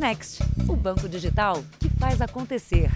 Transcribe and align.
Next, 0.00 0.42
o 0.66 0.74
banco 0.74 1.06
digital 1.06 1.62
que 1.78 1.90
faz 1.90 2.22
acontecer. 2.22 2.90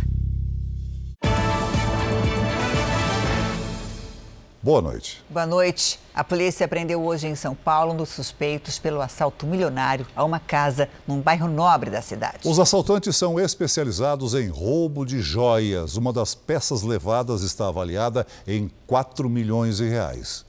Boa 4.63 4.81
noite. 4.81 5.23
Boa 5.29 5.45
noite. 5.45 6.01
A 6.15 6.25
polícia 6.25 6.67
prendeu 6.67 7.05
hoje 7.05 7.27
em 7.27 7.35
São 7.35 7.55
Paulo 7.55 7.93
um 7.93 7.97
dos 7.99 8.09
suspeitos 8.09 8.79
pelo 8.79 9.03
assalto 9.03 9.47
milionário 9.47 10.07
a 10.17 10.25
uma 10.25 10.41
casa 10.41 10.89
num 11.07 11.21
bairro 11.21 11.47
nobre 11.47 11.91
da 11.91 12.01
cidade. 12.01 12.39
Os 12.49 12.59
assaltantes 12.59 13.15
são 13.15 13.39
especializados 13.39 14.33
em 14.33 14.49
roubo 14.49 15.05
de 15.05 15.21
joias. 15.21 15.99
Uma 15.99 16.11
das 16.11 16.35
peças 16.35 16.81
levadas 16.81 17.43
está 17.43 17.69
avaliada 17.69 18.27
em 18.47 18.71
4 18.87 19.29
milhões 19.29 19.77
de 19.77 19.87
reais. 19.87 20.47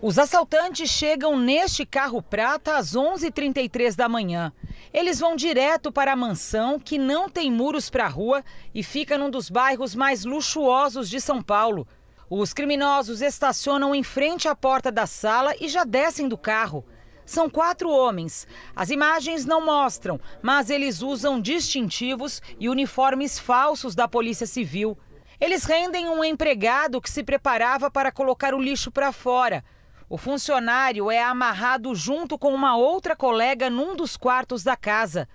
Os 0.00 0.16
assaltantes 0.16 0.88
chegam 0.88 1.36
neste 1.36 1.84
carro 1.84 2.22
prata 2.22 2.76
às 2.76 2.92
11h33 2.92 3.96
da 3.96 4.08
manhã. 4.08 4.52
Eles 4.94 5.18
vão 5.18 5.34
direto 5.34 5.90
para 5.90 6.12
a 6.12 6.16
mansão, 6.16 6.78
que 6.78 6.96
não 6.96 7.28
tem 7.28 7.50
muros 7.50 7.90
para 7.90 8.04
a 8.04 8.08
rua 8.08 8.44
e 8.72 8.84
fica 8.84 9.18
num 9.18 9.28
dos 9.28 9.50
bairros 9.50 9.96
mais 9.96 10.24
luxuosos 10.24 11.10
de 11.10 11.20
São 11.20 11.42
Paulo. 11.42 11.84
Os 12.30 12.52
criminosos 12.52 13.20
estacionam 13.20 13.92
em 13.92 14.04
frente 14.04 14.46
à 14.46 14.54
porta 14.54 14.92
da 14.92 15.04
sala 15.04 15.52
e 15.60 15.66
já 15.66 15.82
descem 15.82 16.28
do 16.28 16.38
carro. 16.38 16.86
São 17.26 17.50
quatro 17.50 17.90
homens. 17.90 18.46
As 18.76 18.90
imagens 18.90 19.44
não 19.44 19.60
mostram, 19.60 20.20
mas 20.40 20.70
eles 20.70 21.02
usam 21.02 21.40
distintivos 21.40 22.40
e 22.60 22.68
uniformes 22.68 23.36
falsos 23.36 23.96
da 23.96 24.06
Polícia 24.06 24.46
Civil. 24.46 24.96
Eles 25.40 25.64
rendem 25.64 26.08
um 26.08 26.22
empregado 26.22 27.00
que 27.00 27.10
se 27.10 27.24
preparava 27.24 27.90
para 27.90 28.12
colocar 28.12 28.54
o 28.54 28.62
lixo 28.62 28.92
para 28.92 29.10
fora. 29.10 29.64
O 30.10 30.16
funcionário 30.16 31.10
é 31.10 31.22
amarrado 31.22 31.94
junto 31.94 32.38
com 32.38 32.54
uma 32.54 32.74
outra 32.78 33.14
colega 33.14 33.68
num 33.68 33.94
dos 33.94 34.16
quartos 34.16 34.64
da 34.64 34.74
casa. 34.74 35.28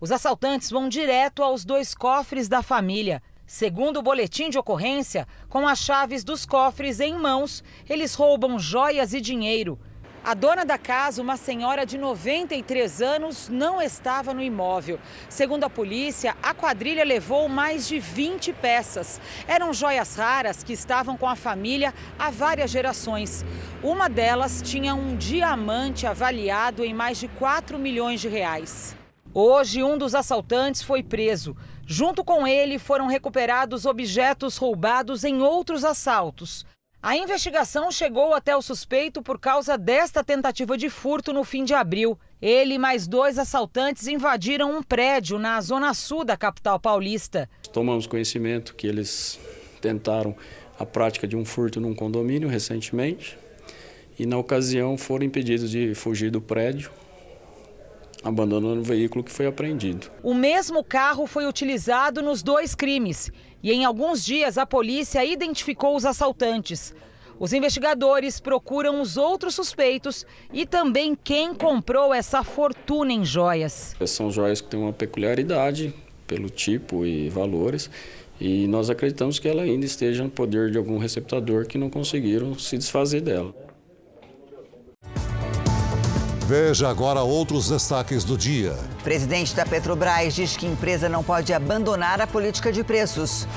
Os 0.00 0.12
assaltantes 0.12 0.70
vão 0.70 0.88
direto 0.88 1.42
aos 1.42 1.64
dois 1.64 1.96
cofres 1.96 2.48
da 2.48 2.62
família. 2.62 3.20
Segundo 3.44 3.96
o 3.96 4.02
boletim 4.02 4.50
de 4.50 4.56
ocorrência, 4.56 5.26
com 5.48 5.66
as 5.66 5.80
chaves 5.80 6.22
dos 6.22 6.46
cofres 6.46 7.00
em 7.00 7.14
mãos, 7.18 7.64
eles 7.88 8.14
roubam 8.14 8.56
joias 8.56 9.12
e 9.12 9.20
dinheiro. 9.20 9.80
A 10.24 10.32
dona 10.32 10.64
da 10.64 10.78
casa, 10.78 11.20
uma 11.20 11.36
senhora 11.36 11.84
de 11.84 11.98
93 11.98 13.02
anos, 13.02 13.50
não 13.50 13.82
estava 13.82 14.32
no 14.32 14.40
imóvel. 14.40 14.98
Segundo 15.28 15.64
a 15.64 15.68
polícia, 15.70 16.34
a 16.42 16.54
quadrilha 16.54 17.04
levou 17.04 17.46
mais 17.46 17.86
de 17.86 17.98
20 17.98 18.54
peças. 18.54 19.20
Eram 19.46 19.70
joias 19.74 20.16
raras 20.16 20.64
que 20.64 20.72
estavam 20.72 21.14
com 21.18 21.28
a 21.28 21.36
família 21.36 21.92
há 22.18 22.30
várias 22.30 22.70
gerações. 22.70 23.44
Uma 23.82 24.08
delas 24.08 24.62
tinha 24.62 24.94
um 24.94 25.14
diamante 25.14 26.06
avaliado 26.06 26.82
em 26.82 26.94
mais 26.94 27.18
de 27.18 27.28
4 27.28 27.78
milhões 27.78 28.18
de 28.18 28.28
reais. 28.28 28.96
Hoje, 29.34 29.82
um 29.82 29.98
dos 29.98 30.14
assaltantes 30.14 30.80
foi 30.80 31.02
preso. 31.02 31.54
Junto 31.86 32.24
com 32.24 32.46
ele 32.46 32.78
foram 32.78 33.08
recuperados 33.08 33.84
objetos 33.84 34.56
roubados 34.56 35.22
em 35.22 35.42
outros 35.42 35.84
assaltos. 35.84 36.64
A 37.06 37.18
investigação 37.18 37.92
chegou 37.92 38.32
até 38.32 38.56
o 38.56 38.62
suspeito 38.62 39.20
por 39.20 39.38
causa 39.38 39.76
desta 39.76 40.24
tentativa 40.24 40.74
de 40.74 40.88
furto 40.88 41.34
no 41.34 41.44
fim 41.44 41.62
de 41.62 41.74
abril. 41.74 42.18
Ele 42.40 42.76
e 42.76 42.78
mais 42.78 43.06
dois 43.06 43.38
assaltantes 43.38 44.06
invadiram 44.06 44.74
um 44.74 44.82
prédio 44.82 45.38
na 45.38 45.60
zona 45.60 45.92
sul 45.92 46.24
da 46.24 46.34
capital 46.34 46.80
paulista. 46.80 47.46
Tomamos 47.74 48.06
conhecimento 48.06 48.74
que 48.74 48.86
eles 48.86 49.38
tentaram 49.82 50.34
a 50.78 50.86
prática 50.86 51.28
de 51.28 51.36
um 51.36 51.44
furto 51.44 51.78
num 51.78 51.94
condomínio 51.94 52.48
recentemente 52.48 53.36
e, 54.18 54.24
na 54.24 54.38
ocasião, 54.38 54.96
foram 54.96 55.26
impedidos 55.26 55.70
de 55.70 55.94
fugir 55.94 56.30
do 56.30 56.40
prédio 56.40 56.90
abandonando 58.24 58.80
o 58.80 58.84
veículo 58.84 59.22
que 59.22 59.30
foi 59.30 59.46
apreendido. 59.46 60.10
O 60.22 60.32
mesmo 60.32 60.82
carro 60.82 61.26
foi 61.26 61.46
utilizado 61.46 62.22
nos 62.22 62.42
dois 62.42 62.74
crimes 62.74 63.30
e 63.62 63.70
em 63.70 63.84
alguns 63.84 64.24
dias 64.24 64.56
a 64.56 64.64
polícia 64.64 65.24
identificou 65.24 65.94
os 65.94 66.06
assaltantes. 66.06 66.94
Os 67.38 67.52
investigadores 67.52 68.40
procuram 68.40 69.00
os 69.00 69.16
outros 69.16 69.54
suspeitos 69.54 70.24
e 70.52 70.64
também 70.64 71.16
quem 71.22 71.52
comprou 71.52 72.14
essa 72.14 72.42
fortuna 72.42 73.12
em 73.12 73.24
joias. 73.24 73.94
São 74.06 74.30
joias 74.30 74.60
que 74.60 74.68
têm 74.68 74.80
uma 74.80 74.92
peculiaridade 74.92 75.92
pelo 76.26 76.48
tipo 76.48 77.04
e 77.04 77.28
valores 77.28 77.90
e 78.40 78.66
nós 78.66 78.88
acreditamos 78.88 79.38
que 79.38 79.48
ela 79.48 79.62
ainda 79.62 79.84
esteja 79.84 80.22
no 80.22 80.30
poder 80.30 80.70
de 80.70 80.78
algum 80.78 80.96
receptador 80.98 81.66
que 81.66 81.76
não 81.76 81.90
conseguiram 81.90 82.58
se 82.58 82.78
desfazer 82.78 83.20
dela. 83.20 83.54
Veja 86.46 86.90
agora 86.90 87.22
outros 87.22 87.70
destaques 87.70 88.22
do 88.22 88.36
dia. 88.36 88.76
O 89.00 89.02
presidente 89.02 89.54
da 89.54 89.64
Petrobras 89.64 90.34
diz 90.34 90.58
que 90.58 90.66
a 90.66 90.70
empresa 90.70 91.08
não 91.08 91.24
pode 91.24 91.54
abandonar 91.54 92.20
a 92.20 92.26
política 92.26 92.70
de 92.70 92.84
preços. 92.84 93.48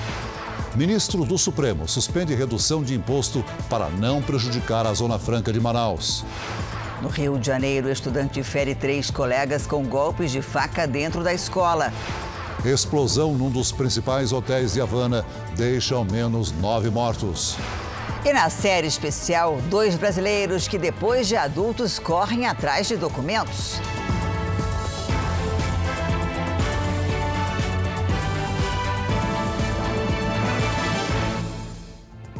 Ministro 0.73 1.25
do 1.25 1.37
Supremo 1.37 1.85
suspende 1.85 2.33
redução 2.33 2.81
de 2.81 2.93
imposto 2.93 3.43
para 3.69 3.89
não 3.89 4.21
prejudicar 4.21 4.87
a 4.87 4.93
Zona 4.93 5.19
Franca 5.19 5.51
de 5.51 5.59
Manaus. 5.59 6.23
No 7.01 7.09
Rio 7.09 7.37
de 7.37 7.47
Janeiro, 7.47 7.89
o 7.89 7.91
estudante 7.91 8.41
fere 8.41 8.73
três 8.73 9.11
colegas 9.11 9.67
com 9.67 9.83
golpes 9.83 10.31
de 10.31 10.41
faca 10.41 10.87
dentro 10.87 11.21
da 11.25 11.33
escola. 11.33 11.91
Explosão 12.63 13.33
num 13.33 13.49
dos 13.49 13.69
principais 13.69 14.31
hotéis 14.31 14.73
de 14.73 14.81
Havana 14.81 15.25
deixa 15.57 15.93
ao 15.93 16.05
menos 16.05 16.53
nove 16.53 16.89
mortos. 16.89 17.57
E 18.25 18.33
na 18.33 18.49
série 18.49 18.87
especial, 18.87 19.59
dois 19.69 19.95
brasileiros 19.95 20.67
que 20.67 20.77
depois 20.77 21.27
de 21.27 21.35
adultos 21.35 21.97
correm 21.99 22.45
atrás 22.45 22.87
de 22.87 22.97
documentos. 22.97 23.79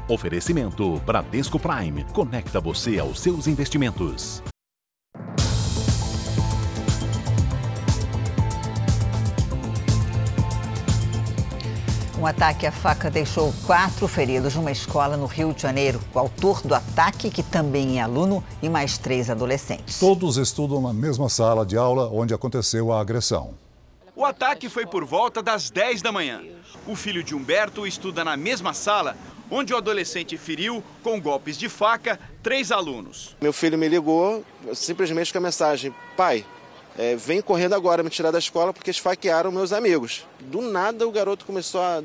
Oferecimento 0.10 0.98
Bradesco 1.06 1.60
Prime. 1.60 2.06
Conecta 2.14 2.62
você 2.62 2.98
aos 2.98 3.20
seus 3.20 3.46
investimentos. 3.46 4.42
Um 12.20 12.26
ataque 12.26 12.66
à 12.66 12.72
faca 12.72 13.12
deixou 13.12 13.54
quatro 13.68 14.08
feridos 14.08 14.56
numa 14.56 14.72
escola 14.72 15.16
no 15.16 15.28
Rio 15.28 15.54
de 15.54 15.62
Janeiro. 15.62 16.02
O 16.16 16.18
autor 16.18 16.64
do 16.64 16.74
ataque, 16.74 17.30
que 17.30 17.44
também 17.44 18.00
é 18.00 18.02
aluno, 18.02 18.44
e 18.60 18.68
mais 18.68 18.98
três 18.98 19.30
adolescentes. 19.30 20.00
Todos 20.00 20.38
estudam 20.38 20.82
na 20.82 20.92
mesma 20.92 21.30
sala 21.30 21.64
de 21.64 21.78
aula 21.78 22.10
onde 22.12 22.34
aconteceu 22.34 22.92
a 22.92 23.00
agressão. 23.00 23.54
O 24.16 24.26
ataque 24.26 24.68
foi 24.68 24.88
por 24.88 25.06
volta 25.06 25.44
das 25.44 25.70
10 25.70 26.02
da 26.02 26.12
manhã. 26.12 26.42
O 26.88 26.96
filho 26.96 27.24
de 27.24 27.36
Humberto 27.36 27.86
estuda 27.86 28.24
na 28.24 28.36
mesma 28.36 28.74
sala 28.74 29.16
onde 29.52 29.72
o 29.72 29.78
adolescente 29.78 30.36
feriu, 30.38 30.84
com 31.04 31.22
golpes 31.22 31.56
de 31.56 31.70
faca, 31.70 32.20
três 32.42 32.72
alunos. 32.72 33.36
Meu 33.40 33.54
filho 33.54 33.78
me 33.78 33.88
ligou 33.88 34.44
simplesmente 34.74 35.32
com 35.32 35.38
a 35.38 35.42
mensagem: 35.42 35.94
Pai, 36.18 36.44
é, 36.98 37.16
vem 37.16 37.42
correndo 37.42 37.76
agora 37.76 38.02
me 38.02 38.10
tirar 38.10 38.32
da 38.32 38.40
escola 38.40 38.74
porque 38.74 38.90
esfaquearam 38.90 39.52
meus 39.52 39.72
amigos. 39.72 40.26
Do 40.40 40.62
nada 40.62 41.08
o 41.08 41.12
garoto 41.12 41.46
começou 41.46 41.80
a, 41.80 42.04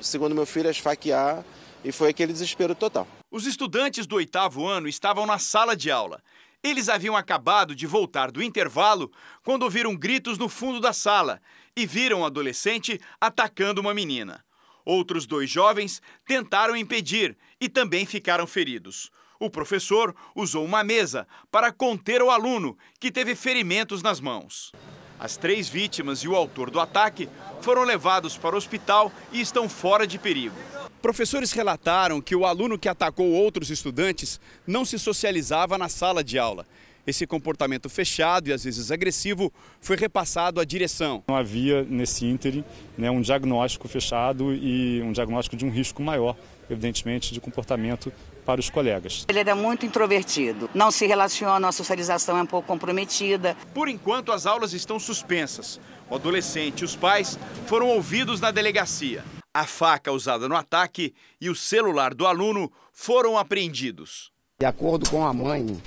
segundo 0.00 0.34
meu 0.34 0.46
filho, 0.46 0.68
a 0.68 0.70
esfaquear 0.70 1.44
e 1.84 1.92
foi 1.92 2.08
aquele 2.08 2.32
desespero 2.32 2.74
total. 2.74 3.06
Os 3.30 3.46
estudantes 3.46 4.06
do 4.06 4.16
oitavo 4.16 4.66
ano 4.66 4.88
estavam 4.88 5.26
na 5.26 5.38
sala 5.38 5.76
de 5.76 5.90
aula. 5.90 6.22
Eles 6.62 6.88
haviam 6.88 7.16
acabado 7.16 7.74
de 7.74 7.86
voltar 7.86 8.30
do 8.30 8.42
intervalo 8.42 9.10
quando 9.44 9.64
ouviram 9.64 9.96
gritos 9.96 10.38
no 10.38 10.48
fundo 10.48 10.80
da 10.80 10.92
sala 10.92 11.40
e 11.76 11.84
viram 11.84 12.20
um 12.20 12.24
adolescente 12.24 13.00
atacando 13.20 13.80
uma 13.80 13.92
menina. 13.92 14.42
Outros 14.84 15.26
dois 15.26 15.50
jovens 15.50 16.00
tentaram 16.24 16.76
impedir 16.76 17.36
e 17.60 17.68
também 17.68 18.06
ficaram 18.06 18.46
feridos. 18.46 19.10
O 19.42 19.50
professor 19.50 20.14
usou 20.36 20.64
uma 20.64 20.84
mesa 20.84 21.26
para 21.50 21.72
conter 21.72 22.22
o 22.22 22.30
aluno, 22.30 22.78
que 23.00 23.10
teve 23.10 23.34
ferimentos 23.34 24.00
nas 24.00 24.20
mãos. 24.20 24.70
As 25.18 25.36
três 25.36 25.68
vítimas 25.68 26.20
e 26.20 26.28
o 26.28 26.36
autor 26.36 26.70
do 26.70 26.78
ataque 26.78 27.28
foram 27.60 27.82
levados 27.82 28.36
para 28.36 28.54
o 28.54 28.56
hospital 28.56 29.10
e 29.32 29.40
estão 29.40 29.68
fora 29.68 30.06
de 30.06 30.16
perigo. 30.16 30.54
Professores 31.02 31.50
relataram 31.50 32.20
que 32.20 32.36
o 32.36 32.46
aluno 32.46 32.78
que 32.78 32.88
atacou 32.88 33.32
outros 33.32 33.68
estudantes 33.68 34.38
não 34.64 34.84
se 34.84 34.96
socializava 34.96 35.76
na 35.76 35.88
sala 35.88 36.22
de 36.22 36.38
aula. 36.38 36.64
Esse 37.04 37.26
comportamento 37.26 37.88
fechado 37.88 38.48
e 38.48 38.52
às 38.52 38.62
vezes 38.62 38.92
agressivo 38.92 39.52
foi 39.80 39.96
repassado 39.96 40.60
à 40.60 40.64
direção. 40.64 41.24
Não 41.26 41.34
havia 41.34 41.82
nesse 41.82 42.24
ínterim 42.24 42.64
né, 42.96 43.10
um 43.10 43.20
diagnóstico 43.20 43.88
fechado 43.88 44.54
e 44.54 45.02
um 45.02 45.10
diagnóstico 45.10 45.56
de 45.56 45.64
um 45.64 45.70
risco 45.70 46.00
maior, 46.00 46.36
evidentemente, 46.70 47.34
de 47.34 47.40
comportamento 47.40 48.12
para 48.44 48.60
os 48.60 48.70
colegas. 48.70 49.24
Ele 49.28 49.38
era 49.38 49.54
muito 49.54 49.86
introvertido, 49.86 50.68
não 50.74 50.90
se 50.90 51.06
relaciona, 51.06 51.68
a 51.68 51.72
socialização 51.72 52.36
é 52.36 52.42
um 52.42 52.46
pouco 52.46 52.66
comprometida. 52.68 53.56
Por 53.74 53.88
enquanto, 53.88 54.32
as 54.32 54.46
aulas 54.46 54.72
estão 54.72 54.98
suspensas. 54.98 55.80
O 56.10 56.14
adolescente 56.14 56.80
e 56.80 56.84
os 56.84 56.94
pais 56.94 57.38
foram 57.66 57.88
ouvidos 57.88 58.40
na 58.40 58.50
delegacia. 58.50 59.24
A 59.54 59.64
faca 59.64 60.12
usada 60.12 60.48
no 60.48 60.56
ataque 60.56 61.14
e 61.40 61.50
o 61.50 61.54
celular 61.54 62.14
do 62.14 62.26
aluno 62.26 62.72
foram 62.92 63.36
apreendidos. 63.36 64.30
De 64.58 64.66
acordo 64.66 65.08
com 65.10 65.26
a 65.26 65.32
mãe, 65.32 65.80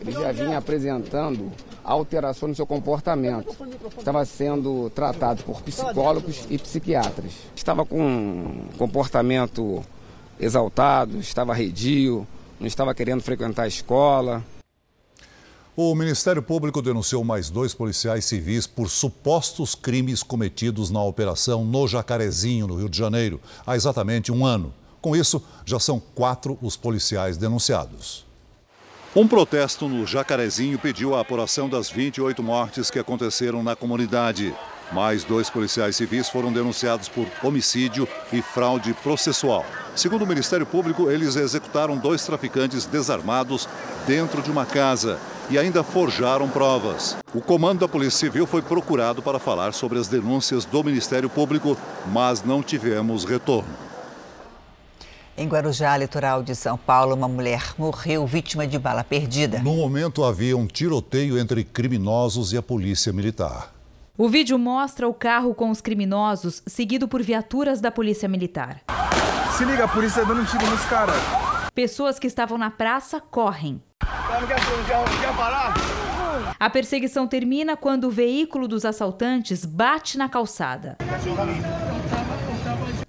ele 0.00 0.12
já 0.12 0.32
vinha 0.32 0.58
apresentando 0.58 1.52
alteração 1.82 2.48
no 2.48 2.54
seu 2.54 2.66
comportamento. 2.66 3.54
Estava 3.98 4.24
sendo 4.24 4.90
tratado 4.90 5.42
por 5.44 5.62
psicólogos 5.62 6.46
e 6.48 6.58
psiquiatras. 6.58 7.32
Estava 7.54 7.84
com 7.84 8.00
um 8.00 8.68
comportamento 8.78 9.84
exaltado, 10.38 11.18
estava 11.18 11.54
redio, 11.54 12.26
não 12.58 12.66
estava 12.66 12.94
querendo 12.94 13.22
frequentar 13.22 13.64
a 13.64 13.68
escola. 13.68 14.44
O 15.76 15.92
Ministério 15.94 16.40
Público 16.40 16.80
denunciou 16.80 17.24
mais 17.24 17.50
dois 17.50 17.74
policiais 17.74 18.24
civis 18.24 18.64
por 18.64 18.88
supostos 18.88 19.74
crimes 19.74 20.22
cometidos 20.22 20.88
na 20.88 21.02
operação 21.02 21.64
no 21.64 21.88
Jacarezinho, 21.88 22.68
no 22.68 22.76
Rio 22.76 22.88
de 22.88 22.96
Janeiro, 22.96 23.40
há 23.66 23.74
exatamente 23.74 24.30
um 24.30 24.46
ano. 24.46 24.72
Com 25.00 25.16
isso, 25.16 25.42
já 25.66 25.80
são 25.80 25.98
quatro 25.98 26.56
os 26.62 26.76
policiais 26.76 27.36
denunciados. 27.36 28.24
Um 29.16 29.28
protesto 29.28 29.88
no 29.88 30.06
Jacarezinho 30.06 30.78
pediu 30.78 31.14
a 31.14 31.20
apuração 31.20 31.68
das 31.68 31.90
28 31.90 32.42
mortes 32.42 32.90
que 32.90 32.98
aconteceram 32.98 33.62
na 33.62 33.74
comunidade. 33.74 34.54
Mais 34.92 35.24
dois 35.24 35.50
policiais 35.50 35.96
civis 35.96 36.28
foram 36.28 36.52
denunciados 36.52 37.08
por 37.08 37.26
homicídio 37.42 38.08
e 38.32 38.40
fraude 38.40 38.94
processual. 39.02 39.66
Segundo 39.96 40.22
o 40.22 40.26
Ministério 40.26 40.66
Público, 40.66 41.08
eles 41.08 41.36
executaram 41.36 41.96
dois 41.96 42.24
traficantes 42.26 42.84
desarmados 42.84 43.68
dentro 44.06 44.42
de 44.42 44.50
uma 44.50 44.66
casa 44.66 45.18
e 45.48 45.56
ainda 45.56 45.84
forjaram 45.84 46.48
provas. 46.48 47.16
O 47.32 47.40
comando 47.40 47.80
da 47.80 47.88
Polícia 47.88 48.26
Civil 48.26 48.46
foi 48.46 48.60
procurado 48.60 49.22
para 49.22 49.38
falar 49.38 49.72
sobre 49.72 49.98
as 49.98 50.08
denúncias 50.08 50.64
do 50.64 50.82
Ministério 50.82 51.30
Público, 51.30 51.76
mas 52.12 52.42
não 52.42 52.60
tivemos 52.62 53.24
retorno. 53.24 53.72
Em 55.36 55.48
Guarujá, 55.48 55.96
litoral 55.96 56.42
de 56.42 56.54
São 56.54 56.76
Paulo, 56.76 57.14
uma 57.14 57.28
mulher 57.28 57.74
morreu 57.78 58.26
vítima 58.26 58.66
de 58.66 58.78
bala 58.78 59.04
perdida. 59.04 59.60
No 59.60 59.74
momento, 59.74 60.24
havia 60.24 60.56
um 60.56 60.66
tiroteio 60.66 61.38
entre 61.38 61.64
criminosos 61.64 62.52
e 62.52 62.56
a 62.56 62.62
polícia 62.62 63.12
militar. 63.12 63.72
O 64.16 64.28
vídeo 64.28 64.56
mostra 64.58 65.08
o 65.08 65.14
carro 65.14 65.52
com 65.54 65.70
os 65.70 65.80
criminosos, 65.80 66.62
seguido 66.66 67.08
por 67.08 67.20
viaturas 67.20 67.80
da 67.80 67.90
polícia 67.90 68.28
militar. 68.28 68.80
Se 69.56 69.64
liga, 69.64 69.84
a 69.84 69.88
polícia 69.88 70.22
tá 70.22 70.28
dando 70.28 70.42
um 70.42 70.44
tiro 70.44 70.66
nos 70.66 70.84
caras. 70.86 71.14
Pessoas 71.72 72.18
que 72.18 72.26
estavam 72.26 72.58
na 72.58 72.72
praça 72.72 73.20
correm. 73.20 73.80
A 76.58 76.68
perseguição 76.68 77.28
termina 77.28 77.76
quando 77.76 78.08
o 78.08 78.10
veículo 78.10 78.66
dos 78.66 78.84
assaltantes 78.84 79.64
bate 79.64 80.18
na 80.18 80.28
calçada. 80.28 80.96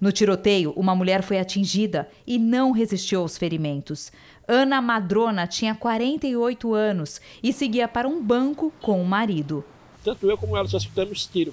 No 0.00 0.12
tiroteio, 0.12 0.72
uma 0.76 0.94
mulher 0.94 1.24
foi 1.24 1.40
atingida 1.40 2.08
e 2.24 2.38
não 2.38 2.70
resistiu 2.70 3.22
aos 3.22 3.36
ferimentos. 3.36 4.12
Ana 4.46 4.80
Madrona 4.80 5.48
tinha 5.48 5.74
48 5.74 6.72
anos 6.72 7.20
e 7.42 7.52
seguia 7.52 7.88
para 7.88 8.06
um 8.06 8.22
banco 8.22 8.72
com 8.80 9.02
o 9.02 9.04
marido. 9.04 9.64
Tanto 10.04 10.30
eu 10.30 10.38
como 10.38 10.56
ela 10.56 10.68
só 10.68 10.76
escutamos 10.76 11.26
tiro. 11.26 11.52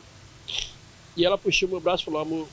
E 1.18 1.26
ela 1.26 1.38
puxou 1.38 1.68
meu 1.68 1.80
braço 1.80 2.04
e 2.04 2.06
falou: 2.06 2.22
amor, 2.22 2.48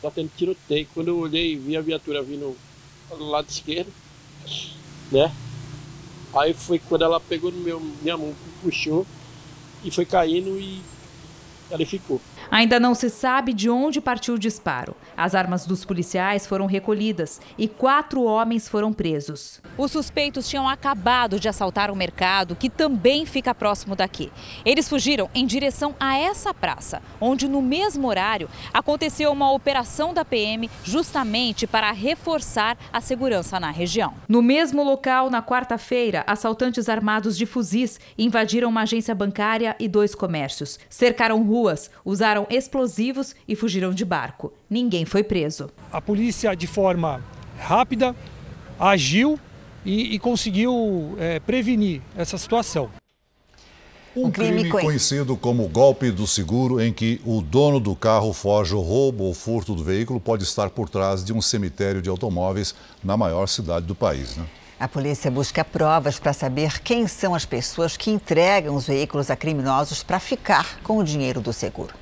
tá 0.00 0.10
tendo 0.10 0.30
tiroteio. 0.36 0.86
Quando 0.94 1.08
eu 1.08 1.18
olhei 1.18 1.56
vi 1.56 1.76
a 1.76 1.80
viatura 1.80 2.22
vindo 2.22 2.56
do 3.10 3.24
lado 3.24 3.48
esquerdo, 3.48 3.92
né? 5.10 5.32
Aí 6.34 6.52
foi 6.52 6.78
quando 6.78 7.04
ela 7.04 7.18
pegou 7.18 7.50
no 7.50 7.60
meu, 7.60 7.80
minha 7.80 8.16
mão, 8.16 8.34
puxou 8.62 9.06
e 9.82 9.90
foi 9.90 10.04
caindo 10.04 10.58
e 10.58 10.82
ficou. 11.86 12.20
Ainda 12.50 12.80
não 12.80 12.94
se 12.94 13.10
sabe 13.10 13.52
de 13.52 13.68
onde 13.68 14.00
partiu 14.00 14.34
o 14.34 14.38
disparo. 14.38 14.96
As 15.16 15.34
armas 15.34 15.66
dos 15.66 15.84
policiais 15.84 16.46
foram 16.46 16.66
recolhidas 16.66 17.40
e 17.58 17.68
quatro 17.68 18.22
homens 18.22 18.68
foram 18.68 18.92
presos. 18.92 19.60
Os 19.76 19.92
suspeitos 19.92 20.48
tinham 20.48 20.68
acabado 20.68 21.38
de 21.38 21.48
assaltar 21.48 21.90
um 21.90 21.94
mercado 21.94 22.56
que 22.56 22.70
também 22.70 23.26
fica 23.26 23.54
próximo 23.54 23.94
daqui. 23.94 24.32
Eles 24.64 24.88
fugiram 24.88 25.28
em 25.34 25.46
direção 25.46 25.94
a 26.00 26.16
essa 26.16 26.54
praça, 26.54 27.02
onde 27.20 27.46
no 27.46 27.60
mesmo 27.60 28.08
horário 28.08 28.48
aconteceu 28.72 29.30
uma 29.30 29.52
operação 29.52 30.14
da 30.14 30.24
PM 30.24 30.70
justamente 30.82 31.66
para 31.66 31.92
reforçar 31.92 32.78
a 32.92 33.00
segurança 33.00 33.60
na 33.60 33.70
região. 33.70 34.14
No 34.28 34.40
mesmo 34.40 34.82
local, 34.82 35.28
na 35.28 35.42
quarta-feira, 35.42 36.24
assaltantes 36.26 36.88
armados 36.88 37.36
de 37.36 37.44
fuzis 37.44 38.00
invadiram 38.16 38.68
uma 38.68 38.82
agência 38.82 39.14
bancária 39.14 39.76
e 39.78 39.88
dois 39.88 40.14
comércios. 40.14 40.78
Cercaram 40.88 41.42
ruas, 41.42 41.57
usaram 42.04 42.46
explosivos 42.50 43.34
e 43.46 43.56
fugiram 43.56 43.92
de 43.92 44.04
barco. 44.04 44.52
Ninguém 44.68 45.04
foi 45.04 45.22
preso. 45.22 45.70
A 45.92 46.00
polícia, 46.00 46.54
de 46.54 46.66
forma 46.66 47.22
rápida, 47.58 48.14
agiu 48.78 49.38
e, 49.84 50.14
e 50.14 50.18
conseguiu 50.18 51.16
é, 51.18 51.40
prevenir 51.40 52.02
essa 52.16 52.38
situação. 52.38 52.90
Um 54.16 54.30
crime 54.30 54.68
conhecido 54.68 55.36
como 55.36 55.68
golpe 55.68 56.10
do 56.10 56.26
seguro, 56.26 56.80
em 56.80 56.92
que 56.92 57.20
o 57.24 57.40
dono 57.40 57.78
do 57.78 57.94
carro 57.94 58.32
foge 58.32 58.74
o 58.74 58.80
roubo 58.80 59.24
ou 59.24 59.34
furto 59.34 59.74
do 59.74 59.84
veículo, 59.84 60.18
pode 60.18 60.42
estar 60.42 60.70
por 60.70 60.88
trás 60.88 61.24
de 61.24 61.32
um 61.32 61.40
cemitério 61.40 62.02
de 62.02 62.08
automóveis 62.08 62.74
na 63.02 63.16
maior 63.16 63.46
cidade 63.46 63.86
do 63.86 63.94
país. 63.94 64.36
Né? 64.36 64.44
A 64.80 64.86
polícia 64.86 65.28
busca 65.28 65.64
provas 65.64 66.20
para 66.20 66.32
saber 66.32 66.80
quem 66.80 67.08
são 67.08 67.34
as 67.34 67.44
pessoas 67.44 67.96
que 67.96 68.12
entregam 68.12 68.76
os 68.76 68.86
veículos 68.86 69.28
a 69.28 69.34
criminosos 69.34 70.04
para 70.04 70.20
ficar 70.20 70.80
com 70.82 70.98
o 70.98 71.04
dinheiro 71.04 71.40
do 71.40 71.52
seguro. 71.52 71.92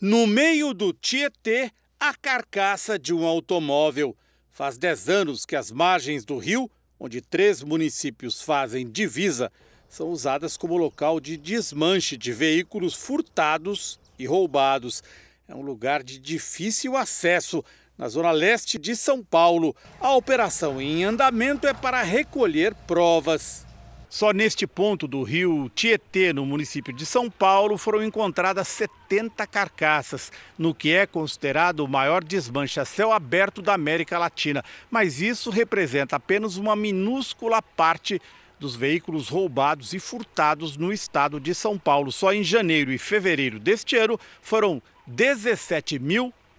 No 0.00 0.26
meio 0.26 0.72
do 0.72 0.94
Tietê, 0.94 1.70
a 1.98 2.14
carcaça 2.14 2.98
de 2.98 3.12
um 3.12 3.26
automóvel. 3.26 4.16
Faz 4.48 4.78
10 4.78 5.08
anos 5.10 5.44
que 5.44 5.54
as 5.54 5.70
margens 5.70 6.24
do 6.24 6.38
rio, 6.38 6.70
onde 6.98 7.20
três 7.20 7.62
municípios 7.62 8.40
fazem 8.40 8.90
divisa, 8.90 9.52
são 9.86 10.08
usadas 10.08 10.56
como 10.56 10.78
local 10.78 11.20
de 11.20 11.36
desmanche 11.36 12.16
de 12.16 12.32
veículos 12.32 12.94
furtados 12.94 14.00
e 14.18 14.24
roubados. 14.24 15.02
É 15.46 15.54
um 15.54 15.60
lugar 15.60 16.02
de 16.02 16.18
difícil 16.18 16.96
acesso 16.96 17.62
na 18.00 18.08
zona 18.08 18.30
leste 18.30 18.78
de 18.78 18.96
São 18.96 19.22
Paulo. 19.22 19.76
A 20.00 20.14
operação 20.14 20.80
em 20.80 21.04
andamento 21.04 21.66
é 21.66 21.74
para 21.74 22.02
recolher 22.02 22.74
provas. 22.86 23.66
Só 24.08 24.32
neste 24.32 24.66
ponto 24.66 25.06
do 25.06 25.22
rio 25.22 25.70
Tietê, 25.74 26.32
no 26.32 26.46
município 26.46 26.94
de 26.94 27.04
São 27.04 27.30
Paulo, 27.30 27.76
foram 27.76 28.02
encontradas 28.02 28.66
70 28.68 29.46
carcaças, 29.46 30.32
no 30.58 30.74
que 30.74 30.90
é 30.92 31.06
considerado 31.06 31.80
o 31.80 31.88
maior 31.88 32.24
desmanche 32.24 32.80
a 32.80 32.86
céu 32.86 33.12
aberto 33.12 33.60
da 33.60 33.74
América 33.74 34.18
Latina. 34.18 34.64
Mas 34.90 35.20
isso 35.20 35.50
representa 35.50 36.16
apenas 36.16 36.56
uma 36.56 36.74
minúscula 36.74 37.60
parte 37.60 38.20
dos 38.58 38.74
veículos 38.74 39.28
roubados 39.28 39.92
e 39.92 40.00
furtados 40.00 40.74
no 40.78 40.90
estado 40.90 41.38
de 41.38 41.54
São 41.54 41.78
Paulo. 41.78 42.10
Só 42.10 42.32
em 42.32 42.42
janeiro 42.42 42.90
e 42.90 42.96
fevereiro 42.96 43.60
deste 43.60 43.94
ano 43.94 44.18
foram 44.40 44.82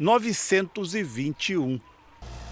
17.921. 0.02 1.80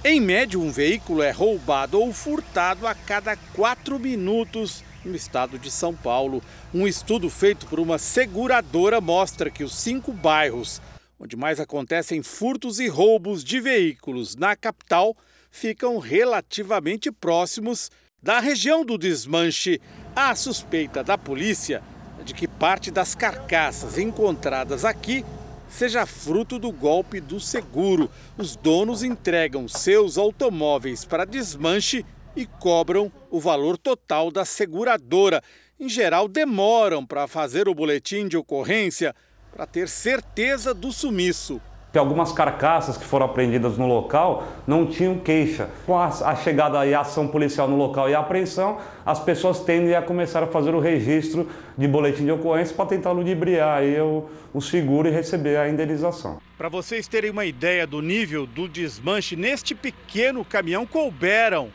Em 0.05 0.21
média, 0.21 0.59
um 0.59 0.71
veículo 0.71 1.23
é 1.23 1.31
roubado 1.31 1.99
ou 1.99 2.13
furtado 2.13 2.85
a 2.85 2.93
cada 2.93 3.35
quatro 3.35 3.97
minutos 3.99 4.83
no 5.03 5.15
estado 5.15 5.57
de 5.57 5.71
São 5.71 5.95
Paulo. 5.95 6.43
Um 6.73 6.87
estudo 6.87 7.29
feito 7.29 7.65
por 7.65 7.79
uma 7.79 7.97
seguradora 7.97 9.01
mostra 9.01 9.49
que 9.49 9.63
os 9.63 9.75
cinco 9.75 10.13
bairros 10.13 10.79
onde 11.19 11.35
mais 11.35 11.59
acontecem 11.59 12.23
furtos 12.23 12.79
e 12.79 12.87
roubos 12.87 13.43
de 13.43 13.59
veículos 13.59 14.37
na 14.37 14.55
capital 14.55 15.15
ficam 15.51 15.97
relativamente 15.97 17.11
próximos 17.11 17.91
da 18.23 18.39
região 18.39 18.85
do 18.85 18.97
desmanche. 18.97 19.81
A 20.15 20.33
suspeita 20.33 21.03
da 21.03 21.17
polícia 21.17 21.83
de 22.23 22.33
que 22.33 22.47
parte 22.47 22.89
das 22.89 23.15
carcaças 23.15 23.97
encontradas 23.97 24.85
aqui 24.85 25.25
seja 25.69 26.05
fruto 26.05 26.57
do 26.57 26.71
golpe 26.71 27.21
do 27.21 27.39
seguro. 27.39 28.09
Os 28.37 28.55
donos 28.55 29.03
entregam 29.03 29.67
seus 29.67 30.17
automóveis 30.17 31.05
para 31.05 31.25
desmanche 31.25 32.05
e 32.35 32.45
cobram 32.45 33.11
o 33.29 33.39
valor 33.39 33.77
total 33.77 34.31
da 34.31 34.45
seguradora. 34.45 35.41
Em 35.79 35.87
geral, 35.87 36.27
demoram 36.27 37.05
para 37.05 37.27
fazer 37.27 37.69
o 37.69 37.75
boletim 37.75 38.27
de 38.27 38.35
ocorrência 38.35 39.15
para 39.51 39.65
ter 39.65 39.87
certeza 39.87 40.73
do 40.73 40.91
sumiço. 40.91 41.61
Algumas 41.97 42.31
carcaças 42.31 42.97
que 42.97 43.03
foram 43.03 43.25
apreendidas 43.25 43.77
no 43.77 43.87
local 43.87 44.43
não 44.67 44.85
tinham 44.85 45.17
queixa. 45.17 45.69
Com 45.87 45.97
a, 45.97 46.35
chegada 46.35 46.85
e 46.85 46.93
a 46.93 47.01
ação 47.01 47.27
policial 47.27 47.67
no 47.67 47.75
local 47.75 48.07
e 48.07 48.13
a 48.13 48.19
apreensão, 48.19 48.77
as 49.03 49.19
pessoas 49.19 49.59
tendem 49.61 49.95
a 49.95 50.01
começar 50.01 50.43
a 50.43 50.47
fazer 50.47 50.75
o 50.75 50.79
registro 50.79 51.49
de 51.75 51.87
boletim 51.87 52.25
de 52.25 52.31
ocorrência 52.31 52.75
para 52.75 52.85
tentar 52.85 53.11
ludibriar 53.11 53.79
aí 53.79 53.99
o, 53.99 54.29
o 54.53 54.61
seguro 54.61 55.07
e 55.07 55.11
receber 55.11 55.57
a 55.57 55.67
indenização. 55.67 56.39
Para 56.55 56.69
vocês 56.69 57.07
terem 57.07 57.31
uma 57.31 57.45
ideia 57.45 57.87
do 57.87 58.01
nível 58.03 58.45
do 58.45 58.67
desmanche, 58.67 59.35
neste 59.35 59.73
pequeno 59.73 60.45
caminhão 60.45 60.85
couberam 60.85 61.69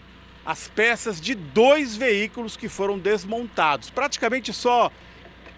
as 0.46 0.68
peças 0.68 1.20
de 1.20 1.34
dois 1.34 1.96
veículos 1.96 2.56
que 2.56 2.68
foram 2.68 2.98
desmontados, 2.98 3.90
praticamente 3.90 4.52
só 4.52 4.92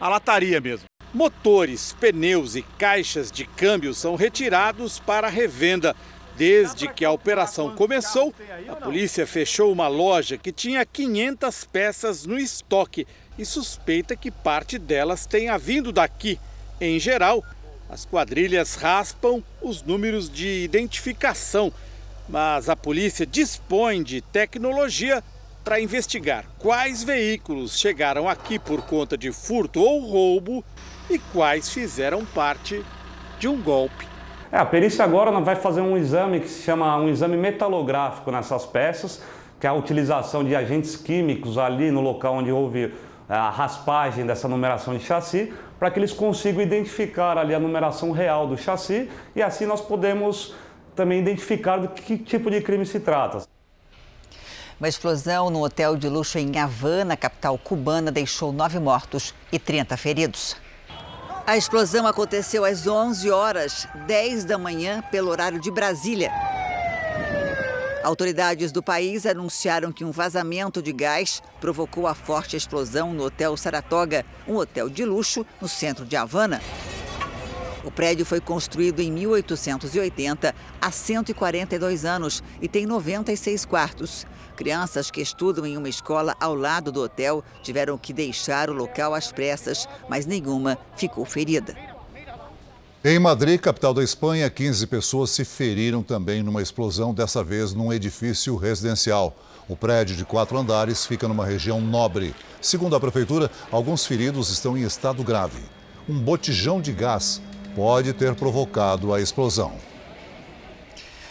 a 0.00 0.08
lataria 0.08 0.60
mesmo. 0.60 0.86
Motores, 1.14 1.94
pneus 1.98 2.56
e 2.56 2.62
caixas 2.62 3.30
de 3.30 3.46
câmbio 3.46 3.94
são 3.94 4.16
retirados 4.16 4.98
para 4.98 5.28
revenda. 5.28 5.94
Desde 6.36 6.86
que 6.86 7.02
a 7.02 7.10
operação 7.10 7.75
começou, 7.75 8.34
a 8.68 8.76
polícia 8.76 9.26
fechou 9.26 9.72
uma 9.72 9.88
loja 9.88 10.36
que 10.36 10.52
tinha 10.52 10.84
500 10.84 11.64
peças 11.64 12.26
no 12.26 12.38
estoque 12.38 13.06
e 13.38 13.44
suspeita 13.46 14.14
que 14.14 14.30
parte 14.30 14.78
delas 14.78 15.25
tenha 15.25 15.56
vindo 15.56 15.90
daqui. 15.90 16.38
Em 16.78 16.98
geral, 16.98 17.42
as 17.88 18.04
quadrilhas 18.04 18.75
raspam 18.75 19.42
os 19.62 19.82
números 19.82 20.28
de 20.28 20.64
identificação, 20.64 21.72
mas 22.28 22.68
a 22.68 22.76
polícia 22.76 23.25
dispõe 23.25 24.02
de 24.02 24.20
tecnologia 24.20 25.25
para 25.64 25.80
investigar 25.80 26.44
quais 26.58 27.02
veículos 27.02 27.78
chegaram 27.78 28.28
aqui 28.28 28.58
por 28.58 28.82
conta 28.82 29.16
de 29.16 29.32
furto 29.32 29.80
ou 29.80 30.00
roubo 30.00 30.62
e 31.08 31.18
quais 31.18 31.70
fizeram 31.70 32.25
parte 32.25 32.84
de 33.38 33.48
um 33.48 33.60
golpe. 33.60 34.06
É, 34.50 34.58
a 34.58 34.64
perícia 34.64 35.04
agora 35.04 35.30
vai 35.40 35.56
fazer 35.56 35.80
um 35.80 35.96
exame 35.96 36.40
que 36.40 36.48
se 36.48 36.62
chama 36.62 36.96
um 36.96 37.08
exame 37.08 37.36
metalográfico 37.36 38.30
nessas 38.30 38.64
peças, 38.64 39.22
que 39.60 39.66
é 39.66 39.70
a 39.70 39.72
utilização 39.72 40.44
de 40.44 40.54
agentes 40.54 40.96
químicos 40.96 41.58
ali 41.58 41.90
no 41.90 42.00
local 42.00 42.34
onde 42.34 42.52
houve 42.52 42.94
é, 43.28 43.34
a 43.34 43.50
raspagem 43.50 44.25
dessa 44.25 44.46
numeração 44.46 44.96
de 44.96 45.04
chassi, 45.04 45.52
para 45.78 45.90
que 45.90 45.98
eles 45.98 46.12
consigam 46.12 46.62
identificar 46.62 47.36
ali 47.36 47.54
a 47.54 47.60
numeração 47.60 48.12
real 48.12 48.46
do 48.46 48.56
chassi 48.56 49.10
e 49.34 49.42
assim 49.42 49.66
nós 49.66 49.80
podemos 49.80 50.54
também 50.94 51.20
identificar 51.20 51.76
do 51.76 51.88
que 51.88 52.16
tipo 52.16 52.50
de 52.50 52.60
crime 52.60 52.86
se 52.86 53.00
trata. 53.00 53.46
Uma 54.78 54.88
explosão 54.88 55.50
no 55.50 55.64
hotel 55.64 55.96
de 55.96 56.08
luxo 56.08 56.38
em 56.38 56.58
Havana, 56.58 57.16
capital 57.16 57.56
cubana, 57.58 58.12
deixou 58.12 58.52
nove 58.52 58.78
mortos 58.78 59.34
e 59.50 59.58
30 59.58 59.96
feridos. 59.96 60.56
A 61.47 61.57
explosão 61.57 62.09
aconteceu 62.09 62.65
às 62.65 62.88
11 62.88 63.31
horas 63.31 63.87
10 64.09 64.45
da 64.45 64.59
manhã, 64.59 65.00
pelo 65.12 65.31
horário 65.31 65.61
de 65.61 65.71
Brasília. 65.71 66.33
Autoridades 68.03 68.73
do 68.73 68.83
país 68.83 69.25
anunciaram 69.25 69.93
que 69.93 70.05
um 70.05 70.11
vazamento 70.11 70.83
de 70.83 70.93
gás 70.93 71.41
provocou 71.61 72.09
a 72.09 72.17
forte 72.17 72.57
explosão 72.57 73.15
no 73.15 73.23
Hotel 73.23 73.57
Saratoga, 73.57 74.26
um 74.47 74.57
hotel 74.57 74.88
de 74.88 75.05
luxo 75.05 75.47
no 75.61 75.69
centro 75.69 76.05
de 76.05 76.17
Havana. 76.17 76.61
O 77.87 77.90
prédio 77.93 78.26
foi 78.26 78.40
construído 78.40 78.99
em 78.99 79.12
1880, 79.12 80.52
há 80.83 80.90
142 80.90 82.05
anos, 82.05 82.43
e 82.61 82.66
tem 82.66 82.85
96 82.85 83.64
quartos. 83.64 84.26
Crianças 84.57 85.09
que 85.09 85.21
estudam 85.21 85.64
em 85.64 85.76
uma 85.76 85.88
escola 85.88 86.35
ao 86.40 86.57
lado 86.57 86.90
do 86.90 87.00
hotel 87.00 87.45
tiveram 87.62 87.97
que 87.97 88.12
deixar 88.12 88.69
o 88.69 88.73
local 88.73 89.14
às 89.14 89.31
pressas, 89.31 89.88
mas 90.11 90.26
nenhuma 90.26 90.76
ficou 90.97 91.25
ferida. 91.25 91.76
Em 93.05 93.21
Madrid, 93.21 93.61
capital 93.61 93.95
da 93.95 94.02
Espanha, 94.02 94.50
15 94.50 94.85
pessoas 94.88 95.31
se 95.31 95.45
feriram 95.45 96.02
também 96.02 96.43
numa 96.43 96.61
explosão, 96.61 97.14
dessa 97.14 97.45
vez 97.45 97.73
num 97.73 97.93
edifício 97.93 98.57
residencial. 98.57 99.33
O 99.69 99.76
prédio 99.76 100.16
de 100.16 100.25
quatro 100.25 100.59
andares 100.59 101.07
fica 101.07 101.28
numa 101.28 101.47
região 101.47 101.81
nobre. 101.81 102.35
Segundo 102.61 102.97
a 102.97 103.00
prefeitura, 103.00 103.49
alguns 103.71 104.05
feridos 104.05 104.50
estão 104.50 104.76
em 104.76 104.83
estado 104.83 105.23
grave. 105.23 105.62
Um 106.09 106.19
botijão 106.19 106.81
de 106.81 106.93
gás 106.93 107.40
pode 107.76 108.14
ter 108.14 108.35
provocado 108.35 109.12
a 109.12 109.21
explosão. 109.21 109.75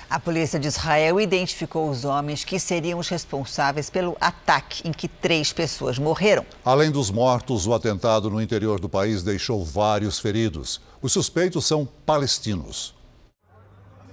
A 0.08 0.20
polícia 0.20 0.60
de 0.60 0.68
Israel 0.68 1.20
identificou 1.20 1.90
os 1.90 2.06
homens 2.06 2.46
que 2.46 2.60
seriam 2.60 3.00
os 3.00 3.10
responsáveis 3.10 3.90
pelo 3.90 4.16
ataque 4.22 4.88
em 4.88 4.94
que 4.94 5.08
três 5.08 5.52
pessoas 5.52 5.98
morreram. 5.98 6.46
Além 6.64 6.92
dos 6.92 7.10
mortos, 7.10 7.66
o 7.66 7.74
atentado 7.74 8.30
no 8.30 8.40
interior 8.40 8.80
do 8.80 8.88
país 8.88 9.24
deixou 9.24 9.66
vários 9.66 10.20
feridos. 10.20 10.80
Os 11.02 11.12
suspeitos 11.12 11.66
são 11.66 11.86
palestinos. 12.06 12.95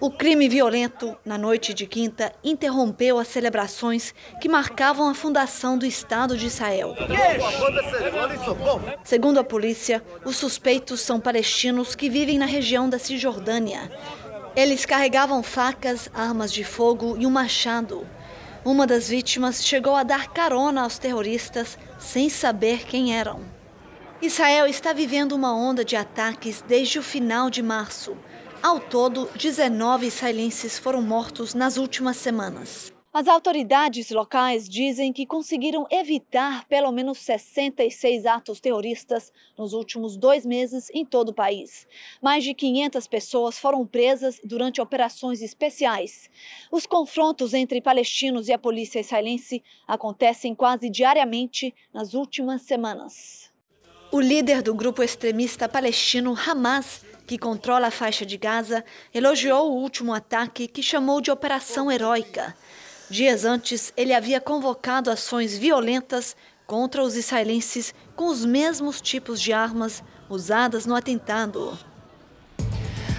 O 0.02 0.10
crime 0.10 0.48
violento, 0.48 1.16
na 1.24 1.38
noite 1.38 1.72
de 1.72 1.86
quinta, 1.86 2.32
interrompeu 2.42 3.20
as 3.20 3.28
celebrações 3.28 4.12
que 4.40 4.48
marcavam 4.48 5.08
a 5.08 5.14
fundação 5.14 5.78
do 5.78 5.86
Estado 5.86 6.36
de 6.36 6.46
Israel. 6.46 6.96
Segundo 9.04 9.38
a 9.38 9.44
polícia, 9.44 10.02
os 10.24 10.34
suspeitos 10.34 11.00
são 11.02 11.20
palestinos 11.20 11.94
que 11.94 12.10
vivem 12.10 12.36
na 12.36 12.46
região 12.46 12.90
da 12.90 12.98
Cisjordânia. 12.98 13.92
Eles 14.56 14.84
carregavam 14.84 15.40
facas, 15.40 16.10
armas 16.12 16.52
de 16.52 16.64
fogo 16.64 17.16
e 17.16 17.24
um 17.24 17.30
machado. 17.30 18.04
Uma 18.64 18.88
das 18.88 19.08
vítimas 19.08 19.64
chegou 19.64 19.94
a 19.94 20.02
dar 20.02 20.32
carona 20.32 20.82
aos 20.82 20.98
terroristas 20.98 21.78
sem 21.96 22.28
saber 22.28 22.86
quem 22.86 23.16
eram. 23.16 23.40
Israel 24.20 24.66
está 24.66 24.92
vivendo 24.92 25.30
uma 25.30 25.54
onda 25.54 25.84
de 25.84 25.94
ataques 25.94 26.60
desde 26.66 26.98
o 26.98 27.04
final 27.04 27.48
de 27.48 27.62
março. 27.62 28.16
Ao 28.62 28.78
todo, 28.78 29.28
19 29.34 30.06
israelenses 30.06 30.78
foram 30.78 31.02
mortos 31.02 31.52
nas 31.52 31.76
últimas 31.76 32.16
semanas. 32.16 32.92
As 33.12 33.26
autoridades 33.26 34.08
locais 34.10 34.68
dizem 34.68 35.12
que 35.12 35.26
conseguiram 35.26 35.84
evitar 35.90 36.64
pelo 36.68 36.92
menos 36.92 37.18
66 37.18 38.24
atos 38.24 38.60
terroristas 38.60 39.32
nos 39.58 39.72
últimos 39.72 40.16
dois 40.16 40.46
meses 40.46 40.88
em 40.94 41.04
todo 41.04 41.30
o 41.30 41.34
país. 41.34 41.88
Mais 42.22 42.44
de 42.44 42.54
500 42.54 43.08
pessoas 43.08 43.58
foram 43.58 43.84
presas 43.84 44.40
durante 44.44 44.80
operações 44.80 45.42
especiais. 45.42 46.30
Os 46.70 46.86
confrontos 46.86 47.54
entre 47.54 47.80
palestinos 47.80 48.46
e 48.46 48.52
a 48.52 48.58
polícia 48.58 49.00
israelense 49.00 49.60
acontecem 49.88 50.54
quase 50.54 50.88
diariamente 50.88 51.74
nas 51.92 52.14
últimas 52.14 52.62
semanas. 52.62 53.50
O 54.12 54.20
líder 54.20 54.62
do 54.62 54.72
grupo 54.72 55.02
extremista 55.02 55.68
palestino 55.68 56.36
Hamas 56.36 57.02
que 57.26 57.38
controla 57.38 57.88
a 57.88 57.90
faixa 57.90 58.26
de 58.26 58.36
Gaza, 58.36 58.84
elogiou 59.14 59.70
o 59.70 59.76
último 59.76 60.12
ataque 60.12 60.66
que 60.66 60.82
chamou 60.82 61.20
de 61.20 61.30
Operação 61.30 61.90
Heróica. 61.90 62.54
Dias 63.08 63.44
antes, 63.44 63.92
ele 63.96 64.14
havia 64.14 64.40
convocado 64.40 65.10
ações 65.10 65.56
violentas 65.56 66.34
contra 66.66 67.02
os 67.02 67.16
israelenses 67.16 67.94
com 68.16 68.28
os 68.28 68.44
mesmos 68.44 69.00
tipos 69.00 69.40
de 69.40 69.52
armas 69.52 70.02
usadas 70.30 70.86
no 70.86 70.94
atentado. 70.94 71.78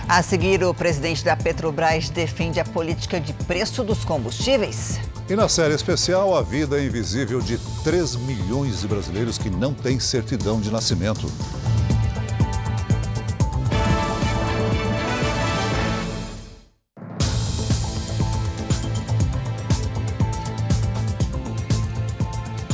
A 0.07 0.21
seguir, 0.21 0.63
o 0.63 0.73
presidente 0.73 1.23
da 1.23 1.35
Petrobras 1.35 2.09
defende 2.09 2.59
a 2.59 2.65
política 2.65 3.19
de 3.19 3.31
preço 3.33 3.83
dos 3.83 4.03
combustíveis. 4.03 4.99
E 5.29 5.35
na 5.35 5.47
série 5.47 5.73
especial, 5.73 6.35
a 6.35 6.41
vida 6.41 6.83
invisível 6.83 7.39
de 7.39 7.57
3 7.83 8.17
milhões 8.17 8.81
de 8.81 8.87
brasileiros 8.87 9.37
que 9.37 9.49
não 9.49 9.73
têm 9.73 9.99
certidão 9.99 10.59
de 10.59 10.69
nascimento. 10.69 11.31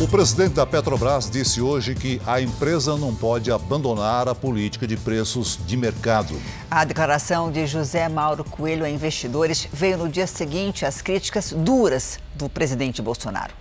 O 0.01 0.07
presidente 0.07 0.53
da 0.53 0.65
Petrobras 0.65 1.29
disse 1.29 1.59
hoje 1.59 1.93
que 1.93 2.21
a 2.25 2.39
empresa 2.39 2.95
não 2.95 3.13
pode 3.13 3.51
abandonar 3.51 4.29
a 4.29 4.33
política 4.33 4.87
de 4.87 4.95
preços 4.95 5.59
de 5.67 5.75
mercado. 5.75 6.39
A 6.71 6.85
declaração 6.85 7.51
de 7.51 7.67
José 7.67 8.07
Mauro 8.07 8.45
Coelho 8.45 8.85
a 8.85 8.89
investidores 8.89 9.67
veio 9.73 9.97
no 9.97 10.07
dia 10.07 10.25
seguinte 10.25 10.85
às 10.85 11.01
críticas 11.01 11.51
duras 11.51 12.17
do 12.33 12.47
presidente 12.47 13.01
Bolsonaro. 13.01 13.53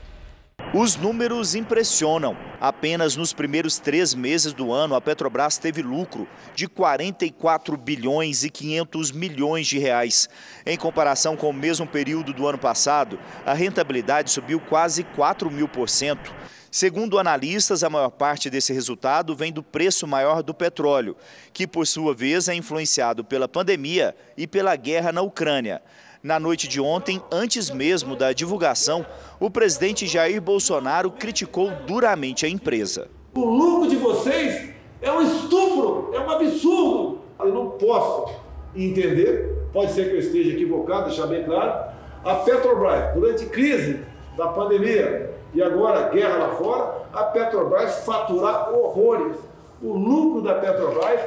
Os 0.74 0.96
números 0.96 1.54
impressionam. 1.54 2.36
Apenas 2.60 3.16
nos 3.16 3.32
primeiros 3.32 3.78
três 3.78 4.12
meses 4.12 4.52
do 4.52 4.70
ano, 4.70 4.94
a 4.94 5.00
Petrobras 5.00 5.56
teve 5.56 5.80
lucro 5.80 6.28
de 6.54 6.68
44 6.68 7.74
bilhões 7.74 8.44
e 8.44 8.50
500 8.50 9.10
milhões 9.10 9.66
de 9.66 9.78
reais. 9.78 10.28
Em 10.66 10.76
comparação 10.76 11.38
com 11.38 11.48
o 11.48 11.54
mesmo 11.54 11.86
período 11.86 12.34
do 12.34 12.46
ano 12.46 12.58
passado, 12.58 13.18
a 13.46 13.54
rentabilidade 13.54 14.30
subiu 14.30 14.60
quase 14.60 15.04
4 15.04 15.50
mil 15.50 15.68
por 15.68 15.88
cento. 15.88 16.34
Segundo 16.70 17.18
analistas, 17.18 17.82
a 17.82 17.88
maior 17.88 18.10
parte 18.10 18.50
desse 18.50 18.74
resultado 18.74 19.34
vem 19.34 19.50
do 19.50 19.62
preço 19.62 20.06
maior 20.06 20.42
do 20.42 20.52
petróleo, 20.52 21.16
que 21.50 21.66
por 21.66 21.86
sua 21.86 22.14
vez 22.14 22.46
é 22.46 22.54
influenciado 22.54 23.24
pela 23.24 23.48
pandemia 23.48 24.14
e 24.36 24.46
pela 24.46 24.76
guerra 24.76 25.12
na 25.12 25.22
Ucrânia. 25.22 25.80
Na 26.20 26.40
noite 26.40 26.66
de 26.66 26.80
ontem, 26.80 27.22
antes 27.30 27.70
mesmo 27.70 28.16
da 28.16 28.32
divulgação, 28.32 29.06
o 29.38 29.48
presidente 29.48 30.04
Jair 30.04 30.42
Bolsonaro 30.42 31.12
criticou 31.12 31.70
duramente 31.86 32.44
a 32.44 32.48
empresa. 32.48 33.08
O 33.36 33.44
lucro 33.44 33.88
de 33.88 33.94
vocês 33.94 34.70
é 35.00 35.12
um 35.12 35.22
estupro, 35.22 36.10
é 36.12 36.18
um 36.18 36.28
absurdo. 36.28 37.20
Eu 37.38 37.54
não 37.54 37.70
posso 37.70 38.34
entender, 38.74 39.68
pode 39.72 39.92
ser 39.92 40.08
que 40.08 40.16
eu 40.16 40.18
esteja 40.18 40.50
equivocado, 40.50 41.06
deixar 41.06 41.28
bem 41.28 41.44
claro, 41.44 41.92
a 42.24 42.34
Petrobras, 42.34 43.14
durante 43.14 43.46
crise 43.46 44.00
da 44.36 44.48
pandemia 44.48 45.30
e 45.54 45.62
agora 45.62 46.08
guerra 46.08 46.36
lá 46.36 46.54
fora, 46.56 47.02
a 47.12 47.24
Petrobras 47.24 48.04
faturar 48.04 48.74
horrores. 48.74 49.36
O 49.80 49.92
lucro 49.92 50.42
da 50.42 50.54
Petrobras 50.54 51.20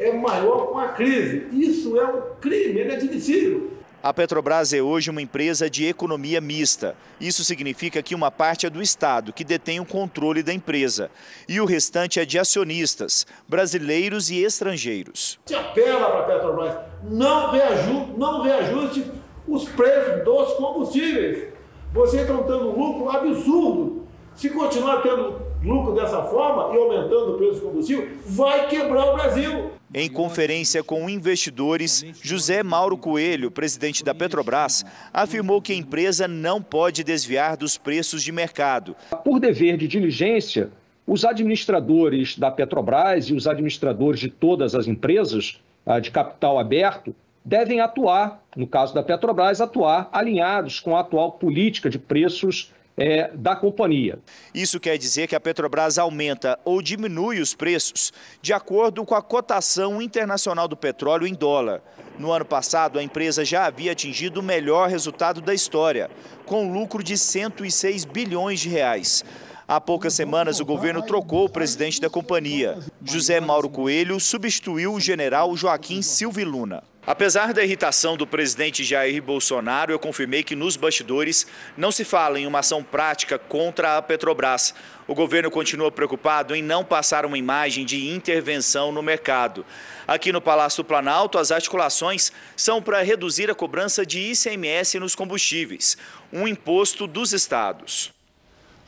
é 0.00 0.12
maior 0.12 0.66
com 0.66 0.78
a 0.80 0.88
crise. 0.88 1.46
Isso 1.52 1.96
é 1.96 2.04
um 2.04 2.22
crime, 2.40 2.80
é 2.80 2.84
inadmissível. 2.86 3.70
A 4.02 4.12
Petrobras 4.12 4.72
é 4.72 4.82
hoje 4.82 5.10
uma 5.10 5.22
empresa 5.22 5.70
de 5.70 5.86
economia 5.86 6.40
mista. 6.40 6.96
Isso 7.20 7.44
significa 7.44 8.02
que 8.02 8.16
uma 8.16 8.32
parte 8.32 8.66
é 8.66 8.70
do 8.70 8.82
Estado, 8.82 9.32
que 9.32 9.44
detém 9.44 9.78
o 9.78 9.86
controle 9.86 10.42
da 10.42 10.52
empresa, 10.52 11.08
e 11.48 11.60
o 11.60 11.64
restante 11.64 12.18
é 12.18 12.24
de 12.24 12.36
acionistas, 12.36 13.24
brasileiros 13.48 14.28
e 14.28 14.42
estrangeiros. 14.42 15.38
Se 15.46 15.54
apela 15.54 16.10
para 16.10 16.18
a 16.18 16.24
Petrobras, 16.24 16.76
não 17.04 17.52
reajuste, 17.52 18.12
não 18.18 18.42
reajuste 18.42 19.04
os 19.46 19.68
preços 19.68 20.24
dos 20.24 20.54
combustíveis. 20.54 21.52
Vocês 21.92 22.22
estão 22.22 22.42
tendo 22.42 22.70
um 22.70 22.76
lucro 22.76 23.08
absurdo. 23.08 24.08
Se 24.34 24.50
continuar 24.50 25.02
tendo 25.02 25.41
lucro 25.64 25.94
dessa 25.94 26.22
forma 26.24 26.74
e 26.74 26.78
aumentando 26.78 27.34
o 27.34 27.38
preço 27.38 27.60
do 27.60 27.66
combustível, 27.68 28.08
vai 28.26 28.68
quebrar 28.68 29.06
o 29.06 29.14
Brasil. 29.14 29.70
Em 29.94 30.10
conferência 30.10 30.82
com 30.82 31.08
investidores, 31.08 32.04
José 32.22 32.62
Mauro 32.62 32.96
Coelho, 32.96 33.50
presidente 33.50 34.02
da 34.02 34.14
Petrobras, 34.14 34.84
afirmou 35.12 35.60
que 35.60 35.72
a 35.72 35.76
empresa 35.76 36.26
não 36.26 36.62
pode 36.62 37.04
desviar 37.04 37.56
dos 37.56 37.76
preços 37.76 38.22
de 38.22 38.32
mercado. 38.32 38.96
Por 39.24 39.38
dever 39.38 39.76
de 39.76 39.86
diligência, 39.86 40.70
os 41.06 41.24
administradores 41.24 42.38
da 42.38 42.50
Petrobras 42.50 43.26
e 43.26 43.34
os 43.34 43.46
administradores 43.46 44.20
de 44.20 44.30
todas 44.30 44.74
as 44.74 44.86
empresas 44.86 45.60
ah, 45.84 46.00
de 46.00 46.10
capital 46.10 46.58
aberto 46.58 47.14
devem 47.44 47.80
atuar, 47.80 48.40
no 48.56 48.66
caso 48.66 48.94
da 48.94 49.02
Petrobras, 49.02 49.60
atuar 49.60 50.08
alinhados 50.12 50.80
com 50.80 50.96
a 50.96 51.00
atual 51.00 51.32
política 51.32 51.90
de 51.90 51.98
preços 51.98 52.72
é, 52.96 53.30
da 53.34 53.56
companhia. 53.56 54.18
Isso 54.54 54.78
quer 54.78 54.96
dizer 54.98 55.26
que 55.26 55.34
a 55.34 55.40
Petrobras 55.40 55.98
aumenta 55.98 56.58
ou 56.64 56.82
diminui 56.82 57.40
os 57.40 57.54
preços 57.54 58.12
de 58.40 58.52
acordo 58.52 59.04
com 59.04 59.14
a 59.14 59.22
cotação 59.22 60.00
internacional 60.00 60.68
do 60.68 60.76
petróleo 60.76 61.26
em 61.26 61.34
dólar. 61.34 61.82
No 62.18 62.30
ano 62.30 62.44
passado, 62.44 62.98
a 62.98 63.02
empresa 63.02 63.44
já 63.44 63.66
havia 63.66 63.92
atingido 63.92 64.40
o 64.40 64.42
melhor 64.42 64.88
resultado 64.88 65.40
da 65.40 65.54
história, 65.54 66.10
com 66.44 66.72
lucro 66.72 67.02
de 67.02 67.16
106 67.16 68.04
bilhões 68.04 68.60
de 68.60 68.68
reais. 68.68 69.24
Há 69.66 69.80
poucas 69.80 70.12
semanas, 70.12 70.60
o 70.60 70.64
governo 70.64 71.02
trocou 71.02 71.46
o 71.46 71.48
presidente 71.48 72.00
da 72.00 72.10
companhia. 72.10 72.78
José 73.02 73.40
Mauro 73.40 73.70
Coelho 73.70 74.20
substituiu 74.20 74.92
o 74.92 75.00
general 75.00 75.56
Joaquim 75.56 76.02
Silva 76.02 76.42
Luna. 76.44 76.82
Apesar 77.04 77.52
da 77.52 77.64
irritação 77.64 78.16
do 78.16 78.24
presidente 78.24 78.84
Jair 78.84 79.20
Bolsonaro, 79.20 79.90
eu 79.90 79.98
confirmei 79.98 80.44
que 80.44 80.54
nos 80.54 80.76
bastidores 80.76 81.48
não 81.76 81.90
se 81.90 82.04
fala 82.04 82.38
em 82.38 82.46
uma 82.46 82.60
ação 82.60 82.80
prática 82.80 83.36
contra 83.36 83.96
a 83.96 84.02
Petrobras. 84.02 84.72
O 85.08 85.14
governo 85.14 85.50
continua 85.50 85.90
preocupado 85.90 86.54
em 86.54 86.62
não 86.62 86.84
passar 86.84 87.26
uma 87.26 87.36
imagem 87.36 87.84
de 87.84 88.08
intervenção 88.08 88.92
no 88.92 89.02
mercado. 89.02 89.66
Aqui 90.06 90.30
no 90.30 90.40
Palácio 90.40 90.84
Planalto, 90.84 91.38
as 91.38 91.50
articulações 91.50 92.30
são 92.54 92.80
para 92.80 93.02
reduzir 93.02 93.50
a 93.50 93.54
cobrança 93.54 94.06
de 94.06 94.20
ICMS 94.20 95.00
nos 95.00 95.16
combustíveis, 95.16 95.96
um 96.32 96.46
imposto 96.46 97.08
dos 97.08 97.32
estados. 97.32 98.11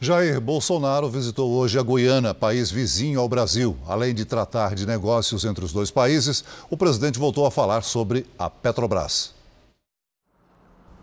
Jair 0.04 0.38
Bolsonaro 0.38 1.08
visitou 1.08 1.50
hoje 1.52 1.78
a 1.78 1.82
Guiana, 1.82 2.34
país 2.34 2.70
vizinho 2.70 3.18
ao 3.18 3.26
Brasil. 3.26 3.74
Além 3.86 4.12
de 4.12 4.26
tratar 4.26 4.74
de 4.74 4.86
negócios 4.86 5.46
entre 5.46 5.64
os 5.64 5.72
dois 5.72 5.90
países, 5.90 6.44
o 6.68 6.76
presidente 6.76 7.18
voltou 7.18 7.46
a 7.46 7.50
falar 7.50 7.80
sobre 7.80 8.26
a 8.38 8.50
Petrobras. 8.50 9.32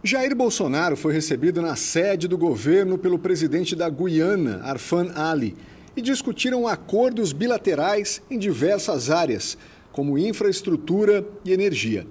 Jair 0.03 0.35
Bolsonaro 0.35 0.95
foi 0.95 1.13
recebido 1.13 1.63
na 1.63 1.75
sede 1.75 2.27
do 2.27 2.37
governo 2.37 2.95
pelo 2.95 3.17
presidente 3.17 3.75
da 3.75 3.89
Guiana, 3.89 4.61
Arfan 4.63 5.11
Ali, 5.15 5.57
e 5.97 6.01
discutiram 6.03 6.67
acordos 6.67 7.33
bilaterais 7.33 8.21
em 8.29 8.37
diversas 8.37 9.09
áreas, 9.09 9.57
como 9.91 10.15
infraestrutura 10.15 11.25
e 11.43 11.51
energia. 11.51 12.05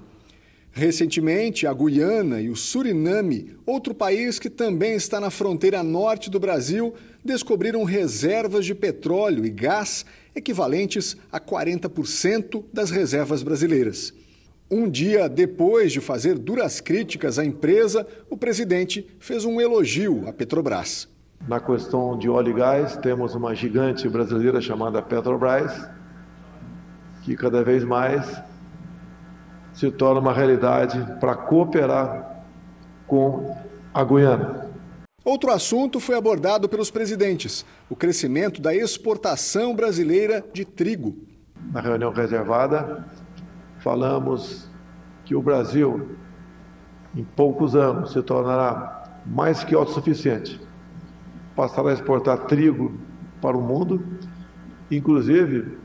Recentemente, 0.72 1.66
a 1.66 1.74
Guiana 1.74 2.40
e 2.40 2.48
o 2.48 2.54
Suriname, 2.54 3.56
outro 3.66 3.92
país 3.92 4.38
que 4.38 4.48
também 4.48 4.94
está 4.94 5.18
na 5.18 5.28
fronteira 5.28 5.82
norte 5.82 6.30
do 6.30 6.38
Brasil, 6.38 6.94
descobriram 7.24 7.82
reservas 7.82 8.64
de 8.64 8.74
petróleo 8.74 9.44
e 9.44 9.50
gás 9.50 10.06
equivalentes 10.34 11.16
a 11.32 11.40
40% 11.40 12.64
das 12.72 12.90
reservas 12.90 13.42
brasileiras. 13.42 14.14
Um 14.70 14.88
dia 14.88 15.28
depois 15.28 15.90
de 15.90 16.00
fazer 16.00 16.38
duras 16.38 16.80
críticas 16.80 17.40
à 17.40 17.44
empresa, 17.44 18.06
o 18.30 18.36
presidente 18.36 19.04
fez 19.18 19.44
um 19.44 19.60
elogio 19.60 20.28
à 20.28 20.32
Petrobras. 20.32 21.08
Na 21.48 21.58
questão 21.58 22.16
de 22.16 22.28
óleo 22.28 22.52
e 22.52 22.54
gás, 22.54 22.96
temos 22.98 23.34
uma 23.34 23.52
gigante 23.56 24.08
brasileira 24.08 24.60
chamada 24.60 25.02
Petrobras, 25.02 25.88
que 27.24 27.34
cada 27.34 27.64
vez 27.64 27.82
mais 27.82 28.40
se 29.80 29.90
torna 29.90 30.20
uma 30.20 30.34
realidade 30.34 31.02
para 31.18 31.34
cooperar 31.34 32.44
com 33.06 33.56
a 33.94 34.04
Guiana. 34.04 34.68
Outro 35.24 35.50
assunto 35.50 35.98
foi 35.98 36.14
abordado 36.16 36.68
pelos 36.68 36.90
presidentes: 36.90 37.64
o 37.88 37.96
crescimento 37.96 38.60
da 38.60 38.74
exportação 38.74 39.74
brasileira 39.74 40.44
de 40.52 40.66
trigo. 40.66 41.16
Na 41.72 41.80
reunião 41.80 42.12
reservada, 42.12 43.06
falamos 43.78 44.68
que 45.24 45.34
o 45.34 45.40
Brasil, 45.40 46.10
em 47.16 47.24
poucos 47.24 47.74
anos, 47.74 48.12
se 48.12 48.22
tornará 48.22 49.22
mais 49.24 49.64
que 49.64 49.74
autossuficiente. 49.74 50.60
Passará 51.56 51.88
a 51.88 51.94
exportar 51.94 52.44
trigo 52.44 53.00
para 53.40 53.56
o 53.56 53.62
mundo, 53.62 54.04
inclusive 54.90 55.78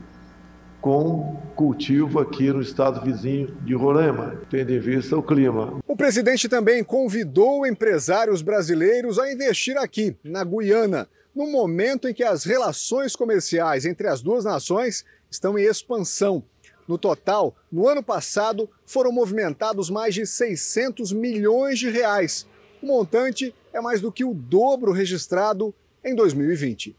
com 0.86 1.36
cultivo 1.56 2.20
aqui 2.20 2.48
no 2.52 2.62
estado 2.62 3.04
vizinho 3.04 3.48
de 3.64 3.74
Roraima, 3.74 4.40
tendo 4.48 4.72
em 4.72 4.78
vista 4.78 5.16
o 5.16 5.22
clima. 5.22 5.80
O 5.84 5.96
presidente 5.96 6.48
também 6.48 6.84
convidou 6.84 7.66
empresários 7.66 8.40
brasileiros 8.40 9.18
a 9.18 9.32
investir 9.32 9.76
aqui, 9.76 10.16
na 10.22 10.44
Guiana, 10.44 11.08
no 11.34 11.48
momento 11.48 12.08
em 12.08 12.14
que 12.14 12.22
as 12.22 12.44
relações 12.44 13.16
comerciais 13.16 13.84
entre 13.84 14.06
as 14.06 14.22
duas 14.22 14.44
nações 14.44 15.04
estão 15.28 15.58
em 15.58 15.64
expansão. 15.64 16.40
No 16.86 16.96
total, 16.96 17.56
no 17.72 17.88
ano 17.88 18.00
passado, 18.00 18.70
foram 18.86 19.10
movimentados 19.10 19.90
mais 19.90 20.14
de 20.14 20.24
600 20.24 21.10
milhões 21.10 21.80
de 21.80 21.90
reais. 21.90 22.46
O 22.80 22.86
montante 22.86 23.52
é 23.72 23.80
mais 23.80 24.00
do 24.00 24.12
que 24.12 24.24
o 24.24 24.32
dobro 24.32 24.92
registrado 24.92 25.74
em 26.04 26.14
2020. 26.14 26.94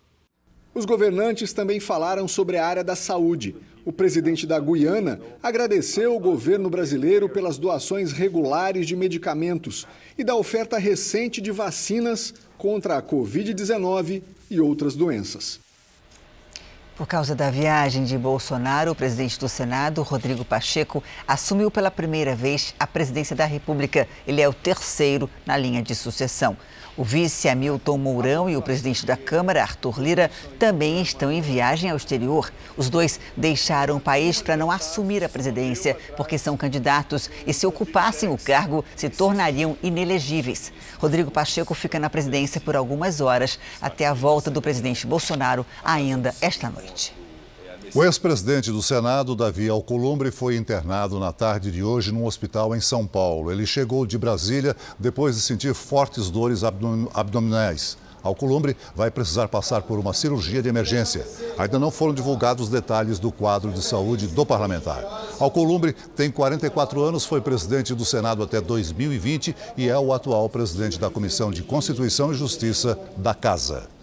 Os 0.77 0.85
governantes 0.85 1.53
também 1.53 1.79
falaram 1.79 2.27
sobre 2.27 2.57
a 2.57 2.67
área 2.67 2.83
da 2.83 2.95
saúde. 2.95 3.55
O 3.87 3.91
presidente 3.93 4.45
da 4.45 4.59
Guiana 4.59 5.17
agradeceu 5.41 6.13
o 6.13 6.19
governo 6.19 6.69
brasileiro 6.69 7.29
pelas 7.29 7.57
doações 7.57 8.11
regulares 8.11 8.85
de 8.85 8.97
medicamentos 8.97 9.87
e 10.17 10.25
da 10.25 10.35
oferta 10.35 10.77
recente 10.77 11.39
de 11.39 11.51
vacinas 11.53 12.33
contra 12.57 12.97
a 12.97 13.01
Covid-19 13.01 14.23
e 14.51 14.59
outras 14.59 14.93
doenças. 14.93 15.61
Por 16.97 17.07
causa 17.07 17.33
da 17.33 17.49
viagem 17.49 18.03
de 18.03 18.17
Bolsonaro, 18.17 18.91
o 18.91 18.95
presidente 18.95 19.39
do 19.39 19.47
Senado, 19.47 20.01
Rodrigo 20.01 20.43
Pacheco, 20.43 21.01
assumiu 21.25 21.71
pela 21.71 21.89
primeira 21.89 22.35
vez 22.35 22.75
a 22.77 22.85
presidência 22.85 23.37
da 23.37 23.45
República. 23.45 24.05
Ele 24.27 24.41
é 24.41 24.49
o 24.49 24.53
terceiro 24.53 25.29
na 25.45 25.55
linha 25.55 25.81
de 25.81 25.95
sucessão. 25.95 26.57
O 26.97 27.03
vice 27.03 27.47
Hamilton 27.47 27.95
Mourão 27.99 28.49
e 28.49 28.57
o 28.57 28.61
presidente 28.61 29.05
da 29.05 29.15
Câmara, 29.15 29.61
Arthur 29.61 30.01
Lira, 30.01 30.31
também 30.57 30.99
estão 30.99 31.31
em 31.31 31.41
viagem 31.41 31.91
ao 31.91 31.97
exterior. 31.97 32.51
Os 32.75 32.89
dois 32.89 33.19
deixaram 33.35 33.97
o 33.97 34.01
país 34.01 34.41
para 34.41 34.57
não 34.57 34.71
assumir 34.71 35.23
a 35.23 35.29
presidência, 35.29 35.95
porque 36.17 36.39
são 36.39 36.57
candidatos 36.57 37.29
e, 37.45 37.53
se 37.53 37.67
ocupassem 37.67 38.29
o 38.29 38.37
cargo, 38.37 38.83
se 38.95 39.09
tornariam 39.09 39.77
inelegíveis. 39.83 40.73
Rodrigo 40.97 41.29
Pacheco 41.29 41.75
fica 41.75 41.99
na 41.99 42.09
presidência 42.09 42.59
por 42.59 42.75
algumas 42.75 43.21
horas, 43.21 43.59
até 43.79 44.07
a 44.07 44.13
volta 44.13 44.49
do 44.49 44.61
presidente 44.61 45.05
Bolsonaro, 45.05 45.65
ainda 45.83 46.33
esta 46.41 46.67
noite. 46.69 47.16
O 47.95 48.03
ex-presidente 48.03 48.71
do 48.71 48.81
Senado, 48.81 49.35
Davi 49.35 49.69
Alcolumbre, 49.69 50.29
foi 50.29 50.55
internado 50.55 51.19
na 51.19 51.31
tarde 51.31 51.71
de 51.71 51.81
hoje 51.81 52.11
num 52.11 52.25
hospital 52.25 52.75
em 52.75 52.81
São 52.81 53.07
Paulo. 53.07 53.51
Ele 53.51 53.65
chegou 53.65 54.05
de 54.05 54.17
Brasília 54.17 54.75
depois 54.99 55.35
de 55.35 55.41
sentir 55.41 55.73
fortes 55.73 56.29
dores 56.29 56.63
abdominais. 56.63 57.97
Alcolumbre 58.21 58.75
vai 58.95 59.09
precisar 59.09 59.47
passar 59.47 59.83
por 59.83 59.97
uma 59.97 60.13
cirurgia 60.13 60.61
de 60.61 60.67
emergência. 60.67 61.25
Ainda 61.57 61.79
não 61.79 61.89
foram 61.89 62.13
divulgados 62.13 62.65
os 62.65 62.69
detalhes 62.69 63.19
do 63.19 63.31
quadro 63.31 63.71
de 63.71 63.81
saúde 63.81 64.27
do 64.27 64.45
parlamentar. 64.45 65.03
Alcolumbre 65.39 65.93
tem 66.15 66.29
44 66.29 67.01
anos, 67.01 67.25
foi 67.25 67.41
presidente 67.41 67.95
do 67.95 68.03
Senado 68.03 68.43
até 68.43 68.59
2020 68.59 69.55
e 69.77 69.87
é 69.87 69.97
o 69.97 70.13
atual 70.13 70.49
presidente 70.49 70.99
da 70.99 71.09
Comissão 71.09 71.51
de 71.51 71.63
Constituição 71.63 72.31
e 72.31 72.35
Justiça 72.35 72.99
da 73.15 73.33
Casa. 73.33 73.96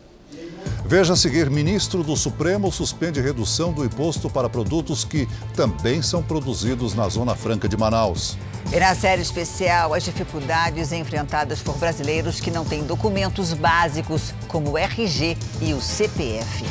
Veja 0.87 1.15
a 1.15 1.17
seguir: 1.17 1.51
ministro 1.51 2.03
do 2.03 2.15
Supremo 2.17 2.71
suspende 2.71 3.21
redução 3.21 3.73
do 3.73 3.85
imposto 3.85 4.29
para 4.29 4.51
produtos 4.51 5.03
que 5.05 5.27
também 5.55 6.03
são 6.03 6.23
produzidos 6.23 6.95
na 6.95 7.09
Zona 7.09 7.35
Franca 7.35 7.69
de 7.69 7.77
Manaus. 7.77 8.37
E 8.73 8.79
na 8.79 8.95
série 8.95 9.23
especial, 9.23 9.95
as 9.95 10.05
dificuldades 10.05 10.93
enfrentadas 10.93 11.61
por 11.61 11.77
brasileiros 11.79 12.41
que 12.41 12.51
não 12.51 12.65
têm 12.65 12.85
documentos 12.85 13.53
básicos, 13.55 14.35
como 14.49 14.73
o 14.73 14.79
RG 14.79 15.37
e 15.61 15.73
o 15.73 15.81
CPF. 15.81 16.65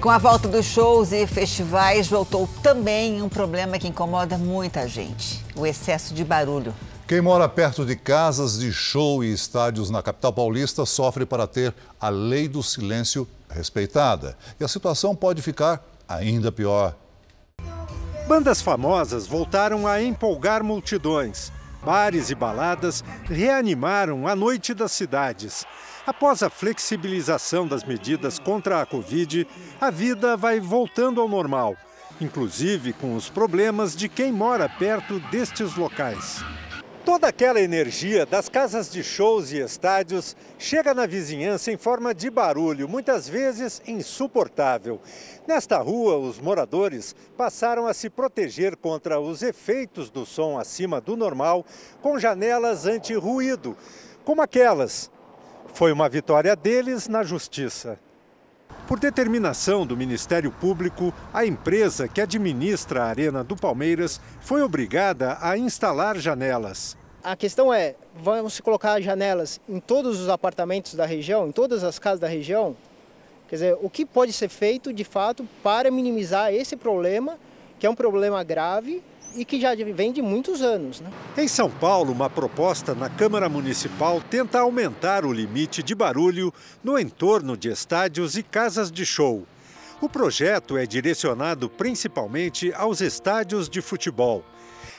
Com 0.00 0.08
a 0.08 0.16
volta 0.16 0.48
dos 0.48 0.64
shows 0.64 1.12
e 1.12 1.26
festivais, 1.26 2.08
voltou 2.08 2.48
também 2.62 3.20
um 3.20 3.28
problema 3.28 3.78
que 3.78 3.86
incomoda 3.86 4.38
muita 4.38 4.88
gente: 4.88 5.44
o 5.54 5.66
excesso 5.66 6.14
de 6.14 6.24
barulho. 6.24 6.74
Quem 7.06 7.20
mora 7.20 7.46
perto 7.46 7.84
de 7.84 7.94
casas 7.94 8.58
de 8.58 8.72
show 8.72 9.22
e 9.22 9.30
estádios 9.30 9.90
na 9.90 10.02
capital 10.02 10.32
paulista 10.32 10.86
sofre 10.86 11.26
para 11.26 11.46
ter 11.46 11.74
a 12.00 12.08
lei 12.08 12.48
do 12.48 12.62
silêncio 12.62 13.28
respeitada. 13.50 14.38
E 14.58 14.64
a 14.64 14.68
situação 14.68 15.14
pode 15.14 15.42
ficar 15.42 15.84
ainda 16.08 16.50
pior. 16.50 16.96
Bandas 18.26 18.62
famosas 18.62 19.26
voltaram 19.26 19.86
a 19.86 20.00
empolgar 20.02 20.64
multidões. 20.64 21.52
Bares 21.84 22.30
e 22.30 22.34
baladas 22.34 23.04
reanimaram 23.24 24.26
a 24.26 24.34
noite 24.34 24.72
das 24.72 24.92
cidades. 24.92 25.66
Após 26.06 26.42
a 26.42 26.48
flexibilização 26.48 27.68
das 27.68 27.84
medidas 27.84 28.38
contra 28.38 28.80
a 28.80 28.86
Covid, 28.86 29.46
a 29.80 29.90
vida 29.90 30.36
vai 30.36 30.58
voltando 30.58 31.20
ao 31.20 31.28
normal, 31.28 31.76
inclusive 32.20 32.94
com 32.94 33.14
os 33.14 33.28
problemas 33.28 33.94
de 33.94 34.08
quem 34.08 34.32
mora 34.32 34.68
perto 34.68 35.20
destes 35.30 35.76
locais. 35.76 36.42
Toda 37.04 37.28
aquela 37.28 37.60
energia 37.60 38.24
das 38.24 38.48
casas 38.48 38.90
de 38.90 39.02
shows 39.02 39.52
e 39.52 39.58
estádios 39.58 40.36
chega 40.58 40.94
na 40.94 41.06
vizinhança 41.06 41.70
em 41.70 41.76
forma 41.76 42.14
de 42.14 42.30
barulho, 42.30 42.88
muitas 42.88 43.28
vezes 43.28 43.82
insuportável. 43.86 45.00
Nesta 45.46 45.78
rua, 45.78 46.16
os 46.16 46.38
moradores 46.38 47.14
passaram 47.36 47.86
a 47.86 47.94
se 47.94 48.08
proteger 48.08 48.76
contra 48.76 49.18
os 49.20 49.42
efeitos 49.42 50.10
do 50.10 50.24
som 50.24 50.58
acima 50.58 51.00
do 51.00 51.16
normal 51.16 51.64
com 52.02 52.18
janelas 52.18 52.86
anti-ruído, 52.86 53.76
como 54.24 54.42
aquelas. 54.42 55.10
Foi 55.72 55.92
uma 55.92 56.08
vitória 56.08 56.54
deles 56.54 57.08
na 57.08 57.22
justiça. 57.22 57.98
Por 58.86 58.98
determinação 58.98 59.86
do 59.86 59.96
Ministério 59.96 60.50
Público, 60.50 61.14
a 61.32 61.46
empresa 61.46 62.08
que 62.08 62.20
administra 62.20 63.04
a 63.04 63.06
Arena 63.06 63.44
do 63.44 63.56
Palmeiras 63.56 64.20
foi 64.40 64.62
obrigada 64.62 65.38
a 65.40 65.56
instalar 65.56 66.18
janelas. 66.18 66.96
A 67.22 67.36
questão 67.36 67.72
é, 67.72 67.94
vamos 68.14 68.60
colocar 68.60 69.00
janelas 69.00 69.60
em 69.68 69.78
todos 69.78 70.20
os 70.20 70.28
apartamentos 70.28 70.94
da 70.94 71.06
região, 71.06 71.46
em 71.46 71.52
todas 71.52 71.84
as 71.84 71.98
casas 71.98 72.20
da 72.20 72.28
região? 72.28 72.76
Quer 73.48 73.56
dizer, 73.56 73.78
o 73.80 73.90
que 73.90 74.06
pode 74.06 74.32
ser 74.32 74.48
feito 74.48 74.92
de 74.92 75.04
fato 75.04 75.46
para 75.62 75.90
minimizar 75.90 76.52
esse 76.52 76.76
problema, 76.76 77.38
que 77.78 77.86
é 77.86 77.90
um 77.90 77.94
problema 77.94 78.42
grave 78.42 79.02
e 79.34 79.44
que 79.44 79.60
já 79.60 79.74
vem 79.74 80.12
de 80.12 80.22
muitos 80.22 80.62
anos. 80.62 81.00
Né? 81.00 81.10
Em 81.36 81.48
São 81.48 81.70
Paulo, 81.70 82.12
uma 82.12 82.28
proposta 82.28 82.94
na 82.94 83.08
Câmara 83.08 83.48
Municipal 83.48 84.20
tenta 84.20 84.60
aumentar 84.60 85.24
o 85.24 85.32
limite 85.32 85.82
de 85.82 85.94
barulho 85.94 86.52
no 86.82 86.98
entorno 86.98 87.56
de 87.56 87.68
estádios 87.68 88.36
e 88.36 88.42
casas 88.42 88.90
de 88.90 89.04
show. 89.04 89.46
O 90.00 90.08
projeto 90.08 90.78
é 90.78 90.86
direcionado 90.86 91.68
principalmente 91.68 92.72
aos 92.72 93.00
estádios 93.00 93.68
de 93.68 93.82
futebol. 93.82 94.44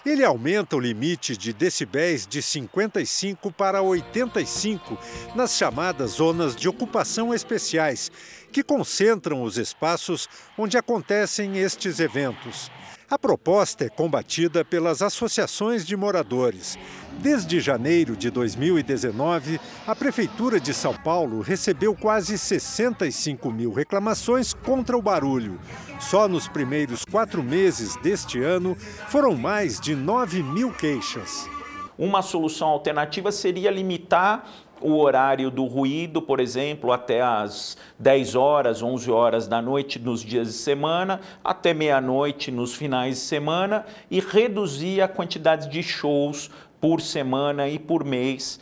Ele 0.06 0.24
aumenta 0.24 0.76
o 0.76 0.80
limite 0.80 1.38
de 1.38 1.54
decibéis 1.54 2.26
de 2.26 2.42
55 2.42 3.52
para 3.52 3.82
85 3.84 4.98
nas 5.36 5.56
chamadas 5.56 6.12
zonas 6.12 6.56
de 6.56 6.68
ocupação 6.68 7.34
especiais, 7.34 8.12
que 8.52 8.64
concentram 8.64 9.44
os 9.44 9.58
espaços 9.58 10.28
onde 10.58 10.78
acontecem 10.78 11.58
estes 11.58 12.00
eventos. 12.00 12.72
A 13.12 13.20
proposta 13.20 13.84
é 13.84 13.90
combatida 13.90 14.64
pelas 14.64 15.02
associações 15.02 15.86
de 15.86 15.98
moradores. 15.98 16.80
Desde 17.20 17.60
janeiro 17.60 18.16
de 18.16 18.32
2019, 18.32 19.60
a 19.86 19.94
Prefeitura 19.94 20.62
de 20.62 20.74
São 20.74 20.94
Paulo 20.94 21.42
recebeu 21.42 21.94
quase 21.94 22.38
65 22.38 23.52
mil 23.52 23.74
reclamações 23.74 24.54
contra 24.54 24.98
o 24.98 25.02
barulho. 25.02 25.60
Só 26.00 26.26
nos 26.26 26.48
primeiros 26.48 27.04
quatro 27.04 27.44
meses 27.44 27.98
deste 27.98 28.42
ano 28.42 28.76
foram 29.10 29.36
mais 29.36 29.78
de 29.78 29.94
9 29.94 30.42
mil 30.42 30.72
queixas. 30.72 31.50
Uma 31.98 32.22
solução 32.22 32.70
alternativa 32.70 33.30
seria 33.30 33.70
limitar 33.72 34.48
o 34.82 34.98
horário 35.00 35.50
do 35.52 35.66
ruído, 35.66 36.22
por 36.22 36.40
exemplo, 36.40 36.92
até 36.92 37.22
às 37.22 37.78
10 38.00 38.36
horas, 38.36 38.82
11 38.82 39.12
horas 39.12 39.48
da 39.48 39.62
noite 39.62 40.00
nos 40.00 40.22
dias 40.22 40.48
de 40.48 40.54
semana, 40.54 41.22
até 41.44 41.74
meia-noite 41.74 42.52
nos 42.52 42.74
finais 42.74 43.16
de 43.16 43.22
semana 43.22 43.86
e 44.10 44.20
reduzir 44.20 45.02
a 45.02 45.08
quantidade 45.08 45.70
de 45.70 45.82
shows 45.84 46.50
por 46.80 47.02
semana 47.02 47.70
e 47.70 47.78
por 47.78 48.04
mês. 48.04 48.60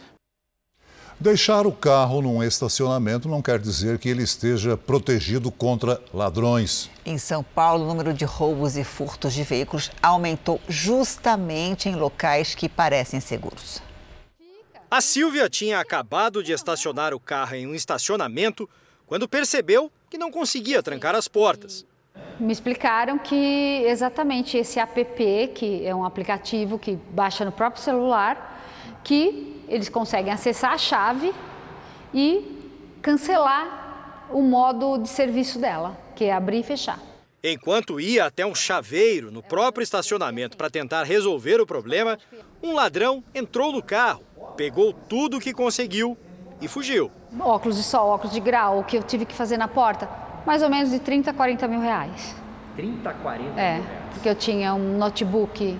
Deixar 1.21 1.67
o 1.67 1.71
carro 1.73 2.21
num 2.21 2.41
estacionamento 2.41 3.27
não 3.27 3.41
quer 3.41 3.59
dizer 3.59 3.99
que 3.99 4.07
ele 4.07 4.23
esteja 4.23 4.77
protegido 4.77 5.51
contra 5.51 5.99
ladrões. 6.13 6.89
Em 7.05 7.17
São 7.17 7.43
Paulo, 7.43 7.83
o 7.83 7.87
número 7.87 8.13
de 8.13 8.23
roubos 8.23 8.77
e 8.77 8.85
furtos 8.85 9.33
de 9.33 9.43
veículos 9.43 9.91
aumentou 10.01 10.61
justamente 10.69 11.89
em 11.89 11.95
locais 11.95 12.55
que 12.55 12.69
parecem 12.69 13.19
seguros. 13.19 13.81
A 14.91 15.01
Silvia 15.01 15.47
tinha 15.47 15.79
acabado 15.79 16.41
de 16.41 16.51
estacionar 16.51 17.13
o 17.13 17.19
carro 17.19 17.53
em 17.53 17.67
um 17.67 17.75
estacionamento 17.75 18.67
quando 19.05 19.29
percebeu 19.29 19.91
que 20.09 20.17
não 20.17 20.31
conseguia 20.31 20.81
trancar 20.81 21.13
as 21.13 21.27
portas. 21.27 21.85
Me 22.39 22.51
explicaram 22.51 23.19
que 23.19 23.83
exatamente 23.85 24.57
esse 24.57 24.79
app, 24.79 25.51
que 25.53 25.85
é 25.85 25.93
um 25.93 26.03
aplicativo 26.03 26.79
que 26.79 26.95
baixa 27.11 27.45
no 27.45 27.51
próprio 27.51 27.83
celular, 27.83 28.63
que 29.03 29.63
eles 29.67 29.89
conseguem 29.89 30.33
acessar 30.33 30.73
a 30.73 30.77
chave 30.79 31.35
e 32.11 32.43
cancelar 32.99 34.27
o 34.31 34.41
modo 34.41 34.97
de 34.97 35.07
serviço 35.07 35.59
dela, 35.59 35.95
que 36.15 36.25
é 36.25 36.33
abrir 36.33 36.61
e 36.61 36.63
fechar. 36.63 36.99
Enquanto 37.43 37.99
ia 37.99 38.25
até 38.25 38.43
um 38.43 38.55
chaveiro 38.55 39.31
no 39.31 39.43
próprio 39.43 39.83
estacionamento 39.83 40.57
para 40.57 40.69
tentar 40.69 41.03
resolver 41.03 41.61
o 41.61 41.65
problema, 41.65 42.17
um 42.61 42.73
ladrão 42.73 43.23
entrou 43.35 43.71
no 43.71 43.83
carro 43.83 44.28
pegou 44.55 44.93
tudo 44.93 45.37
o 45.37 45.39
que 45.39 45.53
conseguiu 45.53 46.17
e 46.61 46.67
fugiu. 46.67 47.11
Óculos 47.39 47.77
de 47.77 47.83
sol, 47.83 48.09
óculos 48.09 48.33
de 48.33 48.39
grau, 48.39 48.79
o 48.79 48.83
que 48.83 48.97
eu 48.97 49.03
tive 49.03 49.25
que 49.25 49.33
fazer 49.35 49.57
na 49.57 49.67
porta, 49.67 50.09
mais 50.45 50.61
ou 50.61 50.69
menos 50.69 50.89
de 50.89 50.99
30 50.99 51.31
a 51.31 51.33
40 51.33 51.67
mil 51.67 51.79
reais. 51.79 52.35
30 52.75 53.09
a 53.09 53.13
40 53.13 53.59
É, 53.59 53.73
mil 53.75 53.83
reais. 53.83 53.85
porque 54.13 54.29
eu 54.29 54.35
tinha 54.35 54.73
um 54.73 54.97
notebook 54.97 55.77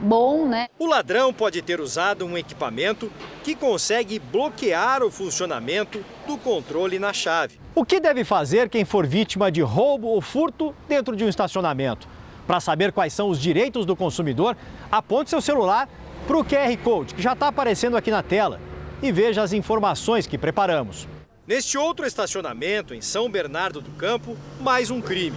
bom, 0.00 0.46
né? 0.46 0.68
O 0.78 0.86
ladrão 0.86 1.32
pode 1.32 1.60
ter 1.62 1.80
usado 1.80 2.24
um 2.24 2.36
equipamento 2.38 3.10
que 3.44 3.54
consegue 3.54 4.18
bloquear 4.18 5.02
o 5.02 5.10
funcionamento 5.10 6.02
do 6.26 6.38
controle 6.38 6.98
na 6.98 7.12
chave. 7.12 7.60
O 7.74 7.84
que 7.84 8.00
deve 8.00 8.24
fazer 8.24 8.68
quem 8.68 8.84
for 8.84 9.06
vítima 9.06 9.50
de 9.50 9.60
roubo 9.60 10.08
ou 10.08 10.20
furto 10.20 10.74
dentro 10.88 11.14
de 11.16 11.24
um 11.24 11.28
estacionamento? 11.28 12.08
Para 12.46 12.60
saber 12.60 12.92
quais 12.92 13.12
são 13.12 13.28
os 13.28 13.38
direitos 13.38 13.84
do 13.86 13.94
consumidor, 13.94 14.56
aponte 14.90 15.30
seu 15.30 15.40
celular 15.40 15.88
para 16.30 16.38
o 16.38 16.44
QR 16.44 16.76
Code 16.84 17.12
que 17.12 17.20
já 17.20 17.32
está 17.32 17.48
aparecendo 17.48 17.96
aqui 17.96 18.08
na 18.08 18.22
tela 18.22 18.60
e 19.02 19.10
veja 19.10 19.42
as 19.42 19.52
informações 19.52 20.28
que 20.28 20.38
preparamos. 20.38 21.08
Neste 21.44 21.76
outro 21.76 22.06
estacionamento, 22.06 22.94
em 22.94 23.00
São 23.00 23.28
Bernardo 23.28 23.80
do 23.80 23.90
Campo, 23.90 24.36
mais 24.60 24.92
um 24.92 25.00
crime. 25.00 25.36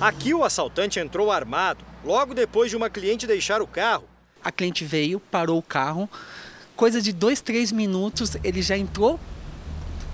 Aqui 0.00 0.34
o 0.34 0.42
assaltante 0.42 0.98
entrou 0.98 1.30
armado, 1.30 1.84
logo 2.04 2.34
depois 2.34 2.70
de 2.70 2.76
uma 2.76 2.90
cliente 2.90 3.24
deixar 3.24 3.62
o 3.62 3.68
carro. 3.68 4.02
A 4.42 4.50
cliente 4.50 4.84
veio, 4.84 5.20
parou 5.20 5.58
o 5.58 5.62
carro, 5.62 6.10
coisa 6.74 7.00
de 7.00 7.12
dois, 7.12 7.40
três 7.40 7.70
minutos, 7.70 8.36
ele 8.42 8.62
já 8.62 8.76
entrou 8.76 9.20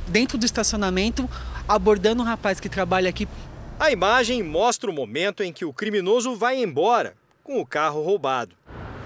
dentro 0.06 0.36
do 0.36 0.44
estacionamento, 0.44 1.26
abordando 1.66 2.22
um 2.22 2.26
rapaz 2.26 2.60
que 2.60 2.68
trabalha 2.68 3.08
aqui. 3.08 3.26
A 3.80 3.90
imagem 3.90 4.42
mostra 4.42 4.90
o 4.90 4.92
momento 4.92 5.42
em 5.42 5.54
que 5.54 5.64
o 5.64 5.72
criminoso 5.72 6.36
vai 6.36 6.62
embora 6.62 7.14
com 7.42 7.58
o 7.58 7.64
carro 7.64 8.02
roubado. 8.02 8.54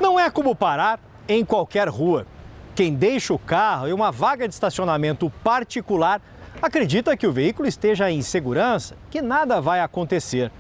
Não 0.01 0.21
é 0.21 0.31
como 0.31 0.55
parar 0.55 1.01
em 1.29 1.45
qualquer 1.45 1.89
rua. 1.89 2.27
Quem 2.75 2.95
deixa 2.95 3.33
o 3.33 3.39
carro 3.39 3.89
em 3.89 3.93
uma 3.93 4.13
vaga 4.13 4.47
de 4.47 4.53
estacionamento 4.53 5.31
particular 5.43 6.21
acredita 6.61 7.17
que 7.17 7.27
o 7.27 7.33
veículo 7.33 7.67
esteja 7.67 8.11
em 8.11 8.21
segurança, 8.23 8.97
que 9.11 9.23
nada 9.23 9.61
vai 9.61 9.81
acontecer. 9.81 10.51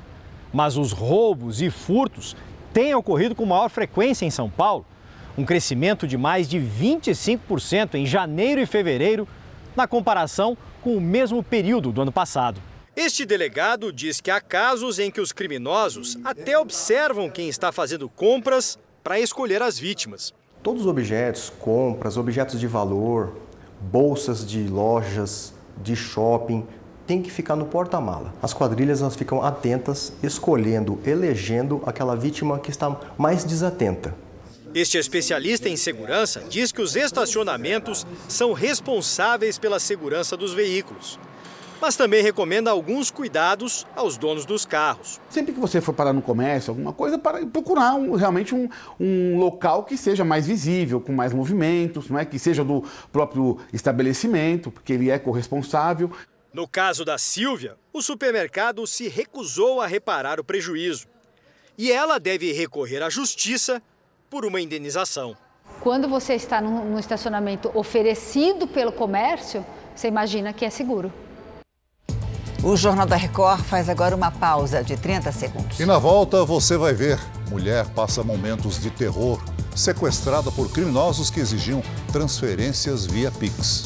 Mas 0.52 0.76
os 0.76 0.92
roubos 0.92 1.60
e 1.60 1.70
furtos 1.70 2.34
têm 2.72 2.94
ocorrido 2.94 3.34
com 3.34 3.44
maior 3.44 3.68
frequência 3.68 4.24
em 4.24 4.30
São 4.30 4.48
Paulo, 4.48 4.86
um 5.36 5.44
crescimento 5.44 6.06
de 6.06 6.16
mais 6.16 6.48
de 6.48 6.58
25% 6.58 7.94
em 7.94 8.06
janeiro 8.06 8.60
e 8.60 8.66
fevereiro, 8.66 9.28
na 9.74 9.86
comparação 9.86 10.56
com 10.82 10.96
o 10.96 11.00
mesmo 11.00 11.42
período 11.42 11.92
do 11.92 12.00
ano 12.00 12.12
passado. 12.12 12.60
Este 12.94 13.26
delegado 13.26 13.92
diz 13.92 14.22
que 14.22 14.30
há 14.30 14.40
casos 14.40 14.98
em 14.98 15.10
que 15.10 15.20
os 15.20 15.30
criminosos 15.30 16.16
até 16.24 16.58
observam 16.58 17.28
quem 17.28 17.46
está 17.46 17.70
fazendo 17.70 18.08
compras 18.08 18.78
para 19.06 19.20
escolher 19.20 19.62
as 19.62 19.78
vítimas. 19.78 20.34
Todos 20.64 20.80
os 20.82 20.88
objetos, 20.88 21.52
compras, 21.60 22.16
objetos 22.16 22.58
de 22.58 22.66
valor, 22.66 23.36
bolsas 23.80 24.44
de 24.44 24.66
lojas, 24.66 25.54
de 25.80 25.94
shopping, 25.94 26.66
tem 27.06 27.22
que 27.22 27.30
ficar 27.30 27.54
no 27.54 27.66
porta-mala. 27.66 28.34
As 28.42 28.52
quadrilhas 28.52 29.02
elas 29.02 29.14
ficam 29.14 29.44
atentas, 29.44 30.12
escolhendo, 30.24 30.98
elegendo 31.06 31.80
aquela 31.86 32.16
vítima 32.16 32.58
que 32.58 32.68
está 32.68 32.98
mais 33.16 33.44
desatenta. 33.44 34.12
Este 34.74 34.98
especialista 34.98 35.68
em 35.68 35.76
segurança 35.76 36.42
diz 36.50 36.72
que 36.72 36.82
os 36.82 36.96
estacionamentos 36.96 38.04
são 38.28 38.52
responsáveis 38.52 39.56
pela 39.56 39.78
segurança 39.78 40.36
dos 40.36 40.52
veículos. 40.52 41.16
Mas 41.80 41.96
também 41.96 42.22
recomenda 42.22 42.70
alguns 42.70 43.10
cuidados 43.10 43.86
aos 43.94 44.16
donos 44.16 44.44
dos 44.44 44.64
carros. 44.64 45.20
Sempre 45.28 45.52
que 45.52 45.60
você 45.60 45.80
for 45.80 45.92
parar 45.92 46.12
no 46.12 46.22
comércio, 46.22 46.70
alguma 46.70 46.92
coisa, 46.92 47.18
para 47.18 47.44
procurar 47.46 47.94
um, 47.94 48.14
realmente 48.14 48.54
um, 48.54 48.68
um, 48.98 49.38
local 49.38 49.84
que 49.84 49.96
seja 49.96 50.24
mais 50.24 50.46
visível, 50.46 51.00
com 51.00 51.12
mais 51.12 51.32
movimentos, 51.32 52.08
não 52.08 52.18
é? 52.18 52.24
que 52.24 52.38
seja 52.38 52.64
do 52.64 52.84
próprio 53.12 53.58
estabelecimento, 53.72 54.70
porque 54.70 54.92
ele 54.92 55.10
é 55.10 55.18
corresponsável. 55.18 56.10
No 56.52 56.66
caso 56.66 57.04
da 57.04 57.18
Silvia, 57.18 57.76
o 57.92 58.00
supermercado 58.00 58.86
se 58.86 59.08
recusou 59.08 59.80
a 59.80 59.86
reparar 59.86 60.40
o 60.40 60.44
prejuízo. 60.44 61.06
E 61.76 61.92
ela 61.92 62.18
deve 62.18 62.52
recorrer 62.52 63.02
à 63.02 63.10
justiça 63.10 63.82
por 64.30 64.46
uma 64.46 64.60
indenização. 64.60 65.36
Quando 65.80 66.08
você 66.08 66.34
está 66.34 66.60
num 66.60 66.98
estacionamento 66.98 67.70
oferecido 67.74 68.66
pelo 68.66 68.90
comércio, 68.90 69.64
você 69.94 70.08
imagina 70.08 70.52
que 70.52 70.64
é 70.64 70.70
seguro. 70.70 71.12
O 72.62 72.74
Jornal 72.74 73.06
da 73.06 73.16
Record 73.16 73.60
faz 73.60 73.88
agora 73.88 74.16
uma 74.16 74.30
pausa 74.30 74.82
de 74.82 74.96
30 74.96 75.30
segundos. 75.30 75.78
E 75.78 75.84
na 75.84 75.98
volta 75.98 76.44
você 76.44 76.76
vai 76.76 76.94
ver: 76.94 77.20
mulher 77.50 77.86
passa 77.90 78.24
momentos 78.24 78.80
de 78.80 78.90
terror, 78.90 79.40
sequestrada 79.74 80.50
por 80.50 80.70
criminosos 80.70 81.30
que 81.30 81.38
exigiam 81.38 81.82
transferências 82.10 83.06
via 83.06 83.30
Pix. 83.30 83.84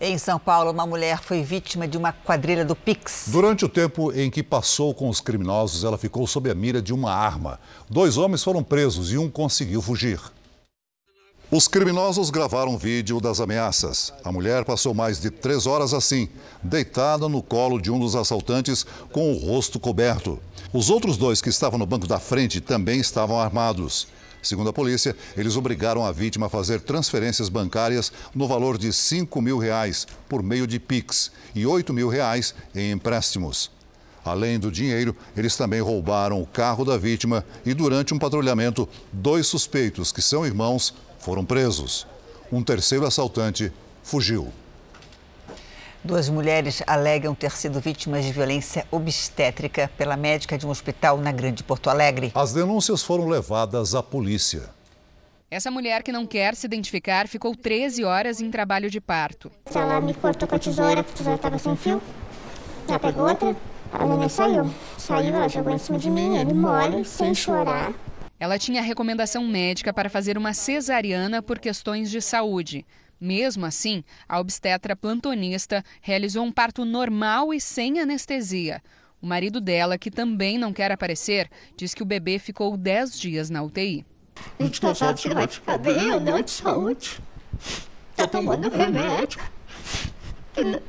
Em 0.00 0.16
São 0.16 0.38
Paulo, 0.38 0.70
uma 0.70 0.86
mulher 0.86 1.20
foi 1.20 1.42
vítima 1.42 1.86
de 1.86 1.98
uma 1.98 2.10
quadrilha 2.10 2.64
do 2.64 2.74
Pix. 2.74 3.24
Durante 3.26 3.66
o 3.66 3.68
tempo 3.68 4.10
em 4.12 4.30
que 4.30 4.42
passou 4.42 4.94
com 4.94 5.10
os 5.10 5.20
criminosos, 5.20 5.84
ela 5.84 5.98
ficou 5.98 6.26
sob 6.26 6.50
a 6.50 6.54
mira 6.54 6.80
de 6.80 6.94
uma 6.94 7.12
arma. 7.12 7.60
Dois 7.88 8.16
homens 8.16 8.42
foram 8.42 8.64
presos 8.64 9.12
e 9.12 9.18
um 9.18 9.28
conseguiu 9.30 9.82
fugir. 9.82 10.18
Os 11.52 11.66
criminosos 11.66 12.30
gravaram 12.30 12.78
vídeo 12.78 13.20
das 13.20 13.40
ameaças. 13.40 14.12
A 14.22 14.30
mulher 14.30 14.64
passou 14.64 14.94
mais 14.94 15.18
de 15.18 15.30
três 15.30 15.66
horas 15.66 15.92
assim, 15.92 16.28
deitada 16.62 17.28
no 17.28 17.42
colo 17.42 17.80
de 17.80 17.90
um 17.90 17.98
dos 17.98 18.14
assaltantes 18.14 18.86
com 19.10 19.32
o 19.32 19.36
rosto 19.36 19.80
coberto. 19.80 20.38
Os 20.72 20.90
outros 20.90 21.16
dois 21.16 21.42
que 21.42 21.48
estavam 21.48 21.76
no 21.76 21.86
banco 21.86 22.06
da 22.06 22.20
frente 22.20 22.60
também 22.60 23.00
estavam 23.00 23.40
armados. 23.40 24.06
Segundo 24.40 24.70
a 24.70 24.72
polícia, 24.72 25.16
eles 25.36 25.56
obrigaram 25.56 26.06
a 26.06 26.12
vítima 26.12 26.46
a 26.46 26.48
fazer 26.48 26.82
transferências 26.82 27.48
bancárias 27.48 28.12
no 28.32 28.46
valor 28.46 28.78
de 28.78 28.92
5 28.92 29.42
mil 29.42 29.58
reais 29.58 30.06
por 30.28 30.44
meio 30.44 30.68
de 30.68 30.78
Pix 30.78 31.32
e 31.52 31.66
8 31.66 31.92
mil 31.92 32.08
reais 32.08 32.54
em 32.72 32.92
empréstimos. 32.92 33.72
Além 34.24 34.56
do 34.56 34.70
dinheiro, 34.70 35.16
eles 35.36 35.56
também 35.56 35.80
roubaram 35.80 36.40
o 36.40 36.46
carro 36.46 36.84
da 36.84 36.96
vítima 36.96 37.44
e, 37.66 37.74
durante 37.74 38.14
um 38.14 38.18
patrulhamento, 38.18 38.88
dois 39.12 39.46
suspeitos, 39.46 40.12
que 40.12 40.22
são 40.22 40.46
irmãos, 40.46 40.94
foram 41.20 41.44
presos. 41.44 42.06
Um 42.50 42.62
terceiro 42.62 43.06
assaltante 43.06 43.72
fugiu. 44.02 44.52
Duas 46.02 46.30
mulheres 46.30 46.82
alegam 46.86 47.34
ter 47.34 47.50
sido 47.52 47.78
vítimas 47.78 48.24
de 48.24 48.32
violência 48.32 48.86
obstétrica 48.90 49.90
pela 49.98 50.16
médica 50.16 50.56
de 50.56 50.66
um 50.66 50.70
hospital 50.70 51.18
na 51.18 51.30
Grande 51.30 51.62
Porto 51.62 51.90
Alegre. 51.90 52.32
As 52.34 52.54
denúncias 52.54 53.02
foram 53.02 53.28
levadas 53.28 53.94
à 53.94 54.02
polícia. 54.02 54.70
Essa 55.50 55.70
mulher 55.70 56.02
que 56.02 56.10
não 56.10 56.24
quer 56.26 56.54
se 56.54 56.66
identificar 56.66 57.28
ficou 57.28 57.54
13 57.54 58.02
horas 58.04 58.40
em 58.40 58.50
trabalho 58.50 58.88
de 58.88 59.00
parto. 59.00 59.50
Ela 59.74 60.00
me 60.00 60.14
cortou 60.14 60.48
com 60.48 60.54
a 60.54 60.58
tesoura, 60.58 61.00
a 61.00 61.04
tesoura 61.04 61.36
estava 61.36 61.58
sem 61.58 61.76
fio. 61.76 62.00
Ela 62.88 62.98
pegou 62.98 63.28
outra, 63.28 63.54
a 63.92 64.06
neném 64.06 64.28
saiu. 64.28 64.70
Saiu, 64.96 65.34
ela 65.34 65.48
jogou 65.48 65.74
em 65.74 65.78
cima 65.78 65.98
de 65.98 66.08
mim, 66.08 66.38
ele 66.38 66.54
mole, 66.54 67.04
sem 67.04 67.34
chorar. 67.34 67.92
Ela 68.40 68.58
tinha 68.58 68.80
recomendação 68.80 69.46
médica 69.46 69.92
para 69.92 70.08
fazer 70.08 70.38
uma 70.38 70.54
cesariana 70.54 71.42
por 71.42 71.58
questões 71.58 72.10
de 72.10 72.22
saúde. 72.22 72.86
Mesmo 73.20 73.66
assim, 73.66 74.02
a 74.26 74.40
obstetra 74.40 74.96
plantonista 74.96 75.84
realizou 76.00 76.42
um 76.42 76.50
parto 76.50 76.86
normal 76.86 77.52
e 77.52 77.60
sem 77.60 78.00
anestesia. 78.00 78.82
O 79.20 79.26
marido 79.26 79.60
dela, 79.60 79.98
que 79.98 80.10
também 80.10 80.56
não 80.56 80.72
quer 80.72 80.90
aparecer, 80.90 81.50
diz 81.76 81.92
que 81.92 82.02
o 82.02 82.06
bebê 82.06 82.38
ficou 82.38 82.78
10 82.78 83.20
dias 83.20 83.50
na 83.50 83.62
UTI. 83.62 84.06
A 84.58 84.62
gente 84.62 84.82
não 84.82 84.94
sabe 84.94 85.20
se 85.20 85.28
ele 85.28 85.34
vai 85.34 85.46
ficar 85.46 85.76
bem 85.76 86.10
ou 86.10 86.18
não 86.18 86.40
de 86.40 86.50
saúde. 86.50 87.20
Tá 88.16 88.26
tomando 88.26 88.70
remédio. 88.70 89.38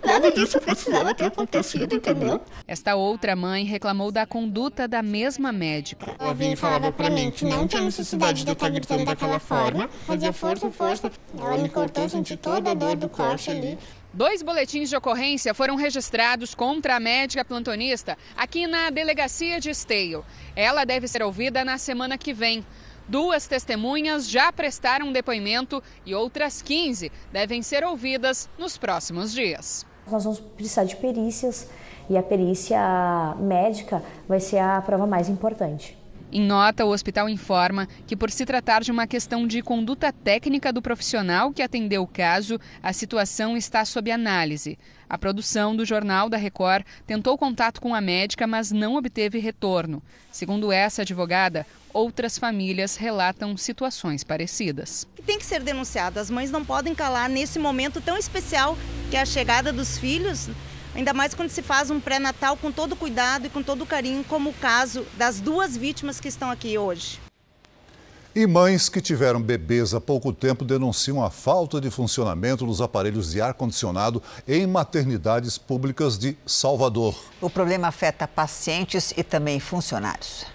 Nada 0.04 0.32
disso 0.32 0.60
precisava 0.60 1.14
ter 1.14 1.26
acontecido, 1.26 1.96
entendeu? 1.96 2.42
Esta 2.68 2.96
outra 2.96 3.36
mãe 3.36 3.64
reclamou 3.64 4.12
da 4.12 4.26
conduta 4.26 4.88
da 4.88 5.02
mesma 5.02 5.52
médica. 5.52 6.16
Ela 6.20 6.34
vinha 6.34 6.54
e 6.54 6.56
falava 6.56 6.92
pra 6.92 7.10
mim 7.10 7.32
que 7.32 7.46
não 7.46 7.68
tinha 7.68 7.82
necessidade 7.82 8.44
de 8.44 8.50
eu 8.50 8.54
estar 8.54 8.70
gritando 8.70 9.06
daquela 9.06 9.40
forma. 9.40 9.88
Fazia 10.06 10.34
força, 10.34 10.70
força. 10.72 11.12
Ela 11.38 11.58
me 11.58 11.70
cortou, 11.70 12.10
senti 12.10 12.36
toda 12.36 12.72
a 12.72 12.74
dor 12.74 12.96
do 12.96 13.08
corte 13.08 13.52
ali. 13.52 13.78
Dois 14.14 14.42
boletins 14.42 14.90
de 14.90 14.96
ocorrência 14.98 15.54
foram 15.54 15.76
registrados 15.78 16.54
contra 16.54 16.98
a 16.98 17.00
médica 17.00 17.46
plantonista 17.46 18.18
aqui 18.36 18.68
na 18.68 18.90
delegacia 18.90 19.58
de 19.58 19.70
Esteio. 19.70 20.26
Ela 20.54 20.84
deve 20.84 21.08
ser 21.08 21.24
ouvida 21.24 21.64
na 21.64 21.78
semana 21.78 22.18
que 22.18 22.34
vem. 22.34 22.66
Duas 23.12 23.46
testemunhas 23.46 24.30
já 24.30 24.54
prestaram 24.54 25.12
depoimento 25.12 25.84
e 26.06 26.16
outras 26.16 26.62
15 26.62 27.12
devem 27.30 27.62
ser 27.62 27.84
ouvidas 27.84 28.50
nos 28.58 28.78
próximos 28.78 29.34
dias. 29.34 29.86
Nós 30.10 30.24
vamos 30.24 30.40
precisar 30.40 30.86
de 30.86 30.96
perícias 30.96 31.68
e 32.10 32.18
a 32.18 32.24
perícia 32.24 33.36
médica 33.38 34.02
vai 34.30 34.40
ser 34.40 34.60
a 34.60 34.82
prova 34.82 35.06
mais 35.06 35.28
importante. 35.28 35.98
Em 36.32 36.40
nota, 36.40 36.86
o 36.86 36.92
hospital 36.92 37.28
informa 37.28 37.86
que, 38.08 38.16
por 38.16 38.32
se 38.32 38.46
tratar 38.46 38.82
de 38.82 38.90
uma 38.90 39.06
questão 39.06 39.46
de 39.46 39.62
conduta 39.62 40.14
técnica 40.14 40.72
do 40.72 40.82
profissional 40.82 41.52
que 41.52 41.62
atendeu 41.62 42.04
o 42.04 42.08
caso, 42.08 42.58
a 42.82 42.94
situação 42.94 43.58
está 43.58 43.84
sob 43.84 44.10
análise. 44.10 44.80
A 45.12 45.18
produção 45.18 45.76
do 45.76 45.84
Jornal 45.84 46.30
da 46.30 46.38
Record 46.38 46.86
tentou 47.06 47.38
contato 47.38 47.82
com 47.82 47.94
a 47.94 48.00
médica, 48.00 48.48
mas 48.48 48.72
não 48.72 48.96
obteve 48.96 49.40
retorno. 49.40 50.02
Segundo 50.32 50.72
essa 50.72 51.02
advogada, 51.02 51.68
outras 51.92 52.38
famílias 52.38 52.96
relatam 52.96 53.58
situações 53.58 54.24
parecidas. 54.24 55.06
Tem 55.26 55.38
que 55.38 55.46
ser 55.46 55.62
denunciado. 55.64 56.18
As 56.18 56.30
mães 56.30 56.50
não 56.50 56.64
podem 56.64 56.96
calar 56.96 57.28
nesse 57.28 57.60
momento 57.60 58.00
tão 58.00 58.16
especial 58.16 58.78
que 59.10 59.18
é 59.18 59.22
a 59.22 59.26
chegada 59.26 59.74
dos 59.74 59.98
filhos. 59.98 60.48
Ainda 60.96 61.14
mais 61.14 61.34
quando 61.34 61.50
se 61.50 61.62
faz 61.62 61.92
um 61.92 62.00
pré-natal 62.00 62.56
com 62.56 62.72
todo 62.72 62.96
cuidado 62.96 63.48
e 63.48 63.50
com 63.50 63.62
todo 63.62 63.86
carinho, 63.86 64.24
como 64.24 64.52
o 64.52 64.54
caso 64.54 65.06
das 65.18 65.42
duas 65.42 65.76
vítimas 65.76 66.22
que 66.22 66.30
estão 66.30 66.50
aqui 66.50 66.78
hoje. 66.78 67.20
E 68.34 68.48
mães 68.48 68.88
que 68.88 69.02
tiveram 69.02 69.42
bebês 69.42 69.94
há 69.94 70.00
pouco 70.00 70.32
tempo 70.32 70.64
denunciam 70.64 71.22
a 71.22 71.30
falta 71.30 71.82
de 71.82 71.92
funcionamento 71.92 72.66
dos 72.66 72.80
aparelhos 72.80 73.32
de 73.32 73.42
ar-condicionado 73.42 74.24
em 74.48 74.66
maternidades 74.66 75.58
públicas 75.58 76.18
de 76.18 76.38
Salvador. 76.46 77.14
O 77.42 77.50
problema 77.50 77.90
afeta 77.90 78.26
pacientes 78.26 79.14
e 79.18 79.22
também 79.22 79.60
funcionários. 79.60 80.46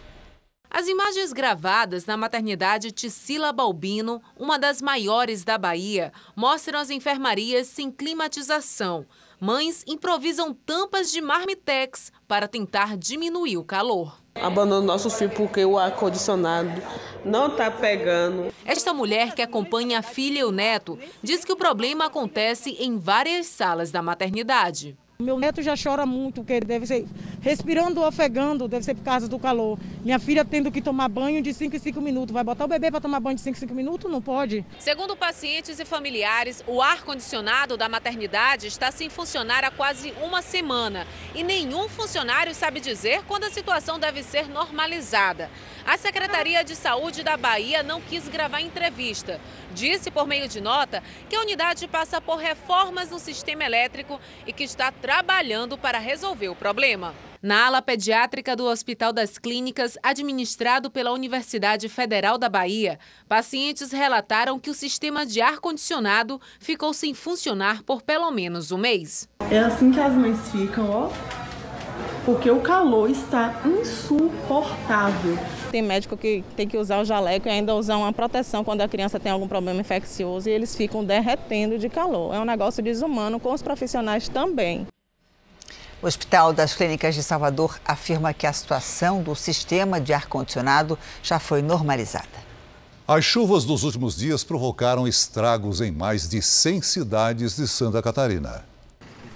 As 0.71 0.89
imagens 0.89 1.33
gravadas 1.33 2.07
na 2.07 2.17
maternidade 2.17 2.91
Ticila 2.91 3.53
Balbino, 3.53 4.21
uma 4.37 4.59
das 4.59 4.83
maiores 4.83 5.45
da 5.45 5.57
Bahia, 5.57 6.13
mostram 6.35 6.79
as 6.79 6.91
enfermarias 6.91 7.69
sem 7.69 7.91
climatização. 7.91 9.07
Mães 9.41 9.85
improvisam 9.87 10.53
tampas 10.53 11.13
de 11.13 11.21
marmitex 11.21 12.11
para 12.27 12.49
tentar 12.49 12.97
diminuir 12.97 13.59
o 13.59 13.65
calor. 13.65 14.19
Abandono 14.35 14.87
nosso 14.87 15.09
filho 15.09 15.31
porque 15.31 15.65
o 15.65 15.79
ar-condicionado 15.79 16.83
não 17.25 17.49
está 17.49 17.71
pegando. 17.71 18.53
Esta 18.65 18.93
mulher 18.93 19.35
que 19.35 19.43
acompanha 19.43 20.01
a 20.01 20.03
filha 20.03 20.41
e 20.41 20.45
o 20.45 20.53
neto 20.53 20.99
diz 21.23 21.45
que 21.45 21.53
o 21.53 21.57
problema 21.57 22.07
acontece 22.07 22.71
em 22.81 22.99
várias 22.99 23.47
salas 23.47 23.91
da 23.91 24.03
maternidade. 24.03 24.97
Meu 25.19 25.39
neto 25.39 25.63
já 25.63 25.75
chora 25.83 26.05
muito, 26.05 26.43
porque 26.43 26.61
deve 26.61 26.87
ser 26.87 27.07
respirando 27.41 28.03
ofegando, 28.03 28.69
deve 28.69 28.85
ser 28.85 28.95
por 28.95 29.03
causa 29.03 29.27
do 29.27 29.39
calor. 29.39 29.79
Minha 30.05 30.19
filha 30.19 30.45
tendo 30.45 30.71
que 30.71 30.83
tomar 30.83 31.09
banho 31.09 31.41
de 31.41 31.55
5 31.55 31.75
em 31.75 31.79
5 31.79 32.03
minutos. 32.03 32.35
Vai 32.35 32.45
botar 32.45 32.67
o 32.67 32.69
bebê 32.69 32.91
para 32.91 33.01
tomar 33.01 33.19
banho 33.19 33.35
de 33.35 33.41
5 33.41 33.57
em 33.57 33.61
5 33.61 33.75
minutos? 33.75 34.13
Não 34.13 34.21
pode. 34.21 34.63
Segundo 34.79 35.17
pacientes 35.17 35.81
e 35.81 35.87
familiares, 35.87 36.63
o 36.67 36.83
ar-condicionado 36.83 37.79
da 37.79 37.89
maternidade 37.89 38.67
está 38.67 38.91
sem 38.91 39.09
funcionar 39.09 39.65
há 39.65 39.71
quase 39.71 40.13
uma 40.23 40.43
semana. 40.43 41.07
E 41.35 41.43
nenhum 41.43 41.89
funcionário 41.89 42.55
sabe 42.55 42.79
dizer 42.79 43.23
quando 43.27 43.45
a 43.45 43.51
situação 43.51 43.99
deve 43.99 44.23
ser 44.23 44.51
normalizada. 44.51 45.51
A 45.87 45.97
Secretaria 45.97 46.65
de 46.65 46.75
Saúde 46.75 47.23
da 47.23 47.37
Bahia 47.37 47.81
não 47.81 48.01
quis 48.01 48.27
gravar 48.27 48.61
entrevista. 48.61 49.41
Disse 49.73 50.11
por 50.11 50.27
meio 50.27 50.49
de 50.49 50.61
nota 50.61 51.01
que 51.29 51.37
a 51.37 51.41
unidade 51.41 51.87
passa 51.87 52.21
por 52.21 52.39
reformas 52.39 53.09
no 53.09 53.21
sistema 53.21 53.63
elétrico 53.63 54.21
e 54.45 54.53
que 54.53 54.65
está 54.65 54.91
trabalhando 54.91 55.79
para 55.79 56.01
resolver 56.01 56.49
o 56.49 56.57
problema. 56.57 57.15
Na 57.41 57.67
ala 57.67 57.81
pediátrica 57.81 58.57
do 58.57 58.65
Hospital 58.65 59.13
das 59.13 59.39
Clínicas, 59.39 59.97
administrado 60.03 60.91
pela 60.91 61.13
Universidade 61.13 61.89
Federal 61.89 62.37
da 62.37 62.49
Bahia, 62.49 62.99
pacientes 63.29 63.93
relataram 63.93 64.59
que 64.59 64.71
o 64.71 64.75
sistema 64.75 65.25
de 65.25 65.41
ar-condicionado 65.41 66.41
ficou 66.59 66.93
sem 66.93 67.15
funcionar 67.15 67.85
por 67.85 68.03
pelo 68.03 68.29
menos 68.33 68.73
um 68.73 68.79
mês. 68.79 69.29
É 69.49 69.61
assim 69.61 69.93
que 69.93 70.01
as 70.01 70.13
mães 70.15 70.51
ficam, 70.51 70.91
ó. 70.91 71.46
Porque 72.27 72.51
o 72.51 72.61
calor 72.61 73.09
está 73.09 73.63
insuportável. 73.65 75.39
Tem 75.71 75.81
médico 75.81 76.17
que 76.17 76.43
tem 76.57 76.67
que 76.67 76.77
usar 76.77 77.01
o 77.01 77.05
jaleco 77.05 77.47
e 77.47 77.51
ainda 77.51 77.73
usar 77.77 77.97
uma 77.97 78.13
proteção 78.13 78.65
quando 78.65 78.81
a 78.81 78.89
criança 78.89 79.21
tem 79.21 79.31
algum 79.31 79.47
problema 79.47 79.81
infeccioso 79.81 80.49
e 80.49 80.53
eles 80.53 80.75
ficam 80.75 81.05
derretendo 81.05 81.79
de 81.79 81.89
calor. 81.89 82.35
É 82.35 82.41
um 82.41 82.45
negócio 82.45 82.83
desumano 82.83 83.39
com 83.39 83.53
os 83.53 83.63
profissionais 83.63 84.29
também. 84.29 84.89
O 86.03 86.07
Hospital 86.07 86.53
das 86.53 86.75
Clínicas 86.75 87.15
de 87.15 87.23
Salvador 87.23 87.79
afirma 87.85 88.35
que 88.35 88.47
a 88.47 88.53
situação 88.53 89.23
do 89.23 89.35
sistema 89.37 90.01
de 90.01 90.13
ar-condicionado 90.13 90.99
já 91.23 91.39
foi 91.39 91.63
normalizada. 91.63 92.45
As 93.07 93.25
chuvas 93.25 93.65
dos 93.65 93.85
últimos 93.85 94.17
dias 94.17 94.43
provocaram 94.43 95.07
estragos 95.07 95.81
em 95.81 95.93
mais 95.93 96.29
de 96.29 96.43
100 96.43 96.83
cidades 96.83 97.57
de 97.57 97.69
Santa 97.69 98.03
Catarina. 98.03 98.76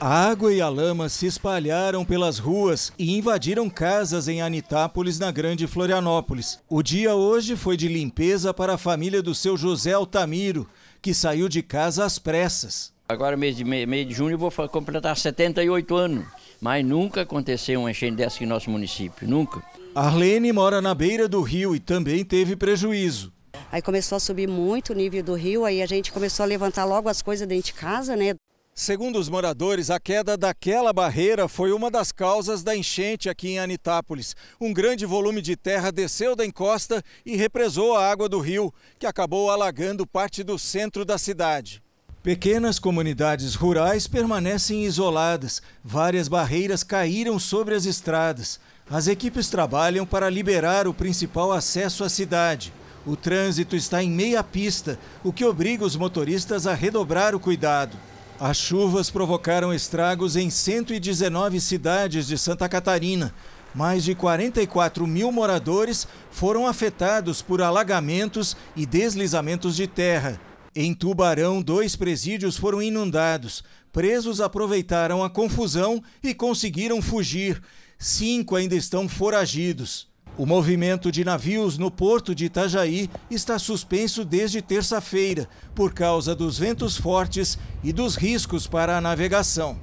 A 0.02 0.30
água 0.30 0.50
e 0.50 0.62
a 0.62 0.68
lama 0.70 1.10
se 1.10 1.26
espalharam 1.26 2.06
pelas 2.06 2.38
ruas 2.38 2.90
e 2.98 3.18
invadiram 3.18 3.68
casas 3.68 4.28
em 4.28 4.40
Anitápolis, 4.40 5.18
na 5.18 5.30
Grande 5.30 5.66
Florianópolis. 5.66 6.58
O 6.70 6.82
dia 6.82 7.14
hoje 7.14 7.54
foi 7.54 7.76
de 7.76 7.86
limpeza 7.86 8.54
para 8.54 8.74
a 8.74 8.78
família 8.78 9.22
do 9.22 9.34
seu 9.34 9.58
José 9.58 9.92
Altamiro, 9.92 10.66
que 11.02 11.12
saiu 11.12 11.50
de 11.50 11.62
casa 11.62 12.02
às 12.02 12.18
pressas. 12.18 12.94
Agora, 13.06 13.36
mês 13.36 13.54
de, 13.54 13.62
mês 13.62 14.08
de 14.08 14.14
junho, 14.14 14.36
eu 14.36 14.38
vou 14.38 14.50
completar 14.70 15.14
78 15.14 15.94
anos. 15.94 16.24
Mas 16.62 16.82
nunca 16.82 17.20
aconteceu 17.20 17.80
um 17.80 17.88
enchente 17.88 18.16
dessa 18.16 18.36
aqui 18.36 18.46
no 18.46 18.54
nosso 18.54 18.70
município, 18.70 19.28
nunca. 19.28 19.62
Arlene 19.94 20.50
mora 20.50 20.80
na 20.80 20.94
beira 20.94 21.28
do 21.28 21.42
rio 21.42 21.76
e 21.76 21.78
também 21.78 22.24
teve 22.24 22.56
prejuízo. 22.56 23.30
Aí 23.70 23.82
começou 23.82 24.16
a 24.16 24.20
subir 24.20 24.48
muito 24.48 24.94
o 24.94 24.96
nível 24.96 25.22
do 25.22 25.34
rio, 25.34 25.66
aí 25.66 25.82
a 25.82 25.86
gente 25.86 26.10
começou 26.10 26.44
a 26.44 26.46
levantar 26.46 26.86
logo 26.86 27.08
as 27.08 27.20
coisas 27.20 27.46
dentro 27.46 27.66
de 27.66 27.74
casa, 27.74 28.16
né? 28.16 28.34
Segundo 28.82 29.18
os 29.18 29.28
moradores, 29.28 29.90
a 29.90 30.00
queda 30.00 30.38
daquela 30.38 30.90
barreira 30.90 31.46
foi 31.46 31.70
uma 31.70 31.90
das 31.90 32.10
causas 32.10 32.62
da 32.62 32.74
enchente 32.74 33.28
aqui 33.28 33.48
em 33.48 33.58
Anitápolis. 33.58 34.34
Um 34.58 34.72
grande 34.72 35.04
volume 35.04 35.42
de 35.42 35.54
terra 35.54 35.92
desceu 35.92 36.34
da 36.34 36.46
encosta 36.46 37.04
e 37.26 37.36
represou 37.36 37.94
a 37.94 38.10
água 38.10 38.26
do 38.26 38.40
rio, 38.40 38.72
que 38.98 39.04
acabou 39.04 39.50
alagando 39.50 40.06
parte 40.06 40.42
do 40.42 40.58
centro 40.58 41.04
da 41.04 41.18
cidade. 41.18 41.82
Pequenas 42.22 42.78
comunidades 42.78 43.54
rurais 43.54 44.08
permanecem 44.08 44.82
isoladas. 44.82 45.60
Várias 45.84 46.26
barreiras 46.26 46.82
caíram 46.82 47.38
sobre 47.38 47.74
as 47.74 47.84
estradas. 47.84 48.58
As 48.88 49.08
equipes 49.08 49.50
trabalham 49.50 50.06
para 50.06 50.30
liberar 50.30 50.88
o 50.88 50.94
principal 50.94 51.52
acesso 51.52 52.02
à 52.02 52.08
cidade. 52.08 52.72
O 53.04 53.14
trânsito 53.14 53.76
está 53.76 54.02
em 54.02 54.10
meia 54.10 54.42
pista, 54.42 54.98
o 55.22 55.34
que 55.34 55.44
obriga 55.44 55.84
os 55.84 55.96
motoristas 55.96 56.66
a 56.66 56.72
redobrar 56.72 57.34
o 57.34 57.40
cuidado. 57.40 57.94
As 58.40 58.56
chuvas 58.56 59.10
provocaram 59.10 59.70
estragos 59.70 60.34
em 60.34 60.48
119 60.48 61.60
cidades 61.60 62.26
de 62.26 62.38
Santa 62.38 62.66
Catarina. 62.70 63.34
Mais 63.74 64.02
de 64.02 64.14
44 64.14 65.06
mil 65.06 65.30
moradores 65.30 66.08
foram 66.30 66.66
afetados 66.66 67.42
por 67.42 67.60
alagamentos 67.60 68.56
e 68.74 68.86
deslizamentos 68.86 69.76
de 69.76 69.86
terra. 69.86 70.40
Em 70.74 70.94
Tubarão, 70.94 71.60
dois 71.60 71.94
presídios 71.94 72.56
foram 72.56 72.80
inundados. 72.80 73.62
Presos 73.92 74.40
aproveitaram 74.40 75.22
a 75.22 75.28
confusão 75.28 76.02
e 76.22 76.32
conseguiram 76.32 77.02
fugir. 77.02 77.60
Cinco 77.98 78.56
ainda 78.56 78.74
estão 78.74 79.06
foragidos. 79.06 80.09
O 80.40 80.46
movimento 80.46 81.12
de 81.12 81.22
navios 81.22 81.76
no 81.76 81.90
porto 81.90 82.34
de 82.34 82.46
Itajaí 82.46 83.10
está 83.30 83.58
suspenso 83.58 84.24
desde 84.24 84.62
terça-feira 84.62 85.46
por 85.74 85.92
causa 85.92 86.34
dos 86.34 86.58
ventos 86.58 86.96
fortes 86.96 87.58
e 87.84 87.92
dos 87.92 88.16
riscos 88.16 88.66
para 88.66 88.96
a 88.96 89.02
navegação. 89.02 89.78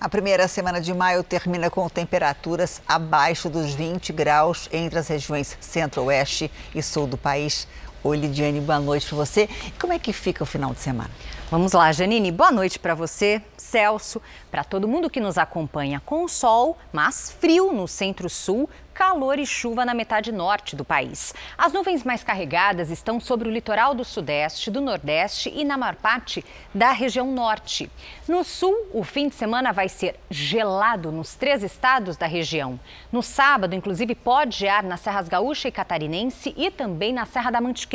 A 0.00 0.08
primeira 0.08 0.48
semana 0.48 0.80
de 0.80 0.92
maio 0.92 1.22
termina 1.22 1.70
com 1.70 1.88
temperaturas 1.88 2.82
abaixo 2.88 3.48
dos 3.48 3.72
20 3.72 4.12
graus 4.12 4.68
entre 4.72 4.98
as 4.98 5.06
regiões 5.06 5.56
centro-oeste 5.60 6.50
e 6.74 6.82
sul 6.82 7.06
do 7.06 7.16
país. 7.16 7.68
Oi, 8.02 8.16
Lidiane, 8.16 8.62
boa 8.62 8.80
noite 8.80 9.06
para 9.06 9.16
você. 9.16 9.46
Como 9.78 9.92
é 9.92 9.98
que 9.98 10.10
fica 10.10 10.42
o 10.42 10.46
final 10.46 10.72
de 10.72 10.80
semana? 10.80 11.10
Vamos 11.50 11.72
lá, 11.72 11.92
Janine. 11.92 12.32
Boa 12.32 12.50
noite 12.50 12.78
para 12.78 12.94
você, 12.94 13.42
Celso, 13.58 14.22
para 14.50 14.64
todo 14.64 14.88
mundo 14.88 15.10
que 15.10 15.20
nos 15.20 15.36
acompanha 15.36 16.00
com 16.06 16.26
sol, 16.26 16.78
mas 16.92 17.30
frio 17.30 17.74
no 17.74 17.86
centro-sul, 17.86 18.70
calor 18.94 19.38
e 19.38 19.46
chuva 19.46 19.84
na 19.84 19.94
metade 19.94 20.30
norte 20.30 20.76
do 20.76 20.84
país. 20.84 21.34
As 21.56 21.72
nuvens 21.72 22.04
mais 22.04 22.22
carregadas 22.22 22.90
estão 22.90 23.18
sobre 23.18 23.48
o 23.48 23.52
litoral 23.52 23.94
do 23.94 24.04
sudeste, 24.04 24.70
do 24.70 24.80
nordeste 24.80 25.50
e 25.54 25.64
na 25.64 25.76
maior 25.76 25.96
parte 25.96 26.44
da 26.72 26.92
região 26.92 27.32
norte. 27.32 27.90
No 28.28 28.44
sul, 28.44 28.74
o 28.92 29.02
fim 29.02 29.28
de 29.28 29.34
semana 29.34 29.72
vai 29.72 29.88
ser 29.88 30.20
gelado 30.30 31.10
nos 31.10 31.34
três 31.34 31.62
estados 31.62 32.16
da 32.16 32.26
região. 32.26 32.78
No 33.10 33.22
sábado, 33.22 33.74
inclusive, 33.74 34.14
pode 34.14 34.58
gear 34.58 34.84
nas 34.84 35.00
Serras 35.00 35.28
Gaúcha 35.28 35.68
e 35.68 35.72
Catarinense 35.72 36.54
e 36.56 36.70
também 36.70 37.12
na 37.12 37.26
Serra 37.26 37.50
da 37.50 37.60
Mantiqueira. 37.60 37.89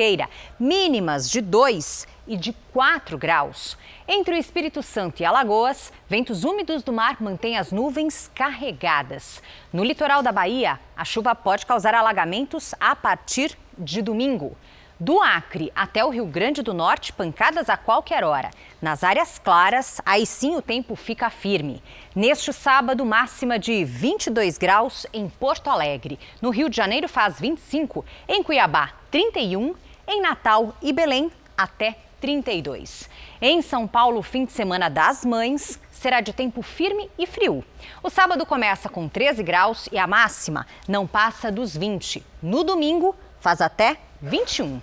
Mínimas 0.60 1.30
de 1.30 1.40
2 1.42 2.08
e 2.28 2.36
de 2.36 2.54
4 2.74 3.18
graus. 3.18 3.78
Entre 4.08 4.36
o 4.36 4.38
Espírito 4.38 4.84
Santo 4.84 5.22
e 5.22 5.26
Alagoas, 5.26 5.94
ventos 6.10 6.44
úmidos 6.44 6.84
do 6.84 6.92
mar 6.92 7.18
mantêm 7.22 7.58
as 7.58 7.72
nuvens 7.72 8.30
carregadas. 8.36 9.42
No 9.72 9.84
litoral 9.84 10.22
da 10.22 10.32
Bahia, 10.32 10.80
a 10.96 11.06
chuva 11.06 11.34
pode 11.34 11.66
causar 11.66 11.94
alagamentos 11.94 12.74
a 12.80 12.96
partir 12.96 13.58
de 13.78 14.02
domingo. 14.02 14.58
Do 14.98 15.22
Acre 15.22 15.74
até 15.76 16.06
o 16.06 16.10
Rio 16.10 16.26
Grande 16.26 16.62
do 16.62 16.74
Norte, 16.74 17.12
pancadas 17.12 17.68
a 17.70 17.76
qualquer 17.76 18.24
hora. 18.24 18.50
Nas 18.82 19.04
áreas 19.04 19.38
claras, 19.38 20.00
aí 20.06 20.26
sim 20.26 20.56
o 20.56 20.62
tempo 20.62 20.96
fica 20.96 21.30
firme. 21.30 21.84
Neste 22.16 22.54
sábado, 22.54 23.06
máxima 23.06 23.60
de 23.60 23.84
22 23.84 24.58
graus 24.58 25.06
em 25.12 25.28
Porto 25.28 25.70
Alegre. 25.70 26.18
No 26.42 26.50
Rio 26.50 26.70
de 26.70 26.78
Janeiro 26.78 27.10
faz 27.10 27.42
25, 27.42 28.06
em 28.26 28.42
Cuiabá 28.42 28.94
31, 29.12 29.76
em 30.08 30.22
Natal 30.22 30.76
e 30.82 30.92
Belém 30.92 31.32
até 31.58 31.98
32. 32.22 33.10
Em 33.42 33.62
São 33.62 33.88
Paulo, 33.88 34.20
o 34.20 34.24
fim 34.24 34.46
de 34.46 34.52
semana 34.52 34.90
das 34.90 35.24
mães 35.24 35.80
será 35.92 36.22
de 36.22 36.34
tempo 36.34 36.62
firme 36.62 37.10
e 37.18 37.26
frio. 37.26 37.64
O 38.04 38.10
sábado 38.10 38.46
começa 38.46 38.90
com 38.90 39.08
13 39.08 39.44
graus 39.44 39.88
e 39.92 39.98
a 39.98 40.08
máxima 40.08 40.66
não 40.88 41.06
passa 41.06 41.52
dos 41.52 41.76
20. 41.76 42.24
No 42.42 42.64
domingo, 42.64 43.16
faz 43.40 43.62
até 43.62 43.98
21. 44.22 44.82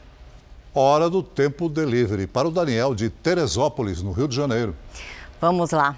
Hora 0.75 1.11
do 1.11 1.23
tempo 1.23 1.69
delivery 1.69 2.27
para 2.27 2.49
o 2.49 2.51
Daniel 2.51 2.95
de 2.95 3.11
Teresópolis, 3.11 4.03
no 4.03 4.13
Rio 4.13 4.27
de 4.27 4.35
Janeiro. 4.35 4.75
Vamos 5.41 5.71
lá. 5.71 5.97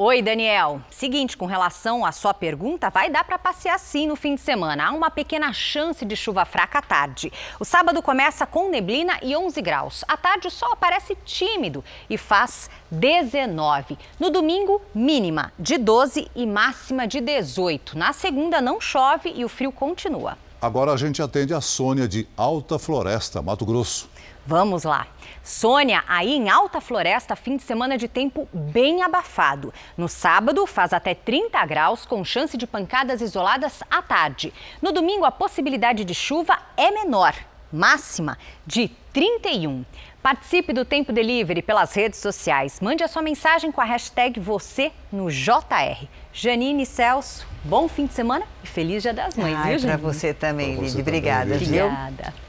Oi, 0.00 0.22
Daniel. 0.22 0.80
Seguinte, 0.92 1.36
com 1.36 1.44
relação 1.44 2.06
à 2.06 2.12
sua 2.12 2.32
pergunta, 2.32 2.88
vai 2.88 3.10
dar 3.10 3.24
para 3.24 3.36
passear 3.36 3.76
sim 3.80 4.06
no 4.06 4.14
fim 4.14 4.36
de 4.36 4.40
semana. 4.40 4.86
Há 4.86 4.92
uma 4.92 5.10
pequena 5.10 5.52
chance 5.52 6.04
de 6.04 6.14
chuva 6.14 6.44
fraca 6.44 6.78
à 6.78 6.82
tarde. 6.82 7.32
O 7.58 7.64
sábado 7.64 8.00
começa 8.00 8.46
com 8.46 8.70
neblina 8.70 9.18
e 9.20 9.36
11 9.36 9.60
graus. 9.60 10.04
À 10.06 10.16
tarde 10.16 10.46
o 10.46 10.52
sol 10.52 10.72
aparece 10.72 11.16
tímido 11.24 11.82
e 12.08 12.16
faz 12.16 12.70
19. 12.92 13.98
No 14.20 14.30
domingo, 14.30 14.80
mínima 14.94 15.52
de 15.58 15.76
12 15.76 16.30
e 16.32 16.46
máxima 16.46 17.04
de 17.04 17.20
18. 17.20 17.98
Na 17.98 18.12
segunda 18.12 18.60
não 18.60 18.80
chove 18.80 19.32
e 19.34 19.44
o 19.44 19.48
frio 19.48 19.72
continua. 19.72 20.38
Agora 20.62 20.92
a 20.92 20.96
gente 20.96 21.20
atende 21.20 21.52
a 21.52 21.60
Sônia 21.60 22.06
de 22.06 22.24
Alta 22.36 22.78
Floresta, 22.78 23.42
Mato 23.42 23.66
Grosso. 23.66 24.08
Vamos 24.48 24.82
lá. 24.84 25.06
Sônia, 25.44 26.02
aí 26.08 26.32
em 26.34 26.48
Alta 26.48 26.80
Floresta, 26.80 27.36
fim 27.36 27.58
de 27.58 27.62
semana 27.62 27.98
de 27.98 28.08
tempo 28.08 28.48
bem 28.50 29.02
abafado. 29.02 29.74
No 29.94 30.08
sábado, 30.08 30.66
faz 30.66 30.94
até 30.94 31.14
30 31.14 31.66
graus, 31.66 32.06
com 32.06 32.24
chance 32.24 32.56
de 32.56 32.66
pancadas 32.66 33.20
isoladas 33.20 33.82
à 33.90 34.00
tarde. 34.00 34.54
No 34.80 34.90
domingo, 34.90 35.26
a 35.26 35.30
possibilidade 35.30 36.02
de 36.02 36.14
chuva 36.14 36.58
é 36.78 36.90
menor, 36.90 37.34
máxima 37.70 38.38
de 38.66 38.88
31. 39.12 39.84
Participe 40.22 40.72
do 40.72 40.82
Tempo 40.82 41.12
Delivery 41.12 41.60
pelas 41.60 41.92
redes 41.92 42.18
sociais. 42.18 42.80
Mande 42.80 43.04
a 43.04 43.08
sua 43.08 43.20
mensagem 43.20 43.70
com 43.70 43.82
a 43.82 43.84
hashtag 43.84 44.40
você 44.40 44.90
no 45.12 45.30
JR. 45.30 46.06
Janine 46.32 46.86
Celso, 46.86 47.46
bom 47.64 47.86
fim 47.86 48.06
de 48.06 48.14
semana 48.14 48.46
e 48.64 48.66
feliz 48.66 49.02
Dia 49.02 49.12
das 49.12 49.36
Mães, 49.36 49.54
Ai, 49.58 49.72
viu, 49.72 49.80
Para 49.80 49.90
Janine? 49.90 50.02
você 50.02 50.32
também, 50.32 50.76
Pra 50.76 50.76
você 50.76 50.82
Lid. 50.84 50.90
também, 50.92 51.02
Obrigada? 51.02 51.54
Obrigada. 51.54 52.47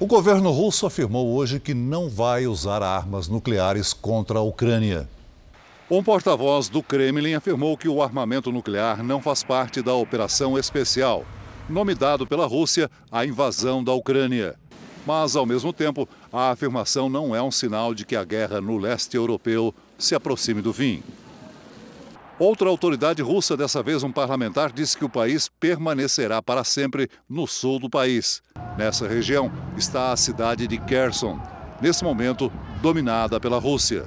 O 0.00 0.06
governo 0.06 0.52
russo 0.52 0.86
afirmou 0.86 1.34
hoje 1.34 1.58
que 1.58 1.74
não 1.74 2.08
vai 2.08 2.46
usar 2.46 2.84
armas 2.84 3.26
nucleares 3.26 3.92
contra 3.92 4.38
a 4.38 4.42
Ucrânia. 4.42 5.08
Um 5.90 6.04
porta-voz 6.04 6.68
do 6.68 6.80
Kremlin 6.84 7.34
afirmou 7.34 7.76
que 7.76 7.88
o 7.88 8.00
armamento 8.00 8.52
nuclear 8.52 9.02
não 9.02 9.20
faz 9.20 9.42
parte 9.42 9.82
da 9.82 9.94
operação 9.94 10.56
especial, 10.56 11.24
nome 11.68 11.96
dado 11.96 12.28
pela 12.28 12.46
Rússia 12.46 12.88
à 13.10 13.26
invasão 13.26 13.82
da 13.82 13.92
Ucrânia. 13.92 14.54
Mas, 15.04 15.34
ao 15.34 15.44
mesmo 15.44 15.72
tempo, 15.72 16.08
a 16.32 16.50
afirmação 16.50 17.08
não 17.08 17.34
é 17.34 17.42
um 17.42 17.50
sinal 17.50 17.92
de 17.92 18.06
que 18.06 18.14
a 18.14 18.22
guerra 18.22 18.60
no 18.60 18.78
leste 18.78 19.16
europeu 19.16 19.74
se 19.98 20.14
aproxime 20.14 20.62
do 20.62 20.72
fim. 20.72 21.02
Outra 22.38 22.68
autoridade 22.68 23.20
russa, 23.20 23.56
dessa 23.56 23.82
vez 23.82 24.04
um 24.04 24.12
parlamentar, 24.12 24.70
disse 24.70 24.96
que 24.96 25.04
o 25.04 25.08
país 25.08 25.48
permanecerá 25.48 26.40
para 26.40 26.62
sempre 26.62 27.10
no 27.28 27.48
sul 27.48 27.80
do 27.80 27.90
país. 27.90 28.40
Nessa 28.76 29.08
região 29.08 29.50
está 29.76 30.12
a 30.12 30.16
cidade 30.16 30.68
de 30.68 30.78
Kherson, 30.78 31.40
nesse 31.82 32.04
momento 32.04 32.52
dominada 32.80 33.40
pela 33.40 33.58
Rússia. 33.58 34.06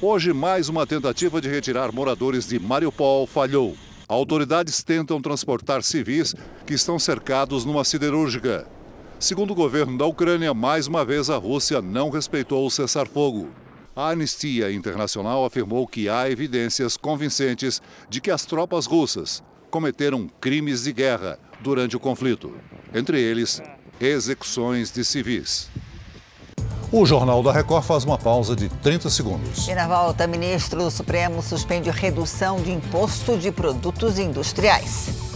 Hoje, 0.00 0.32
mais 0.32 0.68
uma 0.68 0.84
tentativa 0.84 1.40
de 1.40 1.48
retirar 1.48 1.92
moradores 1.92 2.48
de 2.48 2.58
Mariupol 2.58 3.24
falhou. 3.24 3.76
Autoridades 4.08 4.82
tentam 4.82 5.22
transportar 5.22 5.84
civis 5.84 6.34
que 6.66 6.74
estão 6.74 6.98
cercados 6.98 7.64
numa 7.64 7.84
siderúrgica. 7.84 8.66
Segundo 9.20 9.52
o 9.52 9.54
governo 9.54 9.96
da 9.96 10.04
Ucrânia, 10.04 10.52
mais 10.52 10.88
uma 10.88 11.04
vez 11.04 11.30
a 11.30 11.36
Rússia 11.36 11.80
não 11.80 12.10
respeitou 12.10 12.66
o 12.66 12.70
cessar-fogo. 12.70 13.61
A 13.94 14.08
Anistia 14.08 14.72
Internacional 14.72 15.44
afirmou 15.44 15.86
que 15.86 16.08
há 16.08 16.28
evidências 16.30 16.96
convincentes 16.96 17.82
de 18.08 18.22
que 18.22 18.30
as 18.30 18.46
tropas 18.46 18.86
russas 18.86 19.42
cometeram 19.70 20.30
crimes 20.40 20.84
de 20.84 20.94
guerra 20.94 21.38
durante 21.60 21.94
o 21.94 22.00
conflito, 22.00 22.56
entre 22.94 23.20
eles 23.20 23.60
execuções 24.00 24.90
de 24.90 25.04
civis. 25.04 25.68
O 26.90 27.04
Jornal 27.04 27.42
da 27.42 27.52
Record 27.52 27.84
faz 27.84 28.04
uma 28.04 28.16
pausa 28.16 28.56
de 28.56 28.70
30 28.70 29.10
segundos. 29.10 29.68
E 29.68 29.74
na 29.74 29.86
volta, 29.86 30.26
ministro 30.26 30.84
do 30.84 30.90
Supremo 30.90 31.42
suspende 31.42 31.90
redução 31.90 32.62
de 32.62 32.72
imposto 32.72 33.36
de 33.36 33.52
produtos 33.52 34.18
industriais. 34.18 35.31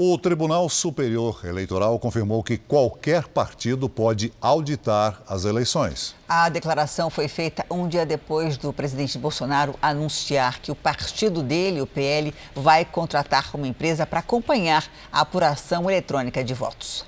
O 0.00 0.16
Tribunal 0.16 0.68
Superior 0.68 1.40
Eleitoral 1.44 1.98
confirmou 1.98 2.40
que 2.40 2.56
qualquer 2.56 3.26
partido 3.26 3.88
pode 3.88 4.32
auditar 4.40 5.20
as 5.26 5.44
eleições. 5.44 6.14
A 6.28 6.48
declaração 6.48 7.10
foi 7.10 7.26
feita 7.26 7.66
um 7.68 7.88
dia 7.88 8.06
depois 8.06 8.56
do 8.56 8.72
presidente 8.72 9.18
Bolsonaro 9.18 9.74
anunciar 9.82 10.60
que 10.60 10.70
o 10.70 10.74
partido 10.76 11.42
dele, 11.42 11.80
o 11.80 11.86
PL, 11.86 12.32
vai 12.54 12.84
contratar 12.84 13.50
uma 13.54 13.66
empresa 13.66 14.06
para 14.06 14.20
acompanhar 14.20 14.88
a 15.10 15.22
apuração 15.22 15.90
eletrônica 15.90 16.44
de 16.44 16.54
votos. 16.54 17.04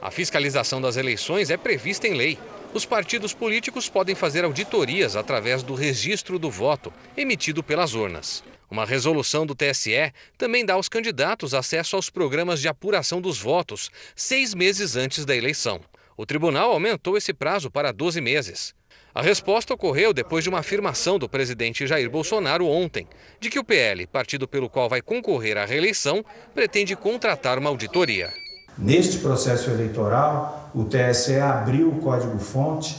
A 0.00 0.10
fiscalização 0.10 0.80
das 0.80 0.96
eleições 0.96 1.50
é 1.50 1.58
prevista 1.58 2.08
em 2.08 2.14
lei. 2.14 2.38
Os 2.72 2.86
partidos 2.86 3.34
políticos 3.34 3.90
podem 3.90 4.14
fazer 4.14 4.42
auditorias 4.42 5.16
através 5.16 5.62
do 5.62 5.74
registro 5.74 6.38
do 6.38 6.50
voto 6.50 6.90
emitido 7.14 7.62
pelas 7.62 7.92
urnas. 7.92 8.42
Uma 8.74 8.84
resolução 8.84 9.46
do 9.46 9.54
TSE 9.54 10.12
também 10.36 10.66
dá 10.66 10.74
aos 10.74 10.88
candidatos 10.88 11.54
acesso 11.54 11.94
aos 11.94 12.10
programas 12.10 12.60
de 12.60 12.66
apuração 12.66 13.20
dos 13.20 13.38
votos, 13.38 13.88
seis 14.16 14.52
meses 14.52 14.96
antes 14.96 15.24
da 15.24 15.36
eleição. 15.36 15.80
O 16.16 16.26
tribunal 16.26 16.72
aumentou 16.72 17.16
esse 17.16 17.32
prazo 17.32 17.70
para 17.70 17.92
12 17.92 18.20
meses. 18.20 18.74
A 19.14 19.22
resposta 19.22 19.72
ocorreu 19.72 20.12
depois 20.12 20.42
de 20.42 20.50
uma 20.50 20.58
afirmação 20.58 21.20
do 21.20 21.28
presidente 21.28 21.86
Jair 21.86 22.10
Bolsonaro 22.10 22.66
ontem, 22.66 23.06
de 23.38 23.48
que 23.48 23.60
o 23.60 23.64
PL, 23.64 24.08
partido 24.08 24.48
pelo 24.48 24.68
qual 24.68 24.88
vai 24.88 25.00
concorrer 25.00 25.56
à 25.56 25.64
reeleição, 25.64 26.24
pretende 26.52 26.96
contratar 26.96 27.60
uma 27.60 27.70
auditoria. 27.70 28.34
Neste 28.76 29.18
processo 29.18 29.70
eleitoral, 29.70 30.72
o 30.74 30.82
TSE 30.82 31.36
abriu 31.36 31.90
o 31.90 32.00
código-fonte 32.00 32.96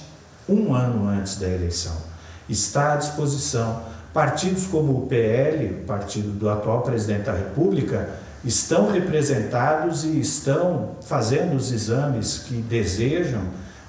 um 0.48 0.74
ano 0.74 1.10
antes 1.10 1.36
da 1.36 1.50
eleição. 1.50 2.02
Está 2.48 2.94
à 2.94 2.96
disposição 2.96 3.94
Partidos 4.16 4.66
como 4.68 4.98
o 4.98 5.08
PL, 5.08 5.84
partido 5.86 6.30
do 6.30 6.48
atual 6.48 6.84
presidente 6.84 7.24
da 7.24 7.34
República, 7.34 8.12
estão 8.46 8.90
representados 8.90 10.06
e 10.06 10.18
estão 10.22 10.92
fazendo 11.02 11.54
os 11.54 11.70
exames 11.70 12.38
que 12.38 12.54
desejam 12.54 13.42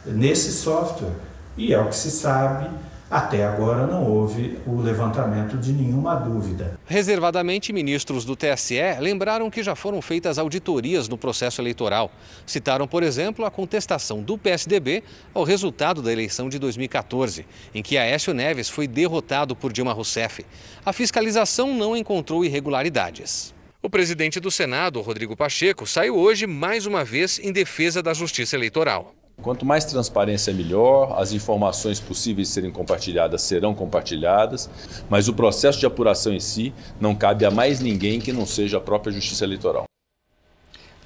nesse 0.04 0.50
software. 0.50 1.12
E 1.56 1.72
é 1.72 1.78
o 1.78 1.86
que 1.86 1.94
se 1.94 2.10
sabe, 2.10 2.68
até 3.10 3.44
agora 3.44 3.86
não 3.86 4.04
houve 4.04 4.58
o 4.66 4.80
levantamento 4.80 5.56
de 5.56 5.72
nenhuma 5.72 6.14
dúvida. 6.16 6.78
Reservadamente, 6.86 7.72
ministros 7.72 8.24
do 8.24 8.34
TSE 8.34 8.80
lembraram 9.00 9.48
que 9.50 9.62
já 9.62 9.76
foram 9.76 10.02
feitas 10.02 10.38
auditorias 10.38 11.08
no 11.08 11.16
processo 11.16 11.60
eleitoral. 11.60 12.10
Citaram, 12.44 12.88
por 12.88 13.02
exemplo, 13.02 13.44
a 13.44 13.50
contestação 13.50 14.22
do 14.22 14.36
PSDB 14.36 15.04
ao 15.32 15.44
resultado 15.44 16.02
da 16.02 16.12
eleição 16.12 16.48
de 16.48 16.58
2014, 16.58 17.46
em 17.74 17.82
que 17.82 17.96
Aécio 17.96 18.34
Neves 18.34 18.68
foi 18.68 18.88
derrotado 18.88 19.54
por 19.54 19.72
Dilma 19.72 19.92
Rousseff. 19.92 20.44
A 20.84 20.92
fiscalização 20.92 21.74
não 21.74 21.96
encontrou 21.96 22.44
irregularidades. 22.44 23.54
O 23.82 23.88
presidente 23.88 24.40
do 24.40 24.50
Senado, 24.50 25.00
Rodrigo 25.00 25.36
Pacheco, 25.36 25.86
saiu 25.86 26.16
hoje 26.16 26.44
mais 26.44 26.86
uma 26.86 27.04
vez 27.04 27.38
em 27.38 27.52
defesa 27.52 28.02
da 28.02 28.12
justiça 28.12 28.56
eleitoral. 28.56 29.14
Quanto 29.42 29.66
mais 29.66 29.84
transparência, 29.84 30.52
melhor. 30.52 31.14
As 31.20 31.32
informações 31.32 32.00
possíveis 32.00 32.48
de 32.48 32.54
serem 32.54 32.70
compartilhadas 32.70 33.42
serão 33.42 33.74
compartilhadas, 33.74 34.68
mas 35.08 35.28
o 35.28 35.34
processo 35.34 35.78
de 35.78 35.86
apuração 35.86 36.32
em 36.32 36.40
si 36.40 36.72
não 37.00 37.14
cabe 37.14 37.44
a 37.44 37.50
mais 37.50 37.80
ninguém 37.80 38.18
que 38.20 38.32
não 38.32 38.46
seja 38.46 38.78
a 38.78 38.80
própria 38.80 39.12
Justiça 39.12 39.44
Eleitoral. 39.44 39.84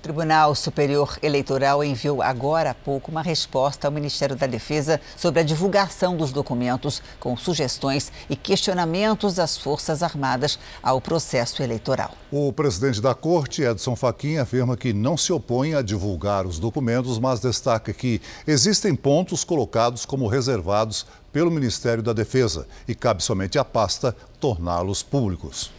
O 0.01 0.03
Tribunal 0.03 0.55
Superior 0.55 1.19
Eleitoral 1.23 1.85
enviou 1.85 2.23
agora 2.23 2.71
há 2.71 2.75
pouco 2.75 3.11
uma 3.11 3.21
resposta 3.21 3.87
ao 3.87 3.93
Ministério 3.93 4.35
da 4.35 4.47
Defesa 4.47 4.99
sobre 5.15 5.41
a 5.41 5.43
divulgação 5.43 6.17
dos 6.17 6.33
documentos 6.33 7.03
com 7.21 7.37
sugestões 7.37 8.11
e 8.31 8.35
questionamentos 8.35 9.35
das 9.35 9.59
Forças 9.59 10.03
Armadas 10.03 10.59
ao 10.83 11.03
processo 11.03 11.63
eleitoral. 11.63 12.13
O 12.33 12.51
presidente 12.51 12.99
da 12.99 13.15
Corte, 13.15 13.61
Edson 13.61 13.95
Fachin, 13.95 14.39
afirma 14.39 14.75
que 14.75 14.95
não 14.95 15.19
se 15.19 15.35
opõe 15.35 15.75
a 15.75 15.83
divulgar 15.83 16.47
os 16.47 16.59
documentos, 16.59 17.19
mas 17.19 17.39
destaca 17.39 17.93
que 17.93 18.23
existem 18.47 18.95
pontos 18.95 19.45
colocados 19.45 20.07
como 20.07 20.29
reservados 20.29 21.05
pelo 21.31 21.51
Ministério 21.51 22.03
da 22.03 22.15
Defesa 22.15 22.67
e 22.89 22.95
cabe 22.95 23.23
somente 23.23 23.59
à 23.59 23.65
pasta 23.67 24.17
torná-los 24.41 25.03
públicos. 25.03 25.71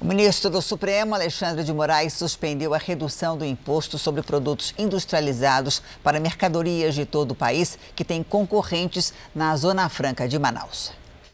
O 0.00 0.04
ministro 0.06 0.48
do 0.48 0.62
Supremo, 0.62 1.14
Alexandre 1.14 1.62
de 1.62 1.74
Moraes, 1.74 2.14
suspendeu 2.14 2.72
a 2.72 2.78
redução 2.78 3.36
do 3.36 3.44
imposto 3.44 3.98
sobre 3.98 4.22
produtos 4.22 4.74
industrializados 4.78 5.82
para 6.02 6.18
mercadorias 6.18 6.94
de 6.94 7.04
todo 7.04 7.32
o 7.32 7.34
país 7.34 7.78
que 7.94 8.02
têm 8.02 8.22
concorrentes 8.22 9.12
na 9.34 9.54
Zona 9.58 9.90
Franca 9.90 10.26
de 10.26 10.38
Manaus. 10.38 10.90